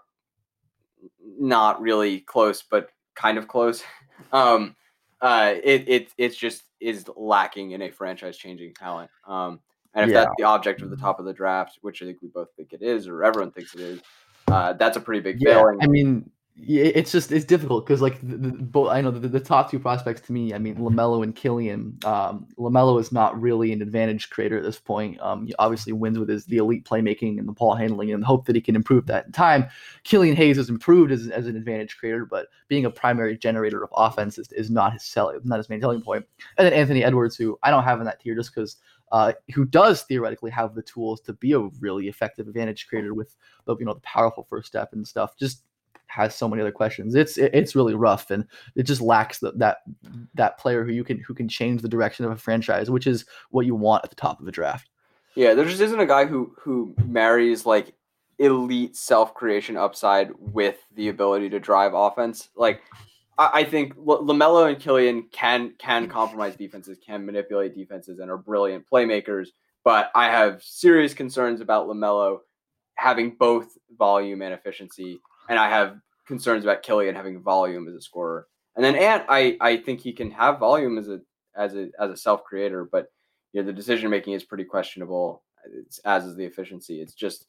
not 1.39 1.81
really 1.81 2.19
close, 2.19 2.61
but 2.61 2.91
kind 3.15 3.37
of 3.37 3.47
close. 3.47 3.83
Um, 4.33 4.75
uh, 5.21 5.53
it, 5.63 5.87
it 5.87 6.13
it's 6.17 6.35
just 6.35 6.63
is 6.81 7.05
lacking 7.15 7.71
in 7.71 7.81
a 7.81 7.89
franchise 7.89 8.35
changing 8.35 8.73
talent. 8.73 9.09
Um, 9.25 9.61
and 9.93 10.03
if 10.03 10.13
yeah. 10.13 10.25
that's 10.25 10.35
the 10.37 10.43
object 10.43 10.81
of 10.81 10.89
the 10.89 10.97
top 10.97 11.19
of 11.19 11.25
the 11.25 11.31
draft, 11.31 11.79
which 11.81 12.01
I 12.01 12.05
think 12.05 12.21
we 12.21 12.27
both 12.27 12.49
think 12.57 12.73
it 12.73 12.81
is, 12.81 13.07
or 13.07 13.23
everyone 13.23 13.51
thinks 13.51 13.73
it 13.73 13.79
is, 13.79 14.01
uh, 14.49 14.73
that's 14.73 14.97
a 14.97 14.99
pretty 14.99 15.21
big 15.21 15.37
yeah, 15.39 15.55
failing. 15.55 15.79
I 15.81 15.87
mean, 15.87 16.29
it's 16.67 17.11
just 17.11 17.31
it's 17.31 17.45
difficult 17.45 17.85
because 17.85 18.01
like 18.01 18.19
the, 18.21 18.37
the, 18.37 18.89
I 18.89 19.01
know 19.01 19.11
the, 19.11 19.27
the 19.27 19.39
top 19.39 19.71
two 19.71 19.79
prospects 19.79 20.21
to 20.21 20.33
me 20.33 20.53
I 20.53 20.57
mean 20.57 20.75
Lamelo 20.75 21.23
and 21.23 21.35
Killian 21.35 21.97
um, 22.05 22.47
Lamelo 22.57 22.99
is 22.99 23.11
not 23.11 23.39
really 23.39 23.71
an 23.71 23.81
advantage 23.81 24.29
creator 24.29 24.57
at 24.57 24.63
this 24.63 24.79
point. 24.79 25.19
Um, 25.21 25.47
he 25.47 25.55
obviously 25.59 25.93
wins 25.93 26.19
with 26.19 26.29
his 26.29 26.45
the 26.45 26.57
elite 26.57 26.85
playmaking 26.85 27.39
and 27.39 27.47
the 27.47 27.53
ball 27.53 27.75
handling 27.75 28.11
and 28.11 28.21
the 28.21 28.27
hope 28.27 28.45
that 28.45 28.55
he 28.55 28.61
can 28.61 28.75
improve 28.75 29.05
that 29.07 29.25
in 29.25 29.31
time. 29.31 29.67
Killian 30.03 30.35
Hayes 30.35 30.57
has 30.57 30.69
improved 30.69 31.11
as, 31.11 31.27
as 31.27 31.47
an 31.47 31.55
advantage 31.55 31.97
creator 31.97 32.25
but 32.25 32.47
being 32.67 32.85
a 32.85 32.91
primary 32.91 33.37
generator 33.37 33.83
of 33.83 33.89
offense 33.95 34.37
is, 34.37 34.51
is 34.51 34.69
not 34.69 34.93
his 34.93 35.03
selling 35.03 35.39
not 35.43 35.57
his 35.57 35.69
main 35.69 35.81
selling 35.81 36.01
point. 36.01 36.25
And 36.57 36.65
then 36.65 36.73
Anthony 36.73 37.03
Edwards 37.03 37.35
who 37.35 37.57
I 37.63 37.71
don't 37.71 37.83
have 37.83 37.99
in 37.99 38.05
that 38.05 38.19
tier 38.19 38.35
just 38.35 38.53
because 38.53 38.77
uh, 39.11 39.33
who 39.53 39.65
does 39.65 40.03
theoretically 40.03 40.51
have 40.51 40.75
the 40.75 40.83
tools 40.83 41.19
to 41.21 41.33
be 41.33 41.53
a 41.53 41.59
really 41.79 42.07
effective 42.07 42.47
advantage 42.47 42.87
creator 42.87 43.13
with 43.13 43.35
the 43.65 43.75
you 43.77 43.85
know 43.85 43.93
the 43.93 43.99
powerful 44.01 44.45
first 44.49 44.67
step 44.67 44.93
and 44.93 45.07
stuff. 45.07 45.37
Just 45.37 45.63
has 46.09 46.35
so 46.35 46.47
many 46.49 46.61
other 46.61 46.71
questions. 46.71 47.15
It's 47.15 47.37
it's 47.37 47.75
really 47.75 47.95
rough, 47.95 48.31
and 48.31 48.45
it 48.75 48.83
just 48.83 49.01
lacks 49.01 49.39
the, 49.39 49.53
that 49.53 49.77
that 50.33 50.57
player 50.57 50.83
who 50.83 50.91
you 50.91 51.03
can 51.03 51.19
who 51.19 51.33
can 51.33 51.47
change 51.47 51.81
the 51.81 51.87
direction 51.87 52.25
of 52.25 52.31
a 52.31 52.35
franchise, 52.35 52.89
which 52.89 53.07
is 53.07 53.25
what 53.51 53.65
you 53.65 53.75
want 53.75 54.03
at 54.03 54.09
the 54.09 54.15
top 54.15 54.41
of 54.41 54.47
a 54.47 54.51
draft. 54.51 54.89
Yeah, 55.35 55.53
there 55.53 55.65
just 55.65 55.81
isn't 55.81 55.99
a 55.99 56.05
guy 56.05 56.25
who 56.25 56.53
who 56.59 56.93
marries 57.05 57.65
like 57.65 57.93
elite 58.39 58.95
self 58.95 59.33
creation 59.33 59.77
upside 59.77 60.31
with 60.37 60.77
the 60.95 61.09
ability 61.09 61.49
to 61.51 61.59
drive 61.59 61.93
offense. 61.93 62.49
Like 62.55 62.81
I, 63.37 63.49
I 63.53 63.63
think 63.63 63.93
L- 63.97 64.25
Lamelo 64.25 64.67
and 64.67 64.79
Killian 64.79 65.23
can 65.31 65.73
can 65.77 66.09
compromise 66.09 66.55
defenses, 66.55 66.97
can 67.05 67.25
manipulate 67.25 67.75
defenses, 67.75 68.19
and 68.19 68.31
are 68.31 68.37
brilliant 68.37 68.85
playmakers. 68.91 69.49
But 69.83 70.11
I 70.15 70.25
have 70.25 70.61
serious 70.63 71.13
concerns 71.13 71.61
about 71.61 71.87
Lamelo 71.87 72.39
having 72.95 73.35
both 73.39 73.77
volume 73.97 74.41
and 74.41 74.53
efficiency 74.53 75.19
and 75.49 75.59
I 75.59 75.69
have 75.69 75.97
concerns 76.25 76.63
about 76.63 76.83
Killian 76.83 77.15
having 77.15 77.41
volume 77.41 77.87
as 77.89 77.95
a 77.95 78.01
scorer. 78.01 78.47
And 78.75 78.85
then 78.85 78.95
Ant, 78.95 79.25
I 79.27 79.57
I 79.59 79.77
think 79.77 79.99
he 79.99 80.13
can 80.13 80.31
have 80.31 80.59
volume 80.59 80.97
as 80.97 81.09
a 81.09 81.19
as 81.57 81.75
a 81.75 81.89
as 81.99 82.11
a 82.11 82.17
self 82.17 82.43
creator, 82.45 82.87
but 82.89 83.11
you 83.51 83.61
know 83.61 83.65
the 83.65 83.73
decision 83.73 84.09
making 84.09 84.33
is 84.33 84.43
pretty 84.43 84.63
questionable. 84.63 85.43
It's, 85.73 85.99
as 85.99 86.25
is 86.25 86.37
the 86.37 86.45
efficiency. 86.45 87.01
It's 87.01 87.13
just 87.13 87.45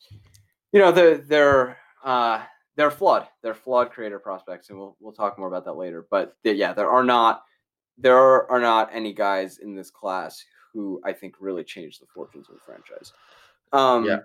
you 0.72 0.80
know 0.80 0.90
the 0.90 1.22
they're 1.28 1.76
uh, 2.04 2.42
they're 2.74 2.90
flawed. 2.90 3.28
They're 3.42 3.54
flawed 3.54 3.90
creator 3.90 4.18
prospects, 4.18 4.70
and 4.70 4.78
we'll 4.78 4.96
we'll 4.98 5.12
talk 5.12 5.38
more 5.38 5.46
about 5.46 5.64
that 5.66 5.76
later. 5.76 6.06
But 6.10 6.34
yeah, 6.42 6.72
there 6.72 6.90
are 6.90 7.04
not 7.04 7.42
there 7.98 8.16
are, 8.16 8.50
are 8.50 8.60
not 8.60 8.88
any 8.92 9.12
guys 9.12 9.58
in 9.58 9.74
this 9.74 9.90
class 9.90 10.42
who 10.72 11.00
I 11.04 11.12
think 11.12 11.34
really 11.38 11.64
changed 11.64 12.00
the 12.00 12.06
fortunes 12.06 12.48
of 12.48 12.54
the 12.54 12.60
franchise. 12.64 13.12
Um, 13.72 14.04
yeah. 14.04 14.18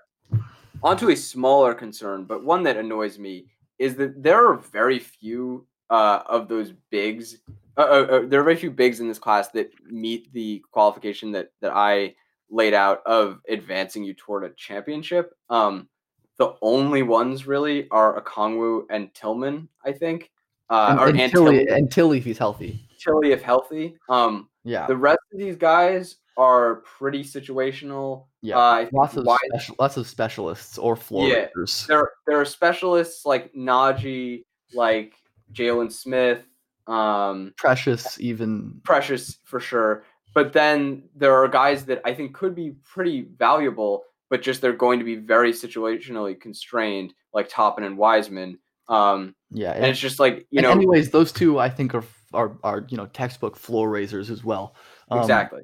Onto 0.84 1.09
a 1.09 1.15
smaller 1.15 1.73
concern, 1.73 2.26
but 2.26 2.43
one 2.43 2.63
that 2.63 2.78
annoys 2.78 3.17
me 3.17 3.47
is 3.80 3.95
that 3.95 4.21
there 4.21 4.47
are 4.47 4.57
very 4.57 4.99
few 4.99 5.65
uh, 5.89 6.21
of 6.28 6.47
those 6.47 6.73
bigs. 6.89 7.38
Uh, 7.78 7.82
uh, 7.82 7.84
uh, 7.84 8.21
there 8.26 8.39
are 8.39 8.43
very 8.43 8.55
few 8.55 8.71
bigs 8.71 8.99
in 8.99 9.07
this 9.07 9.19
class 9.19 9.49
that 9.49 9.69
meet 9.89 10.32
the 10.34 10.63
qualification 10.71 11.32
that 11.32 11.51
that 11.61 11.73
I 11.73 12.15
laid 12.49 12.73
out 12.73 13.01
of 13.05 13.41
advancing 13.49 14.03
you 14.03 14.13
toward 14.13 14.43
a 14.43 14.49
championship. 14.51 15.34
Um, 15.49 15.89
the 16.38 16.55
only 16.61 17.01
ones 17.03 17.47
really 17.47 17.88
are 17.91 18.21
Okongwu 18.21 18.84
and 18.89 19.13
Tillman, 19.13 19.67
I 19.86 19.91
think. 19.91 20.32
Uh, 20.69 20.88
and, 20.89 20.99
or, 20.99 21.07
and, 21.07 21.32
Tillie, 21.32 21.67
and 21.67 21.91
Tillie 21.91 22.17
if 22.17 22.26
he's 22.26 22.38
healthy. 22.38 22.88
Tillie 22.99 23.32
if 23.32 23.41
healthy. 23.41 23.95
Um, 24.09 24.49
Yeah. 24.63 24.88
the 24.88 24.97
rest 24.97 25.19
of 25.32 25.39
these 25.39 25.55
guys 25.55 26.17
are 26.38 26.75
pretty 26.97 27.23
situational. 27.23 28.25
Yeah. 28.41 28.57
Uh, 28.57 28.88
lots 28.93 29.15
of 29.15 29.25
special, 29.51 29.75
lots 29.79 29.97
of 29.97 30.07
specialists 30.07 30.77
or 30.77 30.95
floor 30.95 31.27
Yeah. 31.27 31.47
raisers. 31.55 31.86
there 31.88 32.11
there 32.27 32.39
are 32.39 32.45
specialists 32.45 33.25
like 33.25 33.53
Nnaji, 33.53 34.43
like 34.73 35.13
Jalen 35.53 35.91
Smith, 35.91 36.43
um, 36.88 37.53
Precious 37.57 38.19
even 38.19 38.81
Precious 38.83 39.38
for 39.45 39.59
sure. 39.59 40.03
But 40.33 40.51
then 40.51 41.03
there 41.15 41.33
are 41.33 41.47
guys 41.47 41.86
that 41.86 42.01
I 42.03 42.13
think 42.13 42.33
could 42.33 42.53
be 42.55 42.71
pretty 42.83 43.21
valuable, 43.38 44.03
but 44.29 44.41
just 44.41 44.61
they're 44.61 44.73
going 44.73 44.99
to 44.99 45.05
be 45.05 45.15
very 45.15 45.53
situationally 45.53 46.39
constrained, 46.39 47.13
like 47.33 47.47
Toppin 47.47 47.86
and 47.86 47.97
Wiseman. 47.97 48.59
Um, 48.89 49.33
yeah. 49.49 49.71
and 49.71 49.86
it's 49.86 49.99
just 49.99 50.19
like 50.19 50.45
you 50.51 50.61
know 50.61 50.71
anyways, 50.71 51.09
those 51.11 51.31
two 51.31 51.57
I 51.59 51.69
think 51.69 51.95
are 51.95 52.03
are 52.33 52.57
are 52.63 52.86
you 52.89 52.97
know 52.97 53.05
textbook 53.07 53.55
floor 53.55 53.89
raisers 53.89 54.29
as 54.29 54.43
well. 54.43 54.75
Um, 55.09 55.19
exactly. 55.19 55.61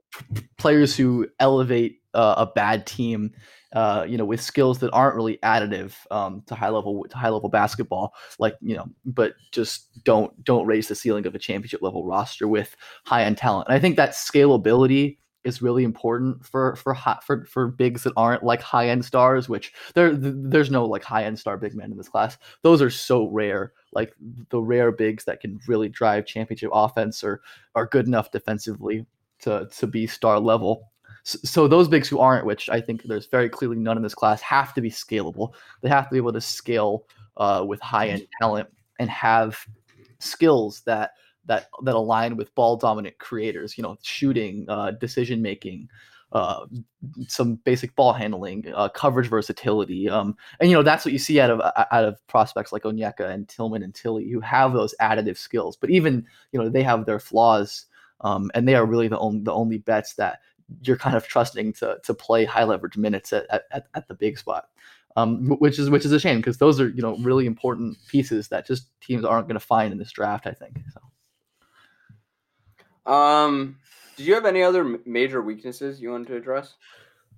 players 0.57 0.95
who 0.95 1.27
elevate 1.39 2.01
uh, 2.13 2.35
a 2.37 2.45
bad 2.45 2.85
team, 2.85 3.33
uh, 3.73 4.05
you 4.07 4.17
know, 4.17 4.25
with 4.25 4.41
skills 4.41 4.79
that 4.79 4.91
aren't 4.91 5.15
really 5.15 5.37
additive 5.43 5.93
um, 6.11 6.43
to 6.47 6.55
high 6.55 6.69
level 6.69 7.05
to 7.09 7.17
high 7.17 7.29
level 7.29 7.49
basketball, 7.49 8.13
like 8.37 8.55
you 8.61 8.75
know, 8.75 8.87
but 9.05 9.33
just 9.51 10.03
don't 10.03 10.43
don't 10.43 10.65
raise 10.65 10.87
the 10.87 10.95
ceiling 10.95 11.25
of 11.25 11.35
a 11.35 11.39
championship 11.39 11.81
level 11.81 12.05
roster 12.05 12.47
with 12.47 12.75
high 13.05 13.23
end 13.23 13.37
talent. 13.37 13.67
And 13.67 13.75
I 13.75 13.79
think 13.79 13.95
that 13.95 14.11
scalability 14.11 15.17
is 15.43 15.61
really 15.61 15.83
important 15.83 16.45
for 16.45 16.75
for 16.75 16.93
hot 16.93 17.23
for 17.23 17.45
for 17.45 17.67
bigs 17.67 18.03
that 18.03 18.13
aren't 18.15 18.43
like 18.43 18.61
high 18.61 18.89
end 18.89 19.05
stars. 19.05 19.49
Which 19.49 19.73
there 19.95 20.13
there's 20.13 20.69
no 20.69 20.85
like 20.85 21.03
high 21.03 21.23
end 21.23 21.39
star 21.39 21.57
big 21.57 21.73
men 21.73 21.91
in 21.91 21.97
this 21.97 22.09
class. 22.09 22.37
Those 22.61 22.81
are 22.81 22.91
so 22.91 23.27
rare. 23.29 23.73
Like 23.93 24.13
the 24.49 24.61
rare 24.61 24.91
bigs 24.91 25.25
that 25.25 25.39
can 25.39 25.59
really 25.67 25.89
drive 25.89 26.25
championship 26.25 26.69
offense 26.73 27.23
or 27.23 27.41
are 27.75 27.85
good 27.85 28.05
enough 28.05 28.31
defensively 28.31 29.05
to 29.41 29.67
to 29.77 29.87
be 29.87 30.07
star 30.07 30.39
level. 30.39 30.91
So, 31.23 31.39
so 31.43 31.67
those 31.67 31.87
bigs 31.87 32.07
who 32.07 32.19
aren't, 32.19 32.45
which 32.45 32.69
I 32.69 32.81
think 32.81 33.03
there's 33.03 33.27
very 33.27 33.49
clearly 33.49 33.77
none 33.77 33.97
in 33.97 34.03
this 34.03 34.15
class, 34.15 34.41
have 34.41 34.73
to 34.73 34.81
be 34.81 34.89
scalable. 34.89 35.53
They 35.81 35.89
have 35.89 36.05
to 36.05 36.11
be 36.11 36.17
able 36.17 36.33
to 36.33 36.41
scale 36.41 37.05
uh, 37.37 37.63
with 37.67 37.79
high 37.81 38.09
end 38.09 38.27
talent 38.41 38.69
and 38.99 39.09
have 39.09 39.57
skills 40.19 40.81
that 40.85 41.11
that 41.45 41.67
that 41.83 41.95
align 41.95 42.37
with 42.37 42.53
ball 42.55 42.77
dominant 42.77 43.17
creators. 43.19 43.77
You 43.77 43.83
know, 43.83 43.97
shooting, 44.01 44.65
uh, 44.67 44.91
decision 44.91 45.41
making. 45.41 45.89
Uh, 46.33 46.65
some 47.27 47.55
basic 47.65 47.93
ball 47.97 48.13
handling, 48.13 48.63
uh, 48.73 48.87
coverage 48.87 49.27
versatility, 49.27 50.07
um, 50.07 50.33
and 50.61 50.69
you 50.69 50.77
know 50.77 50.81
that's 50.81 51.03
what 51.03 51.11
you 51.11 51.19
see 51.19 51.41
out 51.41 51.49
of 51.49 51.59
out 51.59 52.05
of 52.05 52.25
prospects 52.27 52.71
like 52.71 52.83
Onyeka 52.83 53.29
and 53.29 53.49
Tillman 53.49 53.83
and 53.83 53.93
Tillie, 53.93 54.29
who 54.29 54.39
have 54.39 54.71
those 54.71 54.95
additive 55.01 55.37
skills. 55.37 55.75
But 55.75 55.89
even 55.89 56.25
you 56.53 56.59
know 56.61 56.69
they 56.69 56.83
have 56.83 57.05
their 57.05 57.19
flaws 57.19 57.87
um, 58.21 58.51
and 58.53 58.67
they 58.67 58.75
are 58.75 58.85
really 58.85 59.07
the 59.07 59.19
only 59.19 59.41
the 59.41 59.53
only 59.53 59.77
bets 59.77 60.15
that 60.15 60.39
you're 60.81 60.97
kind 60.97 61.15
of 61.15 61.27
trusting 61.27 61.73
to 61.73 61.99
to 62.03 62.13
play 62.13 62.45
high 62.45 62.63
leverage 62.63 62.97
minutes 62.97 63.33
at, 63.33 63.63
at, 63.71 63.87
at 63.93 64.07
the 64.07 64.13
big 64.13 64.37
spot, 64.37 64.69
um, 65.15 65.49
which 65.59 65.79
is 65.79 65.89
which 65.89 66.05
is 66.05 66.11
a 66.11 66.19
shame 66.19 66.37
because 66.37 66.57
those 66.57 66.79
are 66.79 66.89
you 66.89 67.01
know 67.01 67.17
really 67.17 67.45
important 67.45 67.97
pieces 68.07 68.47
that 68.49 68.65
just 68.65 68.87
teams 69.01 69.25
aren't 69.25 69.47
going 69.47 69.59
to 69.59 69.65
find 69.65 69.91
in 69.91 69.97
this 69.97 70.11
draft. 70.11 70.47
I 70.47 70.53
think. 70.53 70.79
So. 70.93 73.11
Um, 73.11 73.77
did 74.15 74.25
you 74.25 74.33
have 74.35 74.45
any 74.45 74.61
other 74.61 74.99
major 75.05 75.41
weaknesses 75.41 75.99
you 75.99 76.11
wanted 76.11 76.27
to 76.27 76.35
address? 76.35 76.75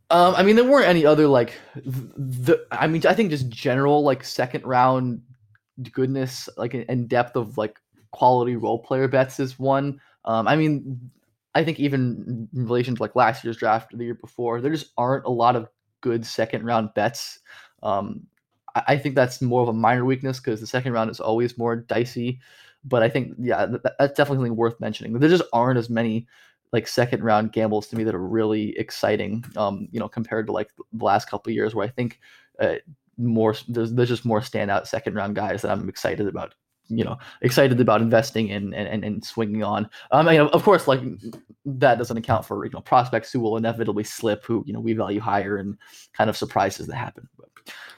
Um, 0.09 0.35
I 0.35 0.43
mean, 0.43 0.55
there 0.55 0.65
weren't 0.65 0.87
any 0.87 1.05
other 1.05 1.27
like 1.27 1.53
the. 1.75 2.65
I 2.71 2.87
mean, 2.87 3.03
I 3.07 3.13
think 3.13 3.29
just 3.29 3.49
general 3.49 4.03
like 4.03 4.23
second 4.23 4.65
round 4.65 5.21
goodness, 5.91 6.49
like 6.57 6.73
and 6.73 7.09
depth 7.09 7.35
of 7.35 7.57
like 7.57 7.79
quality 8.11 8.55
role 8.55 8.79
player 8.79 9.07
bets 9.07 9.39
is 9.39 9.57
one. 9.57 9.99
Um, 10.25 10.47
I 10.47 10.55
mean, 10.55 11.11
I 11.55 11.63
think 11.63 11.79
even 11.79 12.47
in 12.53 12.65
relation 12.65 12.95
to 12.95 13.01
like 13.01 13.15
last 13.15 13.43
year's 13.43 13.57
draft 13.57 13.93
or 13.93 13.97
the 13.97 14.05
year 14.05 14.15
before, 14.15 14.61
there 14.61 14.71
just 14.71 14.93
aren't 14.97 15.25
a 15.25 15.31
lot 15.31 15.55
of 15.55 15.67
good 16.01 16.25
second 16.25 16.65
round 16.65 16.93
bets. 16.93 17.39
Um, 17.83 18.25
I, 18.75 18.83
I 18.89 18.97
think 18.97 19.15
that's 19.15 19.41
more 19.41 19.61
of 19.61 19.69
a 19.69 19.73
minor 19.73 20.05
weakness 20.05 20.39
because 20.39 20.59
the 20.59 20.67
second 20.67 20.93
round 20.93 21.11
is 21.11 21.19
always 21.19 21.57
more 21.57 21.75
dicey. 21.75 22.39
But 22.85 23.03
I 23.03 23.09
think 23.09 23.35
yeah, 23.39 23.65
th- 23.65 23.81
that's 23.99 24.17
definitely 24.17 24.37
something 24.37 24.55
worth 24.55 24.79
mentioning. 24.79 25.17
There 25.17 25.29
just 25.29 25.43
aren't 25.53 25.79
as 25.79 25.89
many 25.89 26.27
like 26.73 26.87
second 26.87 27.23
round 27.23 27.51
gambles 27.53 27.87
to 27.87 27.95
me 27.95 28.03
that 28.03 28.15
are 28.15 28.27
really 28.27 28.77
exciting. 28.77 29.45
Um, 29.55 29.87
you 29.91 29.99
know, 29.99 30.09
compared 30.09 30.47
to 30.47 30.53
like 30.53 30.71
the 30.91 31.05
last 31.05 31.29
couple 31.29 31.53
years 31.53 31.75
where 31.75 31.85
I 31.85 31.89
think 31.89 32.19
uh, 32.59 32.75
more 33.17 33.55
there's 33.67 33.93
there's 33.93 34.09
just 34.09 34.25
more 34.25 34.41
standout 34.41 34.87
second 34.87 35.15
round 35.15 35.35
guys 35.35 35.61
that 35.61 35.71
I'm 35.71 35.87
excited 35.87 36.27
about. 36.27 36.55
You 36.89 37.03
know, 37.05 37.17
excited 37.41 37.79
about 37.79 38.01
investing 38.01 38.49
in 38.49 38.73
and, 38.73 38.87
and, 38.87 39.03
and 39.05 39.23
swinging 39.23 39.63
on. 39.63 39.89
Um, 40.11 40.27
I 40.27 40.33
mean, 40.33 40.41
of 40.41 40.63
course, 40.63 40.87
like 40.87 41.01
that 41.65 41.97
doesn't 41.97 42.17
account 42.17 42.45
for 42.45 42.65
you 42.65 42.71
know 42.71 42.81
prospects 42.81 43.31
who 43.31 43.39
will 43.39 43.57
inevitably 43.57 44.03
slip, 44.03 44.43
who 44.45 44.63
you 44.67 44.73
know 44.73 44.79
we 44.81 44.93
value 44.93 45.19
higher, 45.21 45.57
and 45.57 45.77
kind 46.13 46.29
of 46.29 46.37
surprises 46.37 46.87
that 46.87 46.95
happen. 46.95 47.27
But 47.39 47.49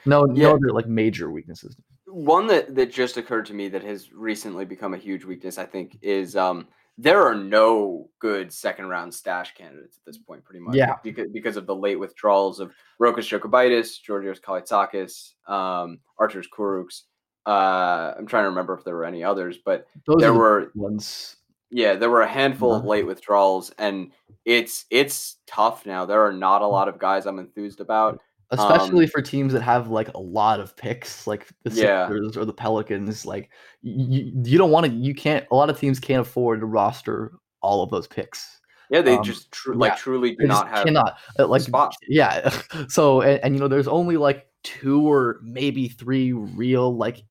no, 0.04 0.26
Yeah. 0.26 0.48
no 0.48 0.54
other 0.54 0.72
like 0.72 0.86
major 0.86 1.30
weaknesses. 1.30 1.76
One 2.06 2.46
that 2.46 2.74
that 2.76 2.92
just 2.92 3.16
occurred 3.16 3.46
to 3.46 3.54
me 3.54 3.68
that 3.68 3.82
has 3.82 4.12
recently 4.12 4.64
become 4.64 4.94
a 4.94 4.98
huge 4.98 5.24
weakness, 5.24 5.58
I 5.58 5.66
think, 5.66 5.98
is 6.00 6.36
um 6.36 6.68
there 6.98 7.22
are 7.26 7.34
no 7.34 8.08
good 8.20 8.50
second 8.50 8.86
round 8.88 9.12
stash 9.12 9.54
candidates 9.54 9.98
at 9.98 10.04
this 10.06 10.16
point, 10.16 10.44
pretty 10.44 10.60
much. 10.60 10.76
Yeah. 10.76 10.94
Because 11.02 11.26
because 11.32 11.56
of 11.56 11.66
the 11.66 11.74
late 11.74 11.98
withdrawals 11.98 12.60
of 12.60 12.72
Rokas 13.02 13.28
Jokubaitis, 13.28 14.00
Georgios 14.00 14.40
Kalaitzakis, 14.40 15.32
um, 15.46 15.98
Arturs 16.18 16.48
Kurucs. 16.48 17.02
Uh, 17.46 18.14
I'm 18.18 18.26
trying 18.26 18.44
to 18.44 18.48
remember 18.48 18.74
if 18.74 18.84
there 18.84 18.94
were 18.96 19.04
any 19.04 19.22
others, 19.22 19.56
but 19.64 19.86
Those 20.06 20.16
there 20.20 20.32
the 20.32 20.38
were 20.38 20.72
ones. 20.74 21.36
yeah, 21.70 21.94
there 21.94 22.10
were 22.10 22.22
a 22.22 22.28
handful 22.28 22.72
of 22.72 22.80
Uh-huh. 22.80 22.88
late 22.88 23.06
withdrawals, 23.06 23.70
and 23.78 24.10
it's 24.44 24.84
it's 24.90 25.36
tough 25.46 25.86
now. 25.86 26.04
There 26.04 26.20
are 26.26 26.32
not 26.32 26.62
a 26.62 26.66
lot 26.66 26.88
of 26.88 26.98
guys 26.98 27.26
I'm 27.26 27.38
enthused 27.38 27.80
about. 27.80 28.20
especially 28.50 29.04
Um, 29.06 29.10
for 29.10 29.20
teams 29.22 29.52
that 29.52 29.62
have 29.62 29.88
like 29.90 30.12
a 30.14 30.18
lot 30.20 30.60
of 30.60 30.76
picks, 30.76 31.26
like 31.26 31.48
the 31.64 31.70
Yeah. 31.70 32.06
Sixers 32.08 32.36
or 32.36 32.44
the 32.44 32.52
Pelicans. 32.52 33.24
Like 33.26 33.50
you, 33.82 34.32
you 34.44 34.56
don't 34.58 34.70
want 34.70 34.86
to, 34.86 34.92
you 34.92 35.14
can't. 35.14 35.44
A 35.50 35.54
lot 35.54 35.68
of 35.70 35.78
teams 35.78 35.98
can't 35.98 36.20
afford 36.22 36.60
to 36.60 36.66
roster 36.66 37.32
all 37.60 37.82
of 37.82 37.90
those 37.90 38.06
picks. 38.06 38.60
Yeah, 38.88 39.02
they 39.02 39.16
Um, 39.16 39.24
just 39.24 39.52
like 39.66 39.92
yeah, 39.92 39.96
truly 39.96 40.36
do 40.36 40.46
not 40.46 40.68
have 40.68 40.84
cannot 40.86 41.18
uh, 41.40 41.46
like 41.48 41.62
spots. 41.62 41.96
yeah. 42.08 42.50
So 42.88 43.20
and, 43.20 43.40
and 43.42 43.54
you 43.54 43.60
know, 43.60 43.66
there's 43.68 43.88
only 43.88 44.16
like 44.16 44.46
two 44.62 45.10
or 45.10 45.40
maybe 45.42 45.88
three 45.88 46.32
real 46.32 46.96
like 46.96 47.24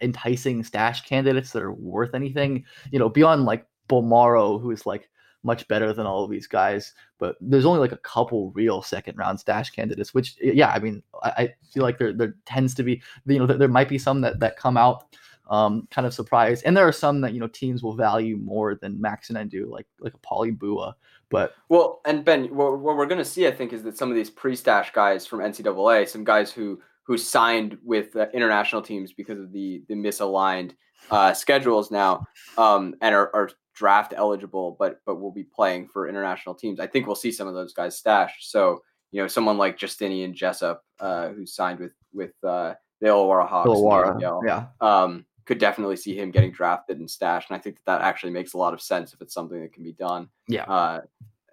enticing 0.00 0.62
stash 0.64 1.04
candidates 1.04 1.52
that 1.52 1.62
are 1.62 1.72
worth 1.72 2.14
anything. 2.14 2.64
You 2.90 2.98
know, 2.98 3.08
beyond 3.08 3.44
like 3.44 3.66
Bolmaro, 3.88 4.60
who 4.60 4.70
is 4.70 4.86
like 4.86 5.08
much 5.44 5.66
better 5.68 5.92
than 5.92 6.06
all 6.06 6.24
of 6.24 6.30
these 6.30 6.46
guys. 6.46 6.94
But 7.18 7.36
there's 7.40 7.64
only 7.64 7.80
like 7.80 7.92
a 7.92 7.98
couple 7.98 8.52
real 8.52 8.82
second 8.82 9.16
round 9.16 9.40
stash 9.40 9.70
candidates, 9.70 10.14
which 10.14 10.36
yeah, 10.40 10.70
I 10.70 10.78
mean, 10.78 11.02
I, 11.22 11.30
I 11.30 11.54
feel 11.72 11.82
like 11.82 11.98
there 11.98 12.12
there 12.12 12.34
tends 12.46 12.74
to 12.74 12.82
be 12.82 13.02
you 13.26 13.38
know 13.38 13.46
there, 13.46 13.58
there 13.58 13.68
might 13.68 13.88
be 13.88 13.98
some 13.98 14.20
that 14.22 14.40
that 14.40 14.56
come 14.56 14.76
out 14.76 15.04
um, 15.50 15.86
kind 15.90 16.06
of 16.06 16.14
surprised, 16.14 16.62
and 16.64 16.76
there 16.76 16.86
are 16.86 16.92
some 16.92 17.20
that 17.22 17.34
you 17.34 17.40
know 17.40 17.48
teams 17.48 17.82
will 17.82 17.94
value 17.94 18.36
more 18.36 18.74
than 18.74 19.00
Max 19.00 19.28
and 19.28 19.38
I 19.38 19.44
do, 19.44 19.70
like 19.70 19.86
like 20.00 20.14
a 20.14 20.18
Paul 20.18 20.46
Eboua. 20.46 20.94
But 21.28 21.54
Well, 21.70 22.02
and 22.04 22.24
Ben, 22.24 22.54
what, 22.54 22.78
what 22.78 22.96
we're 22.96 23.06
going 23.06 23.18
to 23.18 23.24
see, 23.24 23.46
I 23.46 23.52
think, 23.52 23.72
is 23.72 23.82
that 23.84 23.96
some 23.96 24.10
of 24.10 24.16
these 24.16 24.28
pre-stash 24.28 24.92
guys 24.92 25.26
from 25.26 25.40
NCAA, 25.40 26.06
some 26.06 26.24
guys 26.24 26.52
who 26.52 26.80
who 27.04 27.18
signed 27.18 27.78
with 27.82 28.14
uh, 28.16 28.26
international 28.32 28.82
teams 28.82 29.12
because 29.12 29.38
of 29.38 29.52
the 29.52 29.82
the 29.88 29.94
misaligned 29.94 30.72
uh, 31.10 31.32
schedules 31.34 31.90
now, 31.90 32.24
um, 32.58 32.94
and 33.00 33.14
are, 33.14 33.34
are 33.34 33.50
draft 33.74 34.14
eligible, 34.16 34.76
but 34.78 35.00
but 35.06 35.20
will 35.20 35.32
be 35.32 35.44
playing 35.44 35.88
for 35.88 36.08
international 36.08 36.54
teams. 36.54 36.80
I 36.80 36.86
think 36.86 37.06
we'll 37.06 37.16
see 37.16 37.32
some 37.32 37.48
of 37.48 37.54
those 37.54 37.72
guys 37.72 37.98
stashed. 37.98 38.50
So 38.50 38.82
you 39.10 39.20
know, 39.20 39.28
someone 39.28 39.58
like 39.58 39.76
Justinian 39.76 40.34
Jessup, 40.34 40.82
uh, 41.00 41.28
who 41.28 41.46
signed 41.46 41.78
with 41.78 41.92
with 42.12 42.32
uh, 42.44 42.74
the 43.00 43.08
Illawarra 43.08 43.48
Hawks, 43.48 43.68
Illawarra, 43.68 44.42
yeah, 44.44 44.66
um, 44.80 45.26
could 45.44 45.58
definitely 45.58 45.96
see 45.96 46.16
him 46.16 46.30
getting 46.30 46.52
drafted 46.52 46.98
and 46.98 47.10
stashed. 47.10 47.50
And 47.50 47.58
I 47.58 47.60
think 47.60 47.76
that 47.76 47.86
that 47.86 48.02
actually 48.02 48.32
makes 48.32 48.54
a 48.54 48.58
lot 48.58 48.74
of 48.74 48.80
sense 48.80 49.12
if 49.12 49.20
it's 49.20 49.34
something 49.34 49.60
that 49.60 49.72
can 49.72 49.84
be 49.84 49.92
done. 49.92 50.28
yeah. 50.48 50.64
Uh, 50.64 51.00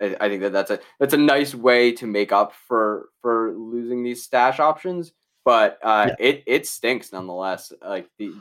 I, 0.02 0.16
I 0.22 0.30
think 0.30 0.42
that 0.42 0.54
that's 0.54 0.72
a 0.72 0.80
that's 1.00 1.14
a 1.14 1.18
nice 1.18 1.54
way 1.54 1.92
to 1.94 2.08
make 2.08 2.32
up 2.32 2.54
for 2.54 3.10
for 3.22 3.54
losing 3.58 4.04
these 4.04 4.24
stash 4.24 4.60
options. 4.60 5.12
But 5.50 5.80
uh, 5.82 6.12
it 6.20 6.44
it 6.46 6.68
stinks 6.68 7.12
nonetheless. 7.12 7.74
Like 7.82 8.08
the 8.20 8.34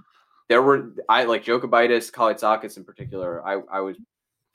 there 0.50 0.60
were 0.60 0.92
I 1.08 1.24
like 1.24 1.42
Jokubaitis, 1.42 2.12
Kalaitzakis 2.12 2.76
in 2.76 2.84
particular. 2.84 3.42
I 3.46 3.62
I 3.72 3.80
was 3.80 3.96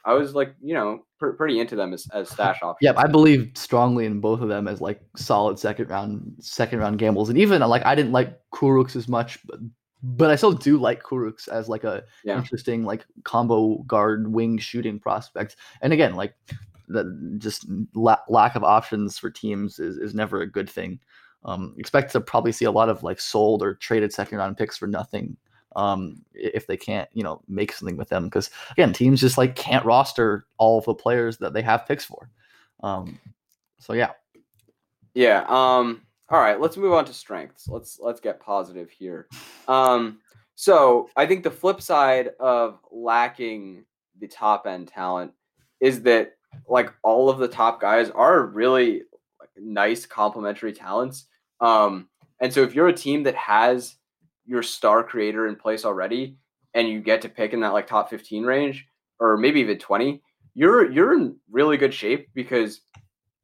I 0.05 0.13
was 0.13 0.35
like 0.35 0.53
you 0.61 0.75
know 0.75 1.03
pr- 1.17 1.31
pretty 1.31 1.59
into 1.59 1.75
them 1.75 1.93
as, 1.93 2.07
as 2.13 2.29
stash 2.29 2.59
options. 2.61 2.77
Yeah, 2.81 2.93
I 2.95 3.07
believe 3.07 3.53
strongly 3.55 4.05
in 4.05 4.19
both 4.19 4.39
of 4.41 4.49
them 4.49 4.67
as 4.67 4.81
like 4.81 5.01
solid 5.15 5.57
second 5.57 5.89
round 5.89 6.35
second 6.41 6.77
round 6.77 6.99
gambles, 6.99 7.29
and 7.29 7.39
even 7.39 7.59
like 7.61 7.83
I 7.87 7.95
didn't 7.95 8.11
like 8.11 8.39
Kurucs 8.53 8.95
as 8.95 9.07
much, 9.07 9.39
but 9.47 9.59
but 10.03 10.29
I 10.29 10.35
still 10.35 10.51
do 10.51 10.77
like 10.77 11.01
Kurucs 11.01 11.47
as 11.47 11.67
like 11.69 11.83
a 11.83 12.03
Yeah. 12.23 12.37
interesting 12.37 12.83
like 12.83 13.03
combo 13.23 13.77
guard 13.87 14.31
wing 14.31 14.59
shooting 14.59 14.99
prospect. 14.99 15.55
And 15.81 15.91
again, 15.91 16.13
like 16.13 16.35
the 16.87 17.35
just 17.39 17.65
la- 17.95 18.21
lack 18.29 18.55
of 18.55 18.63
options 18.63 19.17
for 19.17 19.31
teams 19.31 19.79
is, 19.79 19.97
is 19.97 20.13
never 20.13 20.41
a 20.41 20.47
good 20.51 20.69
thing. 20.69 20.99
Um, 21.45 21.75
expect 21.77 22.11
to 22.13 22.21
probably 22.21 22.51
see 22.51 22.65
a 22.65 22.71
lot 22.71 22.89
of 22.89 23.03
like 23.03 23.19
sold 23.19 23.61
or 23.61 23.75
traded 23.75 24.13
second 24.13 24.37
round 24.37 24.57
picks 24.57 24.77
for 24.77 24.87
nothing 24.87 25.35
um, 25.75 26.23
if 26.33 26.67
they 26.67 26.77
can't 26.77 27.09
you 27.13 27.23
know 27.23 27.41
make 27.47 27.73
something 27.73 27.97
with 27.97 28.09
them 28.09 28.25
because 28.25 28.49
again 28.71 28.93
teams 28.93 29.19
just 29.19 29.37
like 29.37 29.55
can't 29.55 29.85
roster 29.85 30.45
all 30.57 30.77
of 30.77 30.85
the 30.85 30.93
players 30.93 31.37
that 31.37 31.53
they 31.53 31.61
have 31.61 31.87
picks 31.87 32.05
for. 32.05 32.29
Um, 32.81 33.19
so 33.79 33.93
yeah, 33.93 34.11
Yeah. 35.13 35.45
Um. 35.47 36.01
All 36.29 36.39
right. 36.39 36.59
Let's 36.59 36.77
move 36.77 36.93
on 36.93 37.05
to 37.05 37.13
strengths. 37.13 37.67
Let's 37.67 37.99
let's 38.01 38.19
get 38.19 38.39
positive 38.39 38.89
here. 38.89 39.27
Um. 39.67 40.19
So 40.55 41.09
I 41.15 41.25
think 41.25 41.43
the 41.43 41.51
flip 41.51 41.81
side 41.81 42.29
of 42.39 42.79
lacking 42.91 43.85
the 44.19 44.27
top 44.27 44.67
end 44.67 44.87
talent 44.87 45.31
is 45.79 46.03
that 46.03 46.35
like 46.67 46.93
all 47.03 47.29
of 47.29 47.39
the 47.39 47.47
top 47.47 47.81
guys 47.81 48.09
are 48.11 48.45
really 48.45 49.03
nice 49.57 50.05
complementary 50.05 50.71
talents. 50.71 51.25
Um. 51.63 52.09
And 52.41 52.53
so 52.53 52.61
if 52.61 52.75
you're 52.75 52.89
a 52.89 52.93
team 52.93 53.23
that 53.23 53.35
has 53.35 53.95
your 54.45 54.61
star 54.61 55.03
creator 55.03 55.47
in 55.47 55.55
place 55.55 55.85
already, 55.85 56.37
and 56.73 56.89
you 56.89 56.99
get 56.99 57.21
to 57.21 57.29
pick 57.29 57.53
in 57.53 57.61
that 57.61 57.73
like 57.73 57.87
top 57.87 58.09
15 58.09 58.43
range, 58.43 58.85
or 59.19 59.37
maybe 59.37 59.61
even 59.61 59.77
20, 59.77 60.21
you're 60.53 60.91
you're 60.91 61.13
in 61.13 61.37
really 61.49 61.77
good 61.77 61.93
shape 61.93 62.29
because 62.33 62.81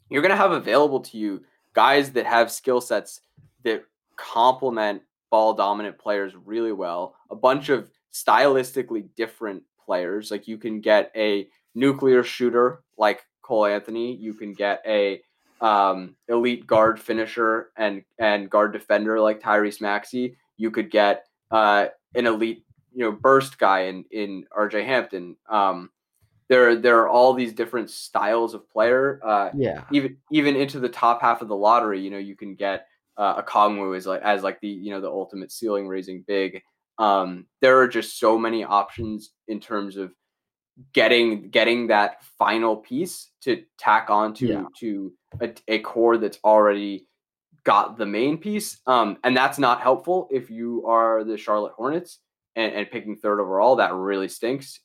you're 0.10 0.22
gonna 0.22 0.36
have 0.36 0.52
available 0.52 1.00
to 1.00 1.18
you 1.18 1.44
guys 1.74 2.12
that 2.12 2.26
have 2.26 2.52
skill 2.52 2.82
sets 2.82 3.22
that 3.64 3.84
complement 4.16 5.02
ball 5.30 5.54
dominant 5.54 5.98
players 5.98 6.34
really 6.46 6.72
well. 6.72 7.16
A 7.30 7.36
bunch 7.36 7.70
of 7.70 7.90
stylistically 8.14 9.08
different 9.16 9.64
players. 9.84 10.32
Like 10.32 10.48
you 10.48 10.58
can 10.58 10.82
get 10.82 11.12
a 11.16 11.48
nuclear 11.76 12.24
shooter 12.24 12.84
like 12.98 13.26
Cole 13.42 13.66
Anthony. 13.66 14.16
You 14.16 14.34
can 14.34 14.54
get 14.54 14.82
a 14.86 15.22
um, 15.62 16.16
elite 16.28 16.66
guard 16.66 17.00
finisher 17.00 17.72
and 17.78 18.04
and 18.18 18.50
guard 18.50 18.74
defender 18.74 19.20
like 19.20 19.42
Tyrese 19.42 19.82
Maxey. 19.82 20.38
You 20.58 20.72
could 20.72 20.92
get 20.92 21.26
uh, 21.52 21.88
an 22.16 22.26
elite 22.26 22.64
you 22.94 23.06
know 23.06 23.12
burst 23.12 23.60
guy 23.60 23.82
in 23.82 24.06
in 24.12 24.46
RJ 24.58 24.86
Hampton. 24.86 25.36
Um, 25.50 25.90
there 26.48 26.76
there 26.76 27.00
are 27.00 27.10
all 27.10 27.34
these 27.34 27.54
different 27.54 27.90
styles 27.90 28.54
of 28.54 28.70
player. 28.70 29.20
Uh, 29.24 29.52
yeah, 29.56 29.84
even 29.92 30.18
even 30.32 30.56
into 30.56 30.80
the 30.80 30.90
top 30.90 31.22
half 31.22 31.42
of 31.42 31.48
the 31.48 31.56
lottery, 31.56 32.02
you 32.02 32.10
know, 32.10 32.18
you 32.18 32.36
can 32.36 32.56
get 32.56 32.88
uh, 33.18 33.36
a 33.38 33.44
Kongwu 33.44 33.96
as 33.96 34.08
like 34.08 34.22
as 34.22 34.44
like 34.44 34.60
the 34.62 34.68
you 34.68 34.92
know 34.92 35.02
the 35.02 35.10
ultimate 35.10 35.52
ceiling 35.52 35.88
raising 35.88 36.24
big. 36.28 36.62
Um, 36.98 37.46
there 37.62 37.80
are 37.80 37.88
just 37.88 38.20
so 38.20 38.38
many 38.38 38.64
options 38.64 39.32
in 39.48 39.60
terms 39.60 39.96
of 39.96 40.12
getting 40.94 41.50
getting 41.50 41.88
that 41.88 42.24
final 42.38 42.76
piece 42.78 43.32
to 43.42 43.64
tack 43.78 44.10
on 44.10 44.34
to 44.36 44.48
Yeah. 44.48 44.64
to 44.80 45.14
a, 45.42 45.54
a 45.68 45.80
core 45.80 46.18
that's 46.18 46.40
already 46.44 47.08
got 47.64 47.98
the 47.98 48.06
main 48.06 48.38
piece. 48.38 48.80
Um, 48.88 49.18
and 49.24 49.36
that's 49.36 49.60
not 49.60 49.82
helpful 49.82 50.28
if 50.32 50.50
you 50.50 50.86
are 50.88 51.24
the 51.24 51.38
Charlotte 51.38 51.74
Hornets 51.74 52.20
and, 52.56 52.74
and 52.74 52.90
picking 52.90 53.16
third 53.18 53.40
overall. 53.40 53.76
That 53.76 53.94
really 53.94 54.30
stinks. 54.30 54.80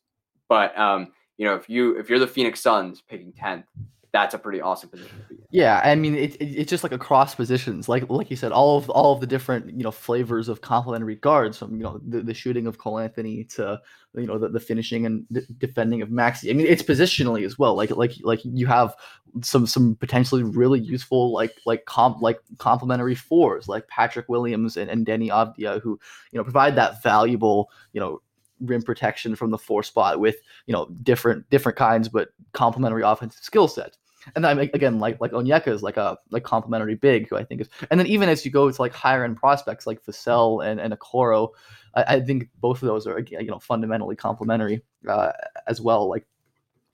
But 0.48 0.76
um, 0.78 1.12
you 1.38 1.46
know, 1.46 1.54
if 1.54 1.68
you 1.68 1.98
if 1.98 2.08
you're 2.10 2.18
the 2.18 2.26
Phoenix 2.26 2.60
Suns 2.60 3.02
picking 3.08 3.32
tenth, 3.32 3.66
that's 4.14 4.32
a 4.32 4.38
pretty 4.38 4.60
awesome 4.60 4.88
position 4.88 5.18
to 5.18 5.24
be 5.24 5.34
in. 5.34 5.46
Yeah, 5.50 5.80
I 5.82 5.96
mean 5.96 6.14
it, 6.14 6.36
it, 6.36 6.44
it's 6.44 6.70
just 6.70 6.84
like 6.84 6.92
across 6.92 7.34
positions, 7.34 7.88
like 7.88 8.08
like 8.08 8.30
you 8.30 8.36
said, 8.36 8.52
all 8.52 8.78
of 8.78 8.88
all 8.88 9.12
of 9.12 9.20
the 9.20 9.26
different 9.26 9.76
you 9.76 9.82
know 9.82 9.90
flavors 9.90 10.48
of 10.48 10.60
complementary 10.60 11.16
guards, 11.16 11.58
from 11.58 11.76
you 11.76 11.82
know 11.82 12.00
the, 12.06 12.22
the 12.22 12.32
shooting 12.32 12.68
of 12.68 12.78
Cole 12.78 13.00
Anthony 13.00 13.42
to 13.56 13.80
you 14.14 14.26
know 14.26 14.38
the, 14.38 14.48
the 14.48 14.60
finishing 14.60 15.04
and 15.04 15.26
defending 15.58 16.00
of 16.00 16.12
Maxey. 16.12 16.48
I 16.48 16.52
mean 16.52 16.68
it's 16.68 16.82
positionally 16.82 17.44
as 17.44 17.58
well. 17.58 17.74
Like 17.74 17.90
like 17.90 18.12
like 18.22 18.40
you 18.44 18.68
have 18.68 18.94
some 19.42 19.66
some 19.66 19.96
potentially 19.96 20.44
really 20.44 20.78
useful 20.78 21.32
like 21.32 21.56
like 21.66 21.84
comp 21.86 22.22
like 22.22 22.38
complementary 22.58 23.16
fours 23.16 23.66
like 23.66 23.88
Patrick 23.88 24.28
Williams 24.28 24.76
and, 24.76 24.88
and 24.88 25.04
Deni 25.04 25.28
Avdija 25.28 25.80
who 25.82 25.98
you 26.30 26.38
know 26.38 26.44
provide 26.44 26.76
that 26.76 27.02
valuable 27.02 27.68
you 27.92 28.00
know 28.00 28.20
rim 28.60 28.82
protection 28.82 29.34
from 29.34 29.50
the 29.50 29.58
four 29.58 29.82
spot 29.82 30.20
with 30.20 30.36
you 30.66 30.72
know 30.72 30.86
different 31.02 31.48
different 31.50 31.76
kinds 31.76 32.08
but 32.08 32.28
complementary 32.52 33.02
offensive 33.02 33.42
skill 33.42 33.68
sets 33.68 33.98
and 34.34 34.44
then 34.44 34.58
again, 34.58 34.98
like 34.98 35.20
like 35.20 35.32
Onyeka 35.32 35.68
is 35.68 35.82
like 35.82 35.96
a 35.96 36.18
like 36.30 36.44
complimentary 36.44 36.94
big, 36.94 37.28
who 37.28 37.36
I 37.36 37.44
think 37.44 37.60
is, 37.60 37.68
and 37.90 37.98
then 37.98 38.06
even 38.06 38.28
as 38.28 38.44
you 38.44 38.50
go 38.50 38.70
to 38.70 38.82
like 38.82 38.94
higher 38.94 39.24
end 39.24 39.36
prospects 39.36 39.86
like 39.86 40.04
Vassell 40.04 40.64
and 40.64 40.80
and 40.80 40.92
Okoro, 40.92 41.50
I, 41.94 42.16
I 42.16 42.20
think 42.20 42.48
both 42.60 42.82
of 42.82 42.86
those 42.86 43.06
are 43.06 43.18
you 43.20 43.46
know 43.46 43.58
fundamentally 43.58 44.16
complementary 44.16 44.82
uh, 45.08 45.32
as 45.66 45.80
well. 45.80 46.08
Like 46.08 46.26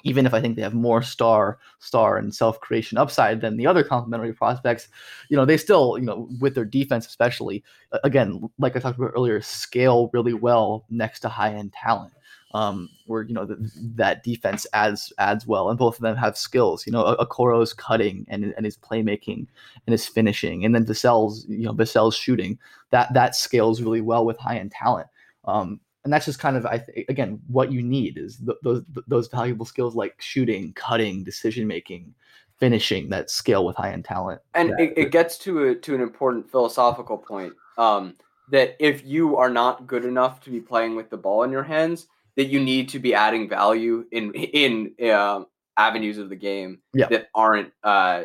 even 0.05 0.27
if 0.27 0.35
I 0.35 0.41
think 0.41 0.57
they 0.57 0.63
have 0.63 0.75
more 0.75 1.03
star 1.03 1.59
star 1.79 2.17
and 2.17 2.35
self 2.35 2.61
creation 2.61 2.99
upside 2.99 3.41
than 3.41 3.57
the 3.57 3.67
other 3.67 3.85
complementary 3.85 4.33
prospects, 4.33 4.89
you 5.29 5.37
know 5.37 5.45
they 5.45 5.57
still 5.57 5.99
you 5.99 6.05
know 6.05 6.29
with 6.41 6.55
their 6.55 6.65
defense 6.65 7.07
especially 7.07 7.63
again 8.05 8.49
like 8.59 8.77
I 8.77 8.81
talked 8.81 8.99
about 8.99 9.13
earlier 9.15 9.41
scale 9.41 10.11
really 10.13 10.35
well 10.35 10.85
next 10.91 11.21
to 11.21 11.29
high 11.29 11.55
end 11.55 11.73
talent 11.73 12.13
um, 12.53 12.89
where 13.07 13.23
you 13.23 13.35
know 13.35 13.47
th- 13.47 13.59
that 13.97 14.25
defense 14.25 14.67
adds 14.73 15.13
adds 15.19 15.47
well, 15.47 15.71
and 15.71 15.79
both 15.79 15.97
of 15.97 16.03
them 16.03 16.17
have 16.17 16.37
skills. 16.37 16.87
You 16.87 16.93
know, 16.93 17.17
Okoro's 17.21 17.73
cutting 17.73 18.27
and 18.29 18.53
and 18.57 18.65
his 18.65 18.77
playmaking 18.77 19.47
and 19.87 19.93
his 19.93 20.07
finishing, 20.07 20.65
and 20.65 20.75
then 20.75 20.85
Vassell's 20.85 21.47
you 21.49 21.65
know 21.65 21.73
Vassell's 21.73 22.17
shooting 22.17 22.59
that 22.91 23.13
that 23.15 23.37
scales 23.37 23.81
really 23.83 24.01
well 24.01 24.25
with 24.25 24.39
high 24.39 24.59
end 24.59 24.73
talent. 24.73 25.07
Um, 25.45 25.81
and 26.05 26.13
that's 26.13 26.25
just 26.27 26.39
kind 26.39 26.57
of 26.57 26.67
I 26.67 26.79
th- 26.79 27.07
again 27.09 27.41
what 27.49 27.71
you 27.73 27.83
need 27.83 28.19
is 28.19 28.39
th- 28.39 28.59
those 28.63 28.83
th- 28.95 29.07
those 29.07 29.29
valuable 29.29 29.67
skills 29.67 29.95
like 29.95 30.21
shooting, 30.21 30.73
cutting, 30.73 31.23
decision 31.25 31.67
making, 31.67 32.15
finishing 32.59 33.09
that 33.11 33.31
scale 33.31 33.65
with 33.65 33.77
high 33.77 33.93
end 33.93 34.05
talent. 34.05 34.41
and 34.55 34.71
that- 34.71 34.81
it, 34.81 34.95
it 34.97 35.11
gets 35.13 35.39
to 35.39 35.69
a, 35.69 35.75
to 35.75 35.95
an 35.95 36.01
important 36.01 36.51
philosophical 36.51 37.19
point 37.19 37.53
um, 37.79 38.17
that 38.51 38.77
if 38.81 39.05
you 39.07 39.37
are 39.37 39.51
not 39.51 39.87
good 39.87 40.05
enough 40.05 40.41
to 40.41 40.51
be 40.51 40.61
playing 40.61 40.97
with 40.97 41.11
the 41.11 41.17
ball 41.17 41.43
in 41.45 41.51
your 41.53 41.63
hands, 41.63 42.09
that 42.41 42.49
you 42.49 42.59
need 42.59 42.89
to 42.89 42.99
be 42.99 43.13
adding 43.13 43.47
value 43.51 44.07
in 44.13 44.33
in 44.33 44.95
uh, 45.07 45.43
avenues 45.77 46.17
of 46.17 46.31
the 46.31 46.37
game 46.37 46.81
Yeah. 46.95 47.07
that 47.09 47.29
aren't 47.35 47.71
uh, 47.85 48.25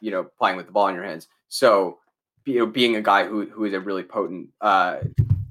you 0.00 0.12
know 0.12 0.22
playing 0.38 0.56
with 0.56 0.66
the 0.66 0.72
ball 0.72 0.86
in 0.86 0.94
your 0.94 1.02
hands. 1.02 1.26
So 1.48 1.98
you 2.44 2.60
know, 2.60 2.66
being 2.66 2.94
a 2.94 3.02
guy 3.02 3.26
who 3.26 3.46
who 3.46 3.64
is 3.64 3.72
a 3.72 3.80
really 3.80 4.04
potent 4.04 4.50
uh, 4.60 4.98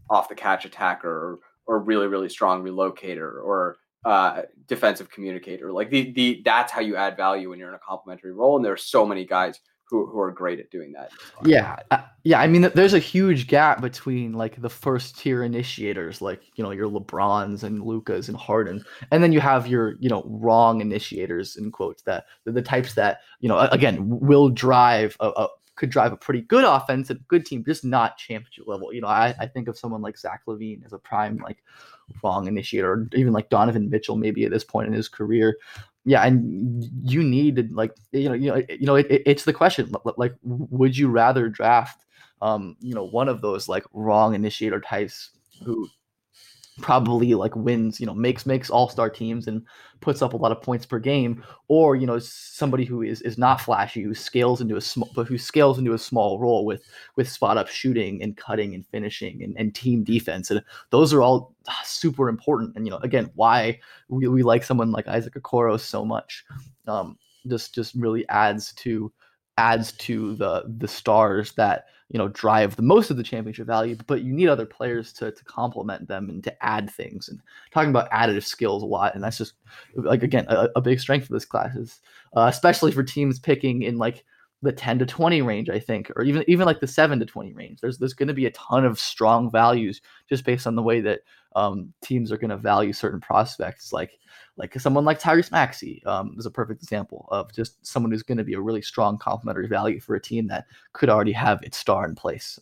off 0.09 0.29
the 0.29 0.35
catch 0.35 0.63
attacker 0.63 1.09
or 1.11 1.39
or 1.65 1.79
really 1.79 2.07
really 2.07 2.29
strong 2.29 2.63
relocator 2.63 3.43
or 3.43 3.75
uh, 4.05 4.43
defensive 4.65 5.09
communicator, 5.11 5.73
like 5.73 5.89
the 5.89 6.11
the 6.13 6.41
that's 6.45 6.71
how 6.71 6.79
you 6.79 6.95
add 6.95 7.17
value 7.17 7.49
when 7.49 7.59
you're 7.59 7.67
in 7.67 7.75
a 7.75 7.79
complementary 7.79 8.31
role. 8.31 8.55
And 8.55 8.63
there 8.63 8.71
are 8.71 8.77
so 8.77 9.05
many 9.05 9.25
guys 9.25 9.59
who, 9.89 10.07
who 10.07 10.19
are 10.19 10.31
great 10.31 10.59
at 10.59 10.71
doing 10.71 10.91
that. 10.93 11.11
Yeah, 11.43 11.77
yeah. 12.23 12.39
I 12.39 12.47
mean, 12.47 12.69
there's 12.73 12.93
a 12.93 12.99
huge 12.99 13.47
gap 13.47 13.81
between 13.81 14.33
like 14.33 14.59
the 14.61 14.69
first 14.69 15.17
tier 15.17 15.43
initiators, 15.43 16.21
like 16.21 16.41
you 16.55 16.63
know 16.63 16.71
your 16.71 16.89
LeBrons 16.89 17.63
and 17.63 17.83
Lukas 17.83 18.27
and 18.27 18.37
Harden, 18.37 18.83
and 19.11 19.23
then 19.23 19.31
you 19.31 19.39
have 19.39 19.67
your 19.67 19.95
you 19.99 20.09
know 20.09 20.23
wrong 20.25 20.81
initiators 20.81 21.55
in 21.55 21.71
quotes 21.71 22.01
that 22.03 22.25
the, 22.45 22.51
the 22.51 22.61
types 22.61 22.95
that 22.95 23.19
you 23.39 23.49
know 23.49 23.59
again 23.59 23.97
will 24.19 24.49
drive 24.49 25.15
a, 25.19 25.27
a 25.29 25.47
could 25.75 25.89
drive 25.89 26.13
a 26.13 26.17
pretty 26.17 26.41
good 26.41 26.63
offense 26.63 27.09
and 27.09 27.27
good 27.27 27.45
team, 27.45 27.63
just 27.63 27.83
not 27.83 28.17
championship 28.17 28.65
level. 28.65 28.93
You 28.93 29.01
know, 29.01 29.07
I, 29.07 29.35
I 29.39 29.45
think 29.45 29.67
of 29.67 29.77
someone 29.77 30.01
like 30.01 30.17
Zach 30.17 30.41
LaVine 30.47 30.85
as 30.85 30.93
a 30.93 30.97
prime 30.97 31.37
like 31.43 31.63
wrong 32.23 32.47
initiator, 32.47 32.91
or 32.91 33.09
even 33.13 33.33
like 33.33 33.49
Donovan 33.49 33.89
Mitchell 33.89 34.15
maybe 34.15 34.45
at 34.45 34.51
this 34.51 34.63
point 34.63 34.87
in 34.87 34.93
his 34.93 35.09
career 35.09 35.57
yeah 36.05 36.23
and 36.23 36.83
you 37.03 37.23
need 37.23 37.71
like 37.73 37.95
you 38.11 38.29
know 38.29 38.35
you 38.35 38.49
know 38.51 38.61
you 38.69 38.85
know 38.85 38.95
it, 38.95 39.07
it- 39.09 39.23
it's 39.25 39.45
the 39.45 39.53
question 39.53 39.91
like 40.17 40.33
would 40.43 40.97
you 40.97 41.09
rather 41.09 41.49
draft 41.49 42.05
um 42.41 42.75
you 42.79 42.93
know 42.93 43.03
one 43.05 43.27
of 43.29 43.41
those 43.41 43.67
like 43.67 43.83
wrong 43.93 44.35
initiator 44.35 44.79
types 44.79 45.31
who 45.63 45.87
probably 46.81 47.33
like 47.33 47.55
wins 47.55 48.01
you 48.01 48.05
know 48.05 48.13
makes 48.13 48.45
makes 48.45 48.69
all-star 48.69 49.09
teams 49.09 49.47
and 49.47 49.65
puts 50.01 50.21
up 50.21 50.33
a 50.33 50.37
lot 50.37 50.51
of 50.51 50.61
points 50.61 50.85
per 50.85 50.99
game 50.99 51.41
or 51.69 51.95
you 51.95 52.05
know 52.05 52.19
somebody 52.19 52.83
who 52.83 53.01
is 53.01 53.21
is 53.21 53.37
not 53.37 53.61
flashy 53.61 54.01
who 54.01 54.13
scales 54.13 54.59
into 54.59 54.75
a 54.75 54.81
small 54.81 55.09
but 55.15 55.25
who 55.25 55.37
scales 55.37 55.79
into 55.79 55.93
a 55.93 55.97
small 55.97 56.37
role 56.37 56.65
with 56.65 56.83
with 57.15 57.29
spot 57.29 57.57
up 57.57 57.69
shooting 57.69 58.21
and 58.21 58.35
cutting 58.35 58.73
and 58.73 58.85
finishing 58.87 59.41
and, 59.41 59.55
and 59.57 59.73
team 59.73 60.03
defense 60.03 60.51
and 60.51 60.61
those 60.89 61.13
are 61.13 61.21
all 61.21 61.55
ah, 61.69 61.81
super 61.85 62.27
important 62.27 62.75
and 62.75 62.85
you 62.85 62.91
know 62.91 62.99
again 62.99 63.31
why 63.35 63.79
we, 64.09 64.27
we 64.27 64.43
like 64.43 64.63
someone 64.63 64.91
like 64.91 65.07
Isaac 65.07 65.35
Okoro 65.35 65.79
so 65.79 66.05
much. 66.05 66.45
Um, 66.87 67.17
just 67.47 67.75
just 67.75 67.93
really 67.95 68.27
adds 68.29 68.73
to 68.73 69.11
adds 69.57 69.91
to 69.93 70.35
the 70.35 70.63
the 70.77 70.87
stars 70.87 71.53
that 71.53 71.85
you 72.11 72.17
know 72.17 72.27
drive 72.29 72.75
the 72.75 72.81
most 72.81 73.09
of 73.09 73.17
the 73.17 73.23
championship 73.23 73.67
value. 73.67 73.95
But 74.07 74.21
you 74.21 74.33
need 74.33 74.47
other 74.47 74.65
players 74.65 75.11
to 75.13 75.31
to 75.31 75.45
complement 75.45 76.07
them 76.07 76.29
and 76.29 76.43
to 76.43 76.65
add 76.65 76.89
things. 76.89 77.29
And 77.29 77.41
talking 77.71 77.89
about 77.89 78.09
additive 78.11 78.45
skills 78.45 78.83
a 78.83 78.85
lot, 78.85 79.15
and 79.15 79.23
that's 79.23 79.37
just 79.37 79.53
like 79.95 80.23
again 80.23 80.45
a, 80.49 80.69
a 80.75 80.81
big 80.81 80.99
strength 80.99 81.23
of 81.23 81.33
this 81.33 81.45
class 81.45 81.75
is 81.75 82.01
uh, 82.35 82.47
especially 82.49 82.91
for 82.91 83.03
teams 83.03 83.39
picking 83.39 83.83
in 83.83 83.97
like 83.97 84.23
the 84.61 84.71
10 84.71 84.99
to 84.99 85.05
20 85.05 85.41
range, 85.41 85.69
I 85.69 85.79
think, 85.79 86.11
or 86.15 86.23
even 86.23 86.43
even 86.47 86.65
like 86.65 86.79
the 86.79 86.87
7 86.87 87.19
to 87.19 87.25
20 87.25 87.53
range. 87.53 87.81
There's 87.81 87.97
there's 87.97 88.13
going 88.13 88.27
to 88.27 88.33
be 88.33 88.45
a 88.45 88.51
ton 88.51 88.85
of 88.85 88.99
strong 88.99 89.51
values 89.51 90.01
just 90.27 90.45
based 90.45 90.67
on 90.67 90.75
the 90.75 90.83
way 90.83 91.01
that 91.01 91.21
um, 91.55 91.93
teams 92.01 92.31
are 92.31 92.37
going 92.37 92.49
to 92.49 92.57
value 92.57 92.93
certain 92.93 93.21
prospects. 93.21 93.93
Like 93.93 94.19
like 94.57 94.79
someone 94.79 95.05
like 95.05 95.19
Tyrese 95.19 95.51
Maxey 95.51 96.03
um, 96.05 96.35
is 96.37 96.45
a 96.45 96.51
perfect 96.51 96.81
example 96.81 97.27
of 97.29 97.53
just 97.53 97.85
someone 97.85 98.11
who's 98.11 98.23
going 98.23 98.37
to 98.37 98.43
be 98.43 98.53
a 98.53 98.61
really 98.61 98.81
strong 98.81 99.17
complementary 99.17 99.67
value 99.67 99.99
for 99.99 100.15
a 100.15 100.21
team 100.21 100.47
that 100.47 100.65
could 100.93 101.09
already 101.09 101.33
have 101.33 101.61
its 101.63 101.77
star 101.77 102.05
in 102.05 102.15
place. 102.15 102.59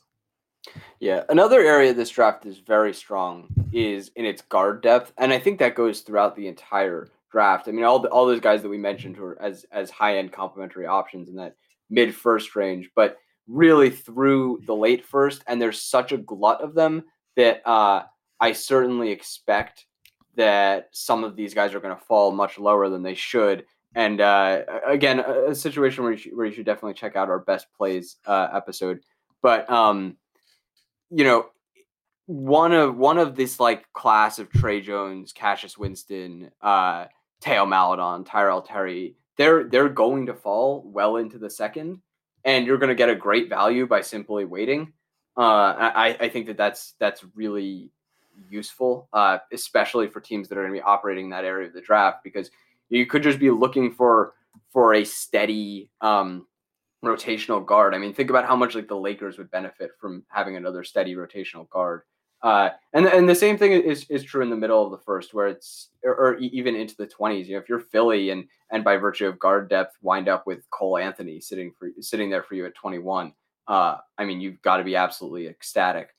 Yeah, 1.00 1.24
another 1.30 1.60
area 1.60 1.94
this 1.94 2.10
draft 2.10 2.46
is 2.46 2.60
very 2.60 2.94
strong 2.94 3.50
is 3.74 4.12
in 4.16 4.26
its 4.26 4.42
guard 4.42 4.82
depth, 4.82 5.12
and 5.18 5.34
I 5.34 5.40
think 5.40 5.60
that 5.60 5.76
goes 5.76 6.02
throughout 6.02 6.36
the 6.36 6.48
entire 6.48 7.10
draft. 7.32 7.68
I 7.68 7.72
mean, 7.72 7.84
all 7.84 8.00
the, 8.00 8.08
all 8.10 8.26
those 8.26 8.40
guys 8.40 8.62
that 8.62 8.70
we 8.70 8.78
mentioned 8.78 9.18
who 9.18 9.26
are 9.26 9.42
as 9.42 9.66
as 9.72 9.90
high 9.90 10.18
end 10.18 10.32
complementary 10.32 10.86
options 10.86 11.28
in 11.28 11.36
that 11.36 11.56
mid 11.94 12.16
first 12.16 12.56
range, 12.56 12.90
but 12.96 13.18
really 13.48 13.90
through 13.90 14.62
the 14.66 14.76
late 14.76 15.06
first, 15.06 15.44
and 15.48 15.62
there's 15.62 15.82
such 15.82 16.12
a 16.12 16.18
glut 16.18 16.62
of 16.62 16.74
them 16.74 17.04
that 17.36 17.62
uh, 17.68 18.04
I 18.40 18.54
certainly 18.54 19.12
expect 19.12 19.86
that 20.36 20.90
some 20.92 21.24
of 21.24 21.36
these 21.36 21.54
guys 21.54 21.74
are 21.74 21.80
going 21.80 21.96
to 21.96 22.04
fall 22.06 22.32
much 22.32 22.58
lower 22.58 22.90
than 22.90 23.04
they 23.04 23.14
should. 23.14 23.66
And 23.96 24.22
uh, 24.22 24.64
again, 24.88 25.20
a, 25.20 25.52
a, 25.52 25.56
situation 25.56 26.04
where 26.04 26.14
you, 26.14 26.18
should, 26.18 26.36
where 26.36 26.48
you 26.48 26.52
should 26.52 26.66
definitely 26.66 26.96
check 26.96 27.16
out 27.16 27.30
our 27.30 27.40
best 27.40 27.68
plays 27.78 28.18
uh, 28.26 28.48
episode. 28.52 29.02
But 29.44 29.70
um, 29.70 30.18
you 31.12 31.24
know, 31.24 31.46
one 32.26 32.74
of 32.74 32.98
one 32.98 33.20
of 33.20 33.36
this 33.36 33.60
like 33.60 33.92
class 33.94 34.40
of 34.40 34.50
Tre 34.52 34.82
Jones, 34.82 35.32
Cassius 35.32 35.78
Winston, 35.78 36.50
uh, 36.62 37.06
Theo 37.42 37.68
Maledon, 37.68 38.24
Tyrell 38.24 38.64
Terry, 38.64 39.16
they're 39.38 39.64
they're 39.66 39.90
going 39.90 40.26
to 40.28 40.34
fall 40.34 40.84
well 40.86 41.18
into 41.18 41.38
the 41.38 41.50
second, 41.50 42.02
and 42.44 42.66
you're 42.66 42.78
going 42.78 42.90
to 42.90 42.96
get 42.96 43.10
a 43.10 43.16
great 43.16 43.50
value 43.50 43.88
by 43.88 44.02
simply 44.02 44.46
waiting. 44.46 44.94
Uh, 45.36 45.74
I, 45.96 46.18
I 46.20 46.30
think 46.30 46.46
that 46.48 46.58
that's 46.58 46.94
that's 47.00 47.26
really 47.36 47.92
useful, 48.50 49.10
uh, 49.14 49.40
especially 49.52 50.08
for 50.08 50.22
teams 50.22 50.48
that 50.48 50.58
are 50.58 50.62
going 50.62 50.74
to 50.74 50.80
be 50.80 50.84
operating 50.84 51.30
that 51.30 51.46
area 51.46 51.68
of 51.68 51.74
the 51.74 51.82
draft, 51.82 52.24
because 52.24 52.52
you 52.90 53.06
could 53.06 53.24
just 53.24 53.40
be 53.40 53.50
looking 53.50 53.92
for 53.92 54.34
for 54.72 54.94
a 54.94 55.04
steady 55.04 55.90
um, 56.02 56.46
rotational 57.04 57.66
guard. 57.66 57.96
I 57.96 57.98
mean, 57.98 58.14
think 58.14 58.30
about 58.30 58.46
how 58.46 58.56
much 58.56 58.76
like 58.76 58.88
the 58.88 58.96
Lakers 58.96 59.38
would 59.38 59.52
benefit 59.52 59.92
from 60.00 60.24
having 60.30 60.56
another 60.56 60.84
steady 60.84 61.16
rotational 61.16 61.68
guard. 61.70 62.04
Uh, 62.44 62.72
and 62.92 63.06
and 63.06 63.28
the 63.28 63.34
same 63.36 63.58
thing 63.58 63.72
is 63.72 64.06
is 64.10 64.22
true 64.22 64.44
in 64.44 64.50
the 64.50 64.56
middle 64.56 64.84
of 64.84 64.92
the 64.92 64.98
first, 64.98 65.34
where 65.34 65.48
it's 65.48 65.90
or, 66.04 66.14
or, 66.14 66.38
even 66.40 66.76
into 66.76 66.94
the 66.98 67.08
twenties. 67.08 67.48
You 67.48 67.56
know, 67.56 67.62
if 67.62 67.70
you're 67.70 67.80
Philly 67.80 68.32
and 68.32 68.46
and 68.70 68.84
by 68.84 68.98
virtue 68.98 69.28
of 69.28 69.40
guard 69.40 69.70
depth, 69.70 69.96
wind 70.02 70.28
up 70.28 70.46
with 70.46 70.70
Cole 70.70 70.98
Anthony 70.98 71.40
sitting 71.40 71.72
for 71.80 71.90
sitting 72.02 72.30
there 72.30 72.44
for 72.44 72.56
you 72.56 72.66
at 72.66 72.76
21. 72.76 73.34
Uh, 73.66 73.98
I 74.18 74.26
mean, 74.26 74.42
you've 74.42 74.62
got 74.62 74.78
to 74.78 74.84
be 74.84 74.98
absolutely 74.98 75.48
ecstatic. 75.48 76.10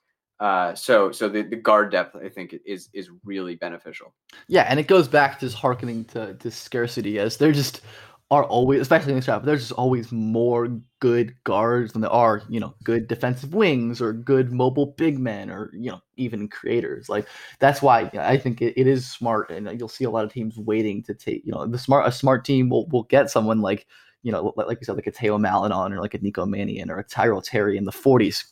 Uh, 0.40 0.74
so 0.74 1.12
so 1.12 1.28
the, 1.28 1.42
the 1.42 1.56
guard 1.56 1.90
depth 1.90 2.16
I 2.16 2.30
think 2.30 2.54
is 2.64 2.88
is 2.94 3.10
really 3.22 3.54
beneficial. 3.56 4.14
Yeah, 4.48 4.62
and 4.62 4.80
it 4.80 4.86
goes 4.86 5.08
back 5.08 5.38
to 5.40 5.50
harkening 5.50 6.06
to, 6.06 6.34
to 6.34 6.50
scarcity 6.50 7.18
as 7.18 7.36
they're 7.36 7.52
just 7.52 7.82
are 8.30 8.44
always, 8.44 8.80
especially 8.80 9.12
in 9.12 9.16
this 9.16 9.26
draft, 9.26 9.44
there's 9.44 9.68
just 9.68 9.72
always 9.72 10.10
more 10.10 10.68
good 11.00 11.34
guards 11.44 11.92
than 11.92 12.00
there 12.00 12.10
are, 12.10 12.42
you 12.48 12.58
know, 12.58 12.74
good 12.82 13.06
defensive 13.06 13.54
wings 13.54 14.00
or 14.00 14.12
good 14.12 14.50
mobile 14.50 14.86
big 14.96 15.18
men 15.18 15.50
or, 15.50 15.70
you 15.74 15.90
know, 15.90 16.00
even 16.16 16.48
creators. 16.48 17.08
Like 17.08 17.26
that's 17.60 17.82
why 17.82 18.10
I 18.18 18.38
think 18.38 18.62
it, 18.62 18.80
it 18.80 18.86
is 18.86 19.06
smart. 19.06 19.50
And 19.50 19.78
you'll 19.78 19.88
see 19.88 20.04
a 20.04 20.10
lot 20.10 20.24
of 20.24 20.32
teams 20.32 20.56
waiting 20.56 21.02
to 21.04 21.14
take, 21.14 21.44
you 21.44 21.52
know, 21.52 21.66
the 21.66 21.78
smart, 21.78 22.08
a 22.08 22.12
smart 22.12 22.44
team 22.44 22.70
will, 22.70 22.88
will 22.88 23.04
get 23.04 23.30
someone 23.30 23.60
like, 23.60 23.86
you 24.22 24.32
know, 24.32 24.54
like 24.56 24.78
you 24.80 24.86
said, 24.86 24.96
like 24.96 25.06
a 25.06 25.12
Theo 25.12 25.36
Maledon 25.36 25.92
or 25.92 26.00
like 26.00 26.14
a 26.14 26.18
Nico 26.18 26.46
Mannion 26.46 26.90
or 26.90 26.98
a 26.98 27.04
Tyrell 27.04 27.42
Terry 27.42 27.76
in 27.76 27.84
the 27.84 27.92
40s, 27.92 28.42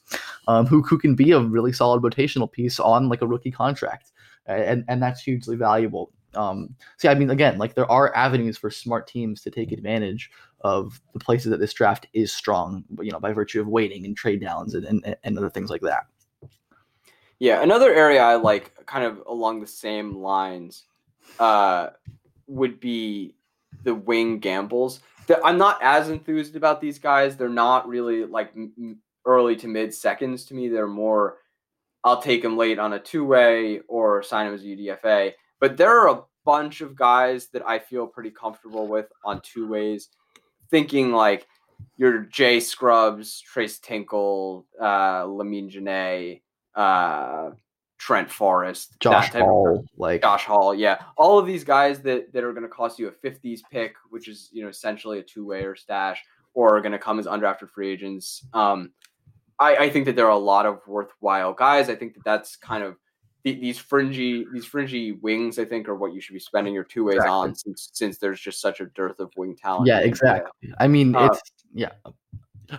um, 0.48 0.66
who, 0.66 0.82
who 0.82 0.98
can 0.98 1.14
be 1.14 1.32
a 1.32 1.40
really 1.40 1.72
solid 1.72 2.02
rotational 2.02 2.50
piece 2.50 2.78
on 2.78 3.08
like 3.08 3.22
a 3.22 3.26
rookie 3.26 3.50
contract. 3.50 4.12
And, 4.44 4.84
and 4.86 5.02
that's 5.02 5.22
hugely 5.22 5.56
valuable. 5.56 6.12
Um, 6.34 6.74
see, 6.96 7.08
I 7.08 7.14
mean, 7.14 7.30
again, 7.30 7.58
like 7.58 7.74
there 7.74 7.90
are 7.90 8.14
avenues 8.16 8.56
for 8.56 8.70
smart 8.70 9.06
teams 9.06 9.42
to 9.42 9.50
take 9.50 9.72
advantage 9.72 10.30
of 10.62 11.00
the 11.12 11.18
places 11.18 11.50
that 11.50 11.60
this 11.60 11.72
draft 11.72 12.06
is 12.12 12.32
strong, 12.32 12.84
you 13.00 13.10
know, 13.10 13.20
by 13.20 13.32
virtue 13.32 13.60
of 13.60 13.68
waiting 13.68 14.04
and 14.04 14.16
trade 14.16 14.40
downs 14.40 14.74
and, 14.74 14.84
and, 14.86 15.16
and 15.24 15.38
other 15.38 15.50
things 15.50 15.70
like 15.70 15.80
that. 15.82 16.06
Yeah, 17.38 17.62
another 17.62 17.92
area 17.92 18.22
I 18.22 18.36
like, 18.36 18.86
kind 18.86 19.04
of 19.04 19.22
along 19.26 19.60
the 19.60 19.66
same 19.66 20.16
lines, 20.16 20.84
uh, 21.40 21.88
would 22.46 22.78
be 22.78 23.34
the 23.82 23.94
wing 23.94 24.38
gambles. 24.38 25.00
I'm 25.44 25.58
not 25.58 25.78
as 25.82 26.08
enthused 26.08 26.56
about 26.56 26.80
these 26.80 26.98
guys. 26.98 27.36
They're 27.36 27.48
not 27.48 27.88
really 27.88 28.24
like 28.24 28.54
early 29.26 29.56
to 29.56 29.68
mid 29.68 29.94
seconds 29.94 30.44
to 30.46 30.54
me. 30.54 30.68
They're 30.68 30.86
more, 30.86 31.38
I'll 32.04 32.22
take 32.22 32.42
them 32.42 32.56
late 32.56 32.78
on 32.78 32.92
a 32.92 32.98
two 32.98 33.24
way 33.24 33.80
or 33.88 34.22
sign 34.22 34.46
them 34.46 34.54
as 34.54 34.62
a 34.62 34.66
UDFA. 34.66 35.32
But 35.62 35.76
there 35.76 35.96
are 35.96 36.08
a 36.08 36.24
bunch 36.44 36.80
of 36.80 36.96
guys 36.96 37.46
that 37.50 37.64
I 37.64 37.78
feel 37.78 38.04
pretty 38.04 38.32
comfortable 38.32 38.88
with 38.88 39.06
on 39.24 39.40
two 39.44 39.68
ways. 39.68 40.08
Thinking 40.72 41.12
like 41.12 41.46
your 41.96 42.22
Jay 42.22 42.58
Scrubbs, 42.58 43.40
Tres 43.40 43.78
Tinkle, 43.78 44.66
uh, 44.80 45.22
Lamine 45.22 45.70
Diane, 45.72 46.40
uh, 46.74 47.50
Trent 47.96 48.28
Forrest, 48.28 48.98
Josh 48.98 49.28
Hall, 49.28 49.84
like 49.96 50.22
Josh 50.22 50.46
Hall, 50.46 50.74
yeah, 50.74 51.00
all 51.16 51.38
of 51.38 51.46
these 51.46 51.62
guys 51.62 52.00
that 52.00 52.32
that 52.32 52.42
are 52.42 52.52
going 52.52 52.64
to 52.64 52.68
cost 52.68 52.98
you 52.98 53.06
a 53.06 53.12
50s 53.12 53.60
pick, 53.70 53.94
which 54.10 54.26
is 54.26 54.48
you 54.50 54.64
know 54.64 54.68
essentially 54.68 55.20
a 55.20 55.22
two 55.22 55.46
way 55.46 55.62
or 55.62 55.76
stash, 55.76 56.24
or 56.54 56.76
are 56.76 56.80
going 56.80 56.90
to 56.90 56.98
come 56.98 57.20
as 57.20 57.26
undrafted 57.26 57.70
free 57.70 57.92
agents. 57.92 58.44
Um, 58.52 58.90
I, 59.60 59.76
I 59.76 59.90
think 59.90 60.06
that 60.06 60.16
there 60.16 60.26
are 60.26 60.30
a 60.30 60.36
lot 60.36 60.66
of 60.66 60.80
worthwhile 60.88 61.52
guys. 61.52 61.88
I 61.88 61.94
think 61.94 62.14
that 62.14 62.24
that's 62.24 62.56
kind 62.56 62.82
of 62.82 62.96
these 63.44 63.78
fringy 63.78 64.46
these 64.52 64.64
fringy 64.64 65.12
wings, 65.12 65.58
I 65.58 65.64
think, 65.64 65.88
are 65.88 65.94
what 65.94 66.14
you 66.14 66.20
should 66.20 66.34
be 66.34 66.38
spending 66.38 66.74
your 66.74 66.84
two 66.84 67.04
ways 67.04 67.16
exactly. 67.16 67.32
on 67.32 67.54
since 67.54 67.90
since 67.92 68.18
there's 68.18 68.40
just 68.40 68.60
such 68.60 68.80
a 68.80 68.86
dearth 68.86 69.18
of 69.18 69.30
wing 69.36 69.56
talent. 69.56 69.88
Yeah, 69.88 70.00
exactly. 70.00 70.72
I 70.78 70.88
mean, 70.88 71.14
uh, 71.14 71.26
it's 71.26 71.42
yeah. 71.74 71.90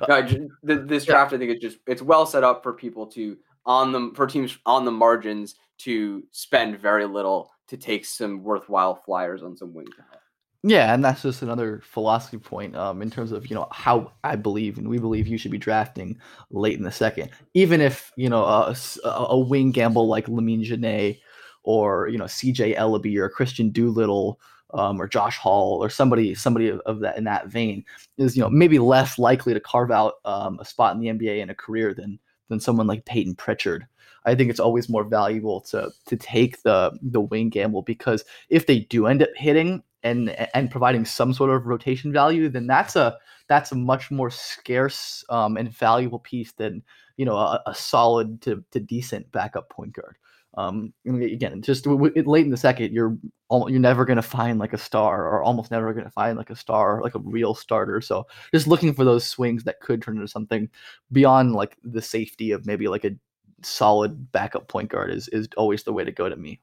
No, 0.08 0.22
this 0.64 1.06
draft, 1.06 1.32
yeah. 1.32 1.36
I 1.36 1.40
think, 1.40 1.52
it's 1.52 1.62
just 1.62 1.78
it's 1.86 2.02
well 2.02 2.26
set 2.26 2.44
up 2.44 2.64
for 2.64 2.74
people 2.74 3.06
to 3.08 3.38
on 3.66 3.92
them 3.92 4.16
for 4.16 4.26
teams 4.26 4.58
on 4.66 4.86
the 4.86 4.92
margins 4.92 5.56
to 5.80 6.24
spend 6.32 6.80
very 6.80 7.06
little 7.06 7.52
to 7.68 7.78
take 7.78 8.06
some 8.06 8.44
worthwhile 8.44 8.96
flyers 8.96 9.44
on 9.44 9.56
some 9.56 9.74
wing 9.74 9.88
talent. 9.96 10.23
Yeah, 10.66 10.94
and 10.94 11.04
that's 11.04 11.22
just 11.22 11.42
another 11.42 11.82
philosophy 11.84 12.38
point 12.38 12.74
um, 12.78 13.02
in 13.02 13.12
terms 13.12 13.34
of 13.34 13.50
you 13.50 13.56
know 13.56 13.68
how 13.72 14.14
I 14.24 14.38
believe 14.38 14.78
and 14.78 14.88
we 14.88 14.98
believe 14.98 15.28
you 15.28 15.38
should 15.38 15.52
be 15.52 15.58
drafting 15.58 16.18
late 16.52 16.78
in 16.78 16.84
the 16.84 16.92
second, 16.92 17.32
even 17.54 17.82
if 17.82 18.14
you 18.16 18.30
know 18.30 18.46
a, 18.46 18.76
a 19.04 19.38
wing 19.38 19.72
gamble 19.72 20.08
like 20.08 20.28
Lamine 20.28 20.66
Diane 20.66 21.18
or 21.64 22.08
you 22.08 22.18
know 22.18 22.26
CJ 22.26 22.78
Elleby 22.78 23.18
or 23.18 23.30
Kristian 23.30 23.74
Doolittle 23.74 24.40
um, 24.74 25.02
or 25.02 25.08
Josh 25.08 25.38
Hall 25.38 25.84
or 25.84 25.90
somebody 25.90 26.34
somebody 26.34 26.70
of, 26.70 26.80
of, 26.82 27.02
that 27.02 27.18
in 27.18 27.26
that 27.26 27.48
vein 27.48 27.84
is 28.18 28.38
you 28.38 28.42
know 28.42 28.50
maybe 28.50 28.80
less 28.80 29.20
likely 29.20 29.54
to 29.54 29.60
carve 29.60 29.92
out 29.92 30.14
um, 30.24 30.60
a 30.60 30.66
spot 30.66 30.96
in 30.96 31.02
the 31.02 31.08
NBA 31.08 31.40
in 31.40 31.50
a 31.50 31.56
career 31.56 31.94
than 31.94 32.18
than 32.48 32.62
someone 32.62 32.88
like 32.88 33.04
Payton 33.04 33.36
Pritchard. 33.36 33.86
I 34.26 34.36
think 34.36 34.50
it's 34.50 34.62
always 34.62 34.88
more 34.88 35.04
valuable 35.04 35.60
to 35.72 35.92
to 36.06 36.16
take 36.16 36.64
the 36.64 36.98
the 37.02 37.20
wing 37.20 37.50
gamble 37.50 37.82
because 37.82 38.24
if 38.48 38.66
they 38.66 38.80
do 38.80 39.08
end 39.08 39.22
up 39.22 39.30
hitting 39.36 39.84
and 40.04 40.30
and 40.54 40.70
providing 40.70 41.06
some 41.06 41.34
sort 41.34 41.50
of 41.50 41.66
rotation 41.66 42.12
value, 42.12 42.50
then 42.50 42.68
that's 42.68 42.96
a 42.96 43.18
that's 43.48 43.72
a 43.72 43.76
much 43.76 44.12
more 44.12 44.30
scarce 44.30 45.24
um, 45.30 45.58
and 45.58 45.70
valuable 45.70 46.20
piece 46.20 46.52
than 46.54 46.84
you 47.18 47.26
know 47.26 47.36
a, 47.36 47.62
a, 47.68 47.76
solid 47.76 48.42
to, 48.42 48.64
to 48.72 48.80
decent 48.80 49.32
backup 49.32 49.70
point 49.70 49.94
guard. 49.94 50.18
Um, 50.56 50.94
again, 51.08 51.62
just 51.62 51.88
late 51.88 52.46
in 52.46 52.52
the 52.52 52.58
second, 52.58 52.94
you're 52.94 53.18
you're 53.52 53.80
never 53.80 54.06
gonna 54.06 54.22
find 54.22 54.60
like 54.60 54.74
a 54.74 54.78
star, 54.78 55.28
or 55.28 55.44
almost 55.44 55.72
never 55.72 55.94
gonna 55.94 56.12
find 56.12 56.38
like 56.38 56.50
a 56.50 56.56
star, 56.56 57.02
like 57.02 57.16
a 57.16 57.20
real 57.20 57.56
starter. 57.56 58.02
So 58.02 58.28
just 58.54 58.68
looking 58.68 58.94
for 58.94 59.04
those 59.04 59.26
swings 59.26 59.64
that 59.64 59.80
could 59.80 60.02
turn 60.02 60.16
into 60.16 60.28
something 60.28 60.70
beyond 61.12 61.54
like 61.54 61.78
the 61.84 62.02
safety 62.02 62.52
of 62.52 62.66
maybe 62.66 62.88
like 62.88 63.06
a 63.06 63.16
solid 63.64 64.32
backup 64.32 64.68
point 64.68 64.90
guard 64.90 65.12
is 65.12 65.28
is 65.30 65.48
always 65.58 65.84
the 65.84 65.94
way 65.94 66.04
to 66.04 66.12
go 66.12 66.30
to 66.30 66.36
me. 66.36 66.60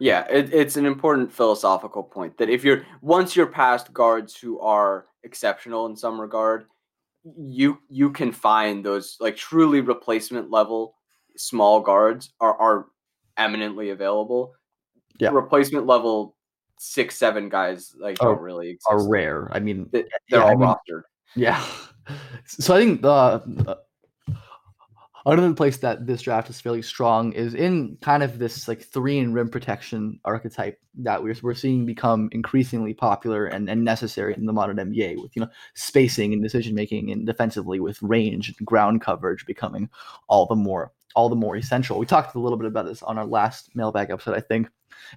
Yeah, 0.00 0.26
it, 0.28 0.52
it's 0.52 0.76
an 0.76 0.86
important 0.86 1.32
philosophical 1.32 2.02
point 2.02 2.36
that 2.38 2.50
if 2.50 2.64
you're 2.64 2.84
once 3.00 3.36
you're 3.36 3.46
past 3.46 3.92
guards 3.92 4.36
who 4.36 4.58
are 4.60 5.06
exceptional 5.22 5.86
in 5.86 5.96
some 5.96 6.20
regard, 6.20 6.66
you 7.36 7.78
you 7.88 8.10
can 8.10 8.32
find 8.32 8.84
those 8.84 9.16
like 9.20 9.36
truly 9.36 9.80
replacement 9.80 10.50
level 10.50 10.96
small 11.36 11.80
guards 11.80 12.32
are 12.40 12.56
are 12.56 12.86
eminently 13.36 13.90
available. 13.90 14.54
Yeah, 15.20 15.30
replacement 15.30 15.86
level 15.86 16.36
six 16.78 17.16
seven 17.16 17.48
guys 17.48 17.94
like 17.98 18.20
are, 18.20 18.34
don't 18.34 18.42
really 18.42 18.70
exist. 18.70 18.86
are 18.90 19.08
rare. 19.08 19.48
I 19.52 19.60
mean, 19.60 19.88
they, 19.92 20.00
are 20.00 20.08
yeah, 20.28 20.42
all 20.42 20.48
I 20.48 20.54
mean, 20.54 20.68
rostered. 20.68 21.02
Yeah, 21.36 21.64
so 22.46 22.74
I 22.74 22.80
think 22.80 23.02
the 23.02 23.78
Another 25.26 25.54
place 25.54 25.78
that 25.78 26.06
this 26.06 26.20
draft 26.20 26.50
is 26.50 26.60
fairly 26.60 26.82
strong 26.82 27.32
is 27.32 27.54
in 27.54 27.96
kind 28.02 28.22
of 28.22 28.38
this 28.38 28.68
like 28.68 28.82
three 28.82 29.18
and 29.18 29.34
rim 29.34 29.48
protection 29.48 30.20
archetype 30.24 30.78
that 30.96 31.22
we're, 31.22 31.34
we're 31.42 31.54
seeing 31.54 31.86
become 31.86 32.28
increasingly 32.32 32.92
popular 32.92 33.46
and, 33.46 33.70
and 33.70 33.82
necessary 33.82 34.34
in 34.34 34.44
the 34.44 34.52
modern 34.52 34.76
NBA 34.76 35.22
with 35.22 35.34
you 35.34 35.40
know 35.40 35.48
spacing 35.72 36.34
and 36.34 36.42
decision 36.42 36.74
making 36.74 37.10
and 37.10 37.26
defensively 37.26 37.80
with 37.80 38.02
range 38.02 38.48
and 38.48 38.66
ground 38.66 39.00
coverage 39.00 39.46
becoming 39.46 39.88
all 40.28 40.44
the 40.44 40.54
more 40.54 40.92
all 41.16 41.28
the 41.28 41.36
more 41.36 41.56
essential. 41.56 41.98
We 41.98 42.06
talked 42.06 42.34
a 42.34 42.40
little 42.40 42.58
bit 42.58 42.66
about 42.66 42.86
this 42.86 43.02
on 43.02 43.16
our 43.18 43.26
last 43.26 43.74
mailbag 43.74 44.10
episode, 44.10 44.34
I 44.34 44.40
think, 44.40 44.68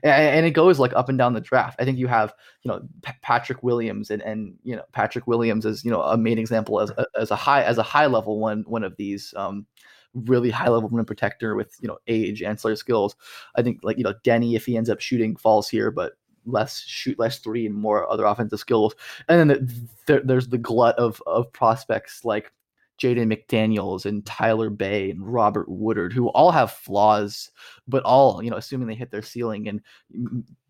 and, 0.04 0.46
it 0.46 0.52
goes 0.52 0.80
like 0.80 0.94
up 0.94 1.10
and 1.10 1.18
down 1.18 1.34
the 1.34 1.42
draft. 1.42 1.78
I 1.80 1.86
think 1.86 1.98
you 1.98 2.08
have 2.08 2.34
you 2.64 2.72
know 2.72 2.82
P- 3.02 3.12
Patrick 3.22 3.62
Williams 3.62 4.10
and 4.10 4.22
and 4.22 4.56
you 4.64 4.76
know 4.76 4.84
Patrick 4.94 5.28
Williams 5.28 5.66
is 5.66 5.84
you 5.84 5.92
know 5.92 6.02
a 6.02 6.18
main 6.18 6.38
example 6.38 6.80
as 6.80 6.92
a, 6.92 7.06
as 7.20 7.32
a 7.32 7.36
high 7.36 7.64
as 7.64 7.78
a 7.78 7.84
high 7.84 8.06
level 8.06 8.40
one 8.40 8.64
one 8.68 8.84
of 8.84 8.96
these. 8.96 9.34
Um, 9.36 9.66
really 10.14 10.50
high 10.50 10.70
level 10.70 10.90
rim 10.90 11.06
protector 11.06 11.56
with 11.56 11.76
you 11.82 11.88
know 11.88 11.98
age 12.08 12.42
ancillary 12.42 12.78
skills 12.78 13.16
i 13.56 13.62
think 13.62 13.80
like 13.84 13.98
you 13.98 14.04
know 14.04 14.14
Deni, 14.24 14.56
if 14.56 14.66
he 14.66 14.78
ends 14.78 14.90
up 14.90 15.00
shooting 15.00 15.36
falls 15.36 15.70
here 15.70 15.92
but 15.92 16.14
less 16.46 16.80
shoot 16.80 17.20
less 17.20 17.40
three 17.40 17.66
and 17.66 17.76
more 17.76 18.10
other 18.10 18.26
offensive 18.26 18.60
skills 18.60 18.96
and 19.28 19.40
then 19.40 19.48
the, 19.48 19.88
there, 20.06 20.22
there's 20.24 20.48
the 20.48 20.58
glut 20.58 20.98
of 20.98 21.22
of 21.28 21.52
prospects 21.52 22.24
like 22.24 22.52
Jaden 22.98 23.32
McDaniels 23.32 24.06
and 24.06 24.26
Tyler 24.26 24.70
Bey 24.70 25.12
and 25.12 25.22
Robert 25.22 25.70
Woodard, 25.70 26.14
who 26.14 26.30
all 26.30 26.52
have 26.52 26.72
flaws, 26.72 27.52
but 27.88 28.04
all 28.04 28.42
you 28.44 28.50
know, 28.50 28.58
assuming 28.58 28.88
they 28.88 28.96
hit 28.96 29.12
their 29.12 29.22
ceiling 29.22 29.68
and 29.68 29.82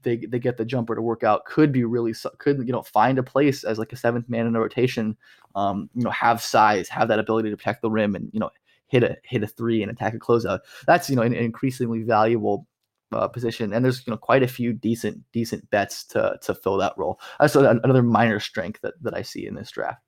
they 0.03 0.17
they 0.17 0.39
get 0.39 0.57
the 0.57 0.65
jumper 0.65 0.95
to 0.95 1.01
work 1.01 1.23
out, 1.23 1.45
could 1.45 1.71
be 1.71 1.85
really 1.85 2.13
could 2.38 2.65
you 2.67 2.73
know 2.73 2.81
find 2.81 3.17
a 3.17 3.23
place 3.23 3.63
as 3.63 3.79
like 3.79 3.93
a 3.93 3.97
seventh 3.97 4.27
man 4.27 4.45
in 4.45 4.55
a 4.55 4.59
rotation. 4.59 5.15
Um, 5.55 5.89
you 5.95 6.03
know, 6.03 6.09
have 6.11 6.41
size, 6.41 6.89
have 6.89 7.07
that 7.07 7.19
ability 7.19 7.49
to 7.49 7.57
protect 7.57 7.81
the 7.81 7.89
rim, 7.89 8.15
and 8.15 8.29
you 8.33 8.39
know, 8.39 8.49
hit 8.88 9.03
a 9.03 9.17
hit 9.23 9.43
a 9.43 9.47
three 9.47 9.81
and 9.81 9.91
attack 9.91 10.13
a 10.13 10.19
closeout. 10.19 10.59
That's 10.85 11.09
you 11.09 11.15
know 11.15 11.21
an, 11.21 11.33
an 11.33 11.43
increasingly 11.43 12.03
valuable 12.03 12.67
uh, 13.11 13.27
position, 13.27 13.73
and 13.73 13.83
there's 13.83 14.05
you 14.05 14.11
know 14.11 14.17
quite 14.17 14.43
a 14.43 14.47
few 14.47 14.73
decent 14.73 15.23
decent 15.31 15.69
bets 15.69 16.05
to 16.07 16.38
to 16.41 16.55
fill 16.55 16.77
that 16.77 16.93
role. 16.97 17.19
That's 17.39 17.55
another 17.55 18.03
minor 18.03 18.39
strength 18.39 18.81
that 18.81 19.01
that 19.03 19.13
I 19.13 19.21
see 19.21 19.45
in 19.45 19.55
this 19.55 19.71
draft. 19.71 20.01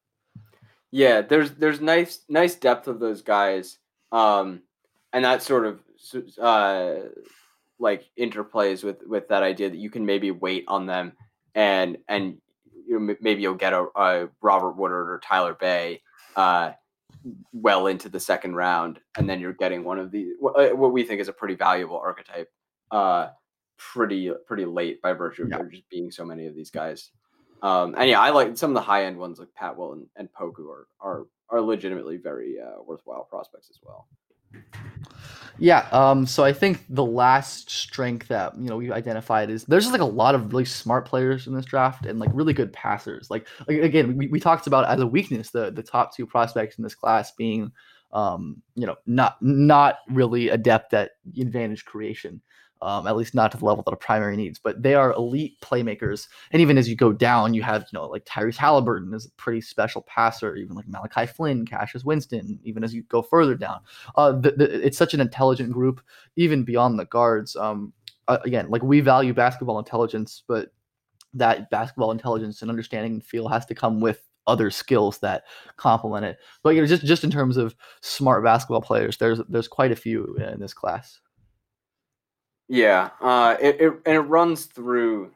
Yeah, 0.92 1.22
there's 1.22 1.52
there's 1.52 1.82
nice 1.82 2.24
nice 2.30 2.56
depth 2.56 2.88
of 2.88 3.00
those 3.00 3.22
guys, 3.22 3.78
um, 4.12 4.64
and 5.14 5.24
that 5.24 5.44
sort 5.44 5.66
of 5.66 5.82
uh, 6.42 6.96
like 7.78 8.10
interplays 8.20 8.84
with 8.84 9.04
with 9.06 9.28
that 9.30 9.44
idea 9.44 9.70
that 9.70 9.78
you 9.78 9.90
can 9.90 10.06
maybe 10.06 10.32
wait 10.32 10.66
on 10.68 10.86
them, 10.88 11.14
and 11.54 11.98
and 12.08 12.38
you 12.88 13.00
know 13.00 13.16
maybe 13.22 13.42
you'll 13.42 13.54
get 13.54 13.74
a, 13.74 13.86
a 13.96 14.30
Robert 14.42 14.78
Woodard 14.78 15.10
or 15.10 15.20
Tyler 15.24 15.54
Bey 15.54 16.02
uh, 16.36 16.72
well 17.54 17.88
into 17.88 18.10
the 18.10 18.20
second 18.20 18.56
round, 18.56 19.00
and 19.18 19.30
then 19.30 19.40
you're 19.40 19.54
getting 19.54 19.84
one 19.84 20.00
of 20.00 20.12
the 20.12 20.34
uh, 20.44 20.70
what 20.70 20.92
we 20.92 21.04
think 21.04 21.22
is 21.22 21.28
a 21.28 21.34
pretty 21.34 21.56
valuable 21.56 21.98
archetype, 21.98 22.50
uh, 22.92 23.30
pretty 23.78 24.32
pretty 24.46 24.66
late 24.66 25.02
by 25.02 25.14
virtue 25.14 25.44
of 25.44 25.50
yeah. 25.50 25.58
there 25.58 25.68
just 25.68 25.90
being 25.90 26.12
so 26.12 26.26
many 26.26 26.48
of 26.48 26.56
these 26.56 26.70
guys. 26.70 27.12
Um, 27.62 27.96
and 27.98 28.10
yeah, 28.10 28.22
I 28.22 28.30
like 28.30 28.58
some 28.58 28.72
of 28.72 28.76
the 28.76 28.82
high 28.82 29.06
end 29.06 29.18
ones 29.18 29.40
like 29.40 29.54
Pat 29.54 29.78
Will 29.78 29.94
and, 29.94 30.08
and 30.16 30.30
Poku 30.32 30.70
are 30.70 30.88
are 31.02 31.26
are 31.50 31.62
legitimately 31.62 32.18
very 32.18 32.56
uh, 32.60 32.82
worthwhile 32.84 33.24
prospects 33.24 33.70
as 33.70 33.80
well. 33.84 34.08
Yeah, 35.60 35.88
um, 35.92 36.26
so 36.26 36.46
I 36.46 36.54
think 36.54 36.86
the 36.90 37.04
last 37.04 37.70
strength 37.70 38.30
that 38.30 38.58
you 38.58 38.70
know 38.70 38.78
we 38.78 38.92
identified 38.92 39.50
is 39.50 39.66
there's 39.66 39.84
just 39.84 39.92
like 39.92 40.02
a 40.02 40.06
lot 40.06 40.34
of 40.34 40.52
really 40.52 40.64
smart 40.66 41.06
players 41.06 41.48
in 41.48 41.54
this 41.54 41.66
draft 41.66 42.06
and 42.06 42.18
like 42.18 42.30
really 42.34 42.54
good 42.54 42.72
passers. 42.72 43.30
Like, 43.30 43.46
like 43.68 43.80
again, 43.80 44.16
we, 44.16 44.28
we 44.28 44.40
talked 44.40 44.68
about 44.68 44.86
as 44.86 45.02
a 45.02 45.08
weakness 45.08 45.50
the 45.50 45.70
the 45.72 45.84
top 45.84 46.16
two 46.16 46.26
prospects 46.26 46.78
in 46.78 46.84
this 46.84 46.96
class 46.96 47.32
being 47.32 47.72
um, 48.14 48.62
you 48.76 48.88
know 48.88 48.96
not 49.06 49.36
not 49.42 50.00
really 50.10 50.50
adept 50.50 50.94
at 50.94 51.12
advantage 51.38 51.84
creation 51.84 52.42
um, 52.82 53.08
at 53.08 53.18
least 53.18 53.36
not 53.36 53.52
to 53.52 53.58
the 53.58 53.66
level 53.66 53.84
that 53.84 53.94
a 53.94 53.98
primary 53.98 54.38
needs. 54.38 54.60
But 54.60 54.82
they 54.82 54.96
are 54.96 55.14
elite 55.14 55.60
playmakers. 55.62 56.28
And 56.52 56.62
even 56.62 56.78
as 56.78 56.88
you 56.88 56.96
go 56.96 57.12
down, 57.12 57.54
you 57.54 57.62
have, 57.64 57.82
you 57.82 58.00
know, 58.00 58.08
like 58.08 58.26
Tyrese 58.26 58.56
Haliburton 58.56 59.14
is 59.14 59.26
a 59.26 59.32
pretty 59.32 59.62
special 59.62 60.02
passer, 60.04 60.56
even 60.56 60.76
like 60.76 60.88
Malachi 60.88 61.26
Flynn, 61.26 61.66
Cassius 61.66 62.04
Winston, 62.04 62.60
even 62.64 62.84
as 62.84 62.94
you 62.94 63.04
go 63.04 63.22
further 63.22 63.56
down. 63.56 63.82
Uh, 64.16 64.32
the, 64.32 64.52
the, 64.52 64.86
it's 64.86 64.98
such 64.98 65.14
an 65.14 65.22
intelligent 65.22 65.72
group, 65.72 66.02
even 66.36 66.64
beyond 66.64 66.98
the 66.98 67.06
guards. 67.06 67.56
Um, 67.56 67.94
uh, 68.28 68.38
again, 68.46 68.70
like 68.70 68.84
we 68.84 69.02
value 69.02 69.34
basketball 69.34 69.80
intelligence, 69.80 70.44
but 70.48 70.70
that 71.34 71.70
basketball 71.70 72.12
intelligence 72.12 72.62
and 72.62 72.72
understanding 72.72 73.14
and 73.14 73.24
feel 73.24 73.48
has 73.48 73.66
to 73.66 73.76
come 73.76 74.00
with 74.00 74.22
other 74.48 74.72
skills 74.72 75.20
that 75.20 75.44
complement 75.78 76.26
it. 76.26 76.38
But 76.64 76.72
you 76.72 76.82
know, 76.82 76.88
just 76.88 77.06
just 77.06 77.24
in 77.24 77.32
terms 77.32 77.58
of 77.58 77.76
smart 78.02 78.44
basketball 78.44 78.82
players, 78.82 79.18
there's 79.18 79.40
there's 79.50 79.68
quite 79.68 79.92
a 79.92 79.96
few 79.96 80.36
in 80.36 80.60
this 80.60 80.74
class. 80.74 81.20
Yeah, 82.70 83.10
uh, 83.20 83.58
it, 83.60 83.82
it 83.82 83.94
and 84.06 84.16
it 84.16 84.20
runs 84.22 84.66
through 84.66 85.32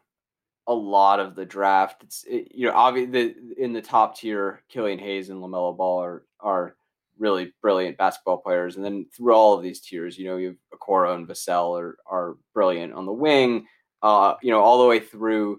a 0.67 0.73
lot 0.73 1.19
of 1.19 1.36
the 1.36 1.45
draft. 1.45 2.03
It's 2.03 2.23
it, 2.29 2.51
you 2.53 2.67
know 2.67 2.75
obviously 2.75 3.36
in 3.57 3.73
the 3.73 3.81
top 3.81 4.15
tier, 4.17 4.61
Killian 4.69 4.99
Hayes 4.99 5.29
and 5.29 5.41
Lamelo 5.41 5.75
Ball 5.75 6.03
are 6.03 6.25
are 6.39 6.75
really 7.17 7.51
brilliant 7.61 7.97
basketball 7.97 8.38
players, 8.38 8.75
and 8.75 8.86
then 8.86 9.07
through 9.17 9.34
all 9.34 9.55
of 9.55 9.63
these 9.63 9.81
tiers, 9.81 10.17
you 10.17 10.25
know 10.25 10.38
you 10.38 10.47
have 10.49 10.79
Okoro 10.79 11.15
and 11.15 11.27
Vassell 11.27 11.77
are 11.79 11.97
are 12.05 12.38
brilliant 12.53 12.93
on 12.93 13.07
the 13.07 13.11
wing. 13.11 13.65
Uh, 14.03 14.36
you 14.43 14.51
know 14.51 14.61
all 14.61 14.79
the 14.79 14.88
way 14.88 14.99
through, 14.99 15.57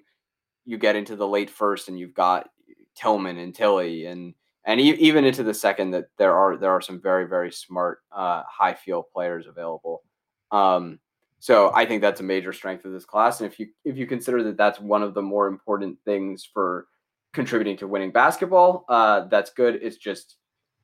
you 0.64 0.79
get 0.79 0.95
into 0.95 1.16
the 1.16 1.27
late 1.27 1.51
first, 1.51 1.89
and 1.89 1.99
you've 1.99 2.14
got 2.14 2.51
Tillman 2.95 3.39
and 3.39 3.53
Tillie, 3.53 4.07
and 4.07 4.33
and 4.64 4.81
even 4.81 5.25
into 5.25 5.43
the 5.43 5.55
second, 5.55 5.91
that 5.91 6.07
there 6.18 6.37
are 6.37 6.57
there 6.57 6.70
are 6.70 6.81
some 6.81 7.01
very 7.03 7.27
very 7.27 7.51
smart 7.51 7.99
uh, 8.12 8.45
high 8.49 8.75
field 8.75 9.07
players 9.12 9.49
available. 9.49 10.05
Um, 10.53 11.01
so 11.45 11.70
I 11.74 11.84
think 11.84 12.01
that's 12.01 12.20
a 12.20 12.24
major 12.24 12.55
strength 12.55 12.86
of 12.86 12.92
this 12.92 13.05
class. 13.05 13.42
And 13.42 13.53
if 13.53 13.61
you 13.61 13.66
if 13.84 13.99
you 13.99 14.07
consider 14.07 14.42
that 14.45 14.57
that's 14.57 14.80
one 14.80 15.03
of 15.03 15.12
the 15.12 15.20
more 15.20 15.47
important 15.47 15.99
things 16.07 16.49
for 16.51 16.86
contributing 17.34 17.76
to 17.76 17.86
winning 17.86 18.12
basketball, 18.12 18.86
uh, 18.88 19.28
that's 19.28 19.51
good. 19.51 19.78
It's 19.82 19.99
just 19.99 20.36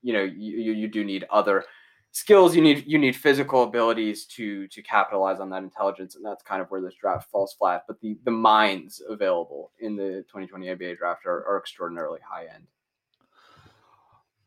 you 0.02 0.12
know 0.12 0.22
you 0.22 0.72
you 0.72 0.86
do 0.86 1.02
need 1.02 1.24
other 1.30 1.64
skills. 2.11 2.54
You 2.54 2.61
need 2.61 2.84
you 2.86 2.98
need 2.98 3.16
physical 3.16 3.62
abilities 3.62 4.26
to 4.36 4.68
to 4.68 4.82
capitalize 4.82 5.40
on 5.40 5.48
that 5.48 5.62
intelligence, 5.62 6.14
and 6.16 6.22
that's 6.22 6.42
kind 6.42 6.61
of 6.61 6.70
where 6.70 6.82
this 6.82 6.94
draft 7.00 7.30
falls 7.30 7.54
flat. 7.54 7.84
But 7.88 7.98
the 8.02 8.18
the 8.24 8.30
minds 8.30 9.00
available 9.08 9.72
in 9.80 9.96
the 9.96 10.26
2020 10.28 10.66
NBA 10.66 10.98
draft 10.98 11.24
are, 11.24 11.42
are 11.48 11.56
extraordinarily 11.56 12.20
high 12.22 12.44
end. 12.54 12.66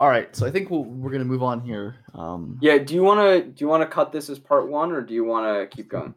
All 0.03 0.09
right, 0.09 0.35
so 0.35 0.45
I 0.45 0.51
think 0.51 0.69
we 0.69 0.79
we 0.79 1.07
are 1.07 1.11
gonna 1.13 1.23
move 1.23 1.43
on 1.43 1.61
here. 1.61 1.95
Um, 2.13 2.57
yeah, 2.61 2.77
do 2.77 2.93
you 2.93 3.03
want 3.03 3.21
to 3.21 3.49
do 3.49 3.63
you 3.63 3.69
want 3.69 3.83
to 3.83 3.87
cut 3.87 4.11
this 4.11 4.29
as 4.29 4.37
part 4.37 4.67
one, 4.67 4.91
or 4.91 5.01
do 5.01 5.13
you 5.13 5.23
want 5.23 5.47
to 5.47 5.73
keep 5.73 5.87
going? 5.87 6.13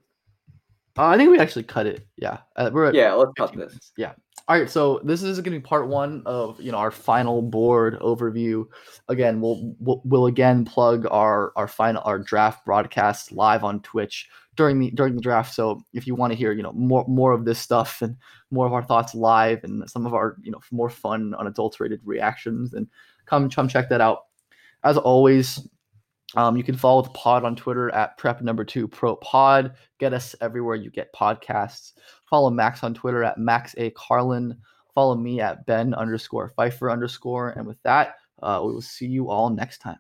Uh, 0.99 1.07
I 1.07 1.17
think 1.17 1.31
we 1.31 1.39
actually 1.39 1.63
cut 1.63 1.87
it. 1.87 2.05
Yeah, 2.17 2.39
uh, 2.57 2.69
we're 2.73 2.93
yeah. 2.93 3.13
Let's 3.13 3.31
cut 3.37 3.51
this. 3.51 3.57
Minutes. 3.59 3.93
Yeah. 3.97 4.15
All 4.49 4.59
right, 4.59 4.69
so 4.69 5.01
this 5.05 5.23
is 5.23 5.37
going 5.37 5.53
to 5.53 5.61
be 5.61 5.61
part 5.61 5.87
one 5.87 6.25
of 6.27 6.61
you 6.61 6.73
know 6.73 6.79
our 6.79 6.91
final 6.91 7.43
board 7.43 7.97
overview. 8.01 8.67
Again, 9.07 9.41
we'll, 9.41 9.77
we'll 9.79 10.03
we'll 10.05 10.27
again 10.27 10.65
plug 10.65 11.07
our 11.09 11.53
our 11.55 11.69
final 11.69 12.03
our 12.05 12.19
draft 12.19 12.65
broadcast 12.65 13.31
live 13.31 13.63
on 13.63 13.83
Twitch 13.83 14.29
during 14.57 14.81
the 14.81 14.91
during 14.91 15.15
the 15.15 15.23
draft. 15.23 15.55
So 15.55 15.81
if 15.95 16.09
you 16.09 16.17
want 16.17 16.33
to 16.33 16.37
hear 16.37 16.51
you 16.51 16.65
know 16.65 16.73
more 16.73 17.05
more 17.07 17.31
of 17.31 17.45
this 17.45 17.61
stuff 17.61 18.03
and 18.03 18.17
more 18.51 18.67
of 18.67 18.73
our 18.73 18.83
thoughts 18.83 19.15
live 19.15 19.63
and 19.63 19.89
some 19.89 20.07
of 20.07 20.15
our 20.15 20.39
you 20.43 20.51
know 20.51 20.61
more 20.73 20.91
fun 20.91 21.37
unadulterated 21.39 22.01
reactions 22.05 22.75
and 22.75 22.89
come 23.27 23.51
come 23.51 23.69
check 23.69 23.89
that 23.89 24.01
out. 24.01 24.25
As 24.85 24.97
always, 24.97 25.69
um, 26.37 26.57
you 26.57 26.65
can 26.65 26.77
follow 26.77 27.03
the 27.03 27.11
pod 27.11 27.45
on 27.45 27.57
Twitter 27.57 27.91
at 27.91 28.17
prep 28.19 28.43
number 28.43 28.65
two 28.65 28.89
pro 28.89 29.17
pod. 29.17 29.75
Get 29.99 30.13
us 30.13 30.35
everywhere 30.41 30.77
you 30.77 30.91
get 30.91 31.13
podcasts. 31.15 31.93
Follow 32.29 32.51
Max 32.51 32.83
on 32.83 32.95
Twitter 32.95 33.23
at 33.23 33.39
Max 33.39 33.75
A 33.79 33.91
Carlin. 33.91 34.57
Follow 34.95 35.15
me 35.15 35.41
at 35.41 35.67
Ben 35.67 35.95
underscore 35.95 36.49
Pfeiffer 36.57 36.91
underscore. 36.91 37.51
And 37.51 37.67
with 37.67 37.81
that, 37.83 38.17
uh, 38.43 38.61
we 38.65 38.73
will 38.73 38.83
see 38.83 39.07
you 39.07 39.31
all 39.31 39.51
next 39.51 39.79
time. 39.79 39.99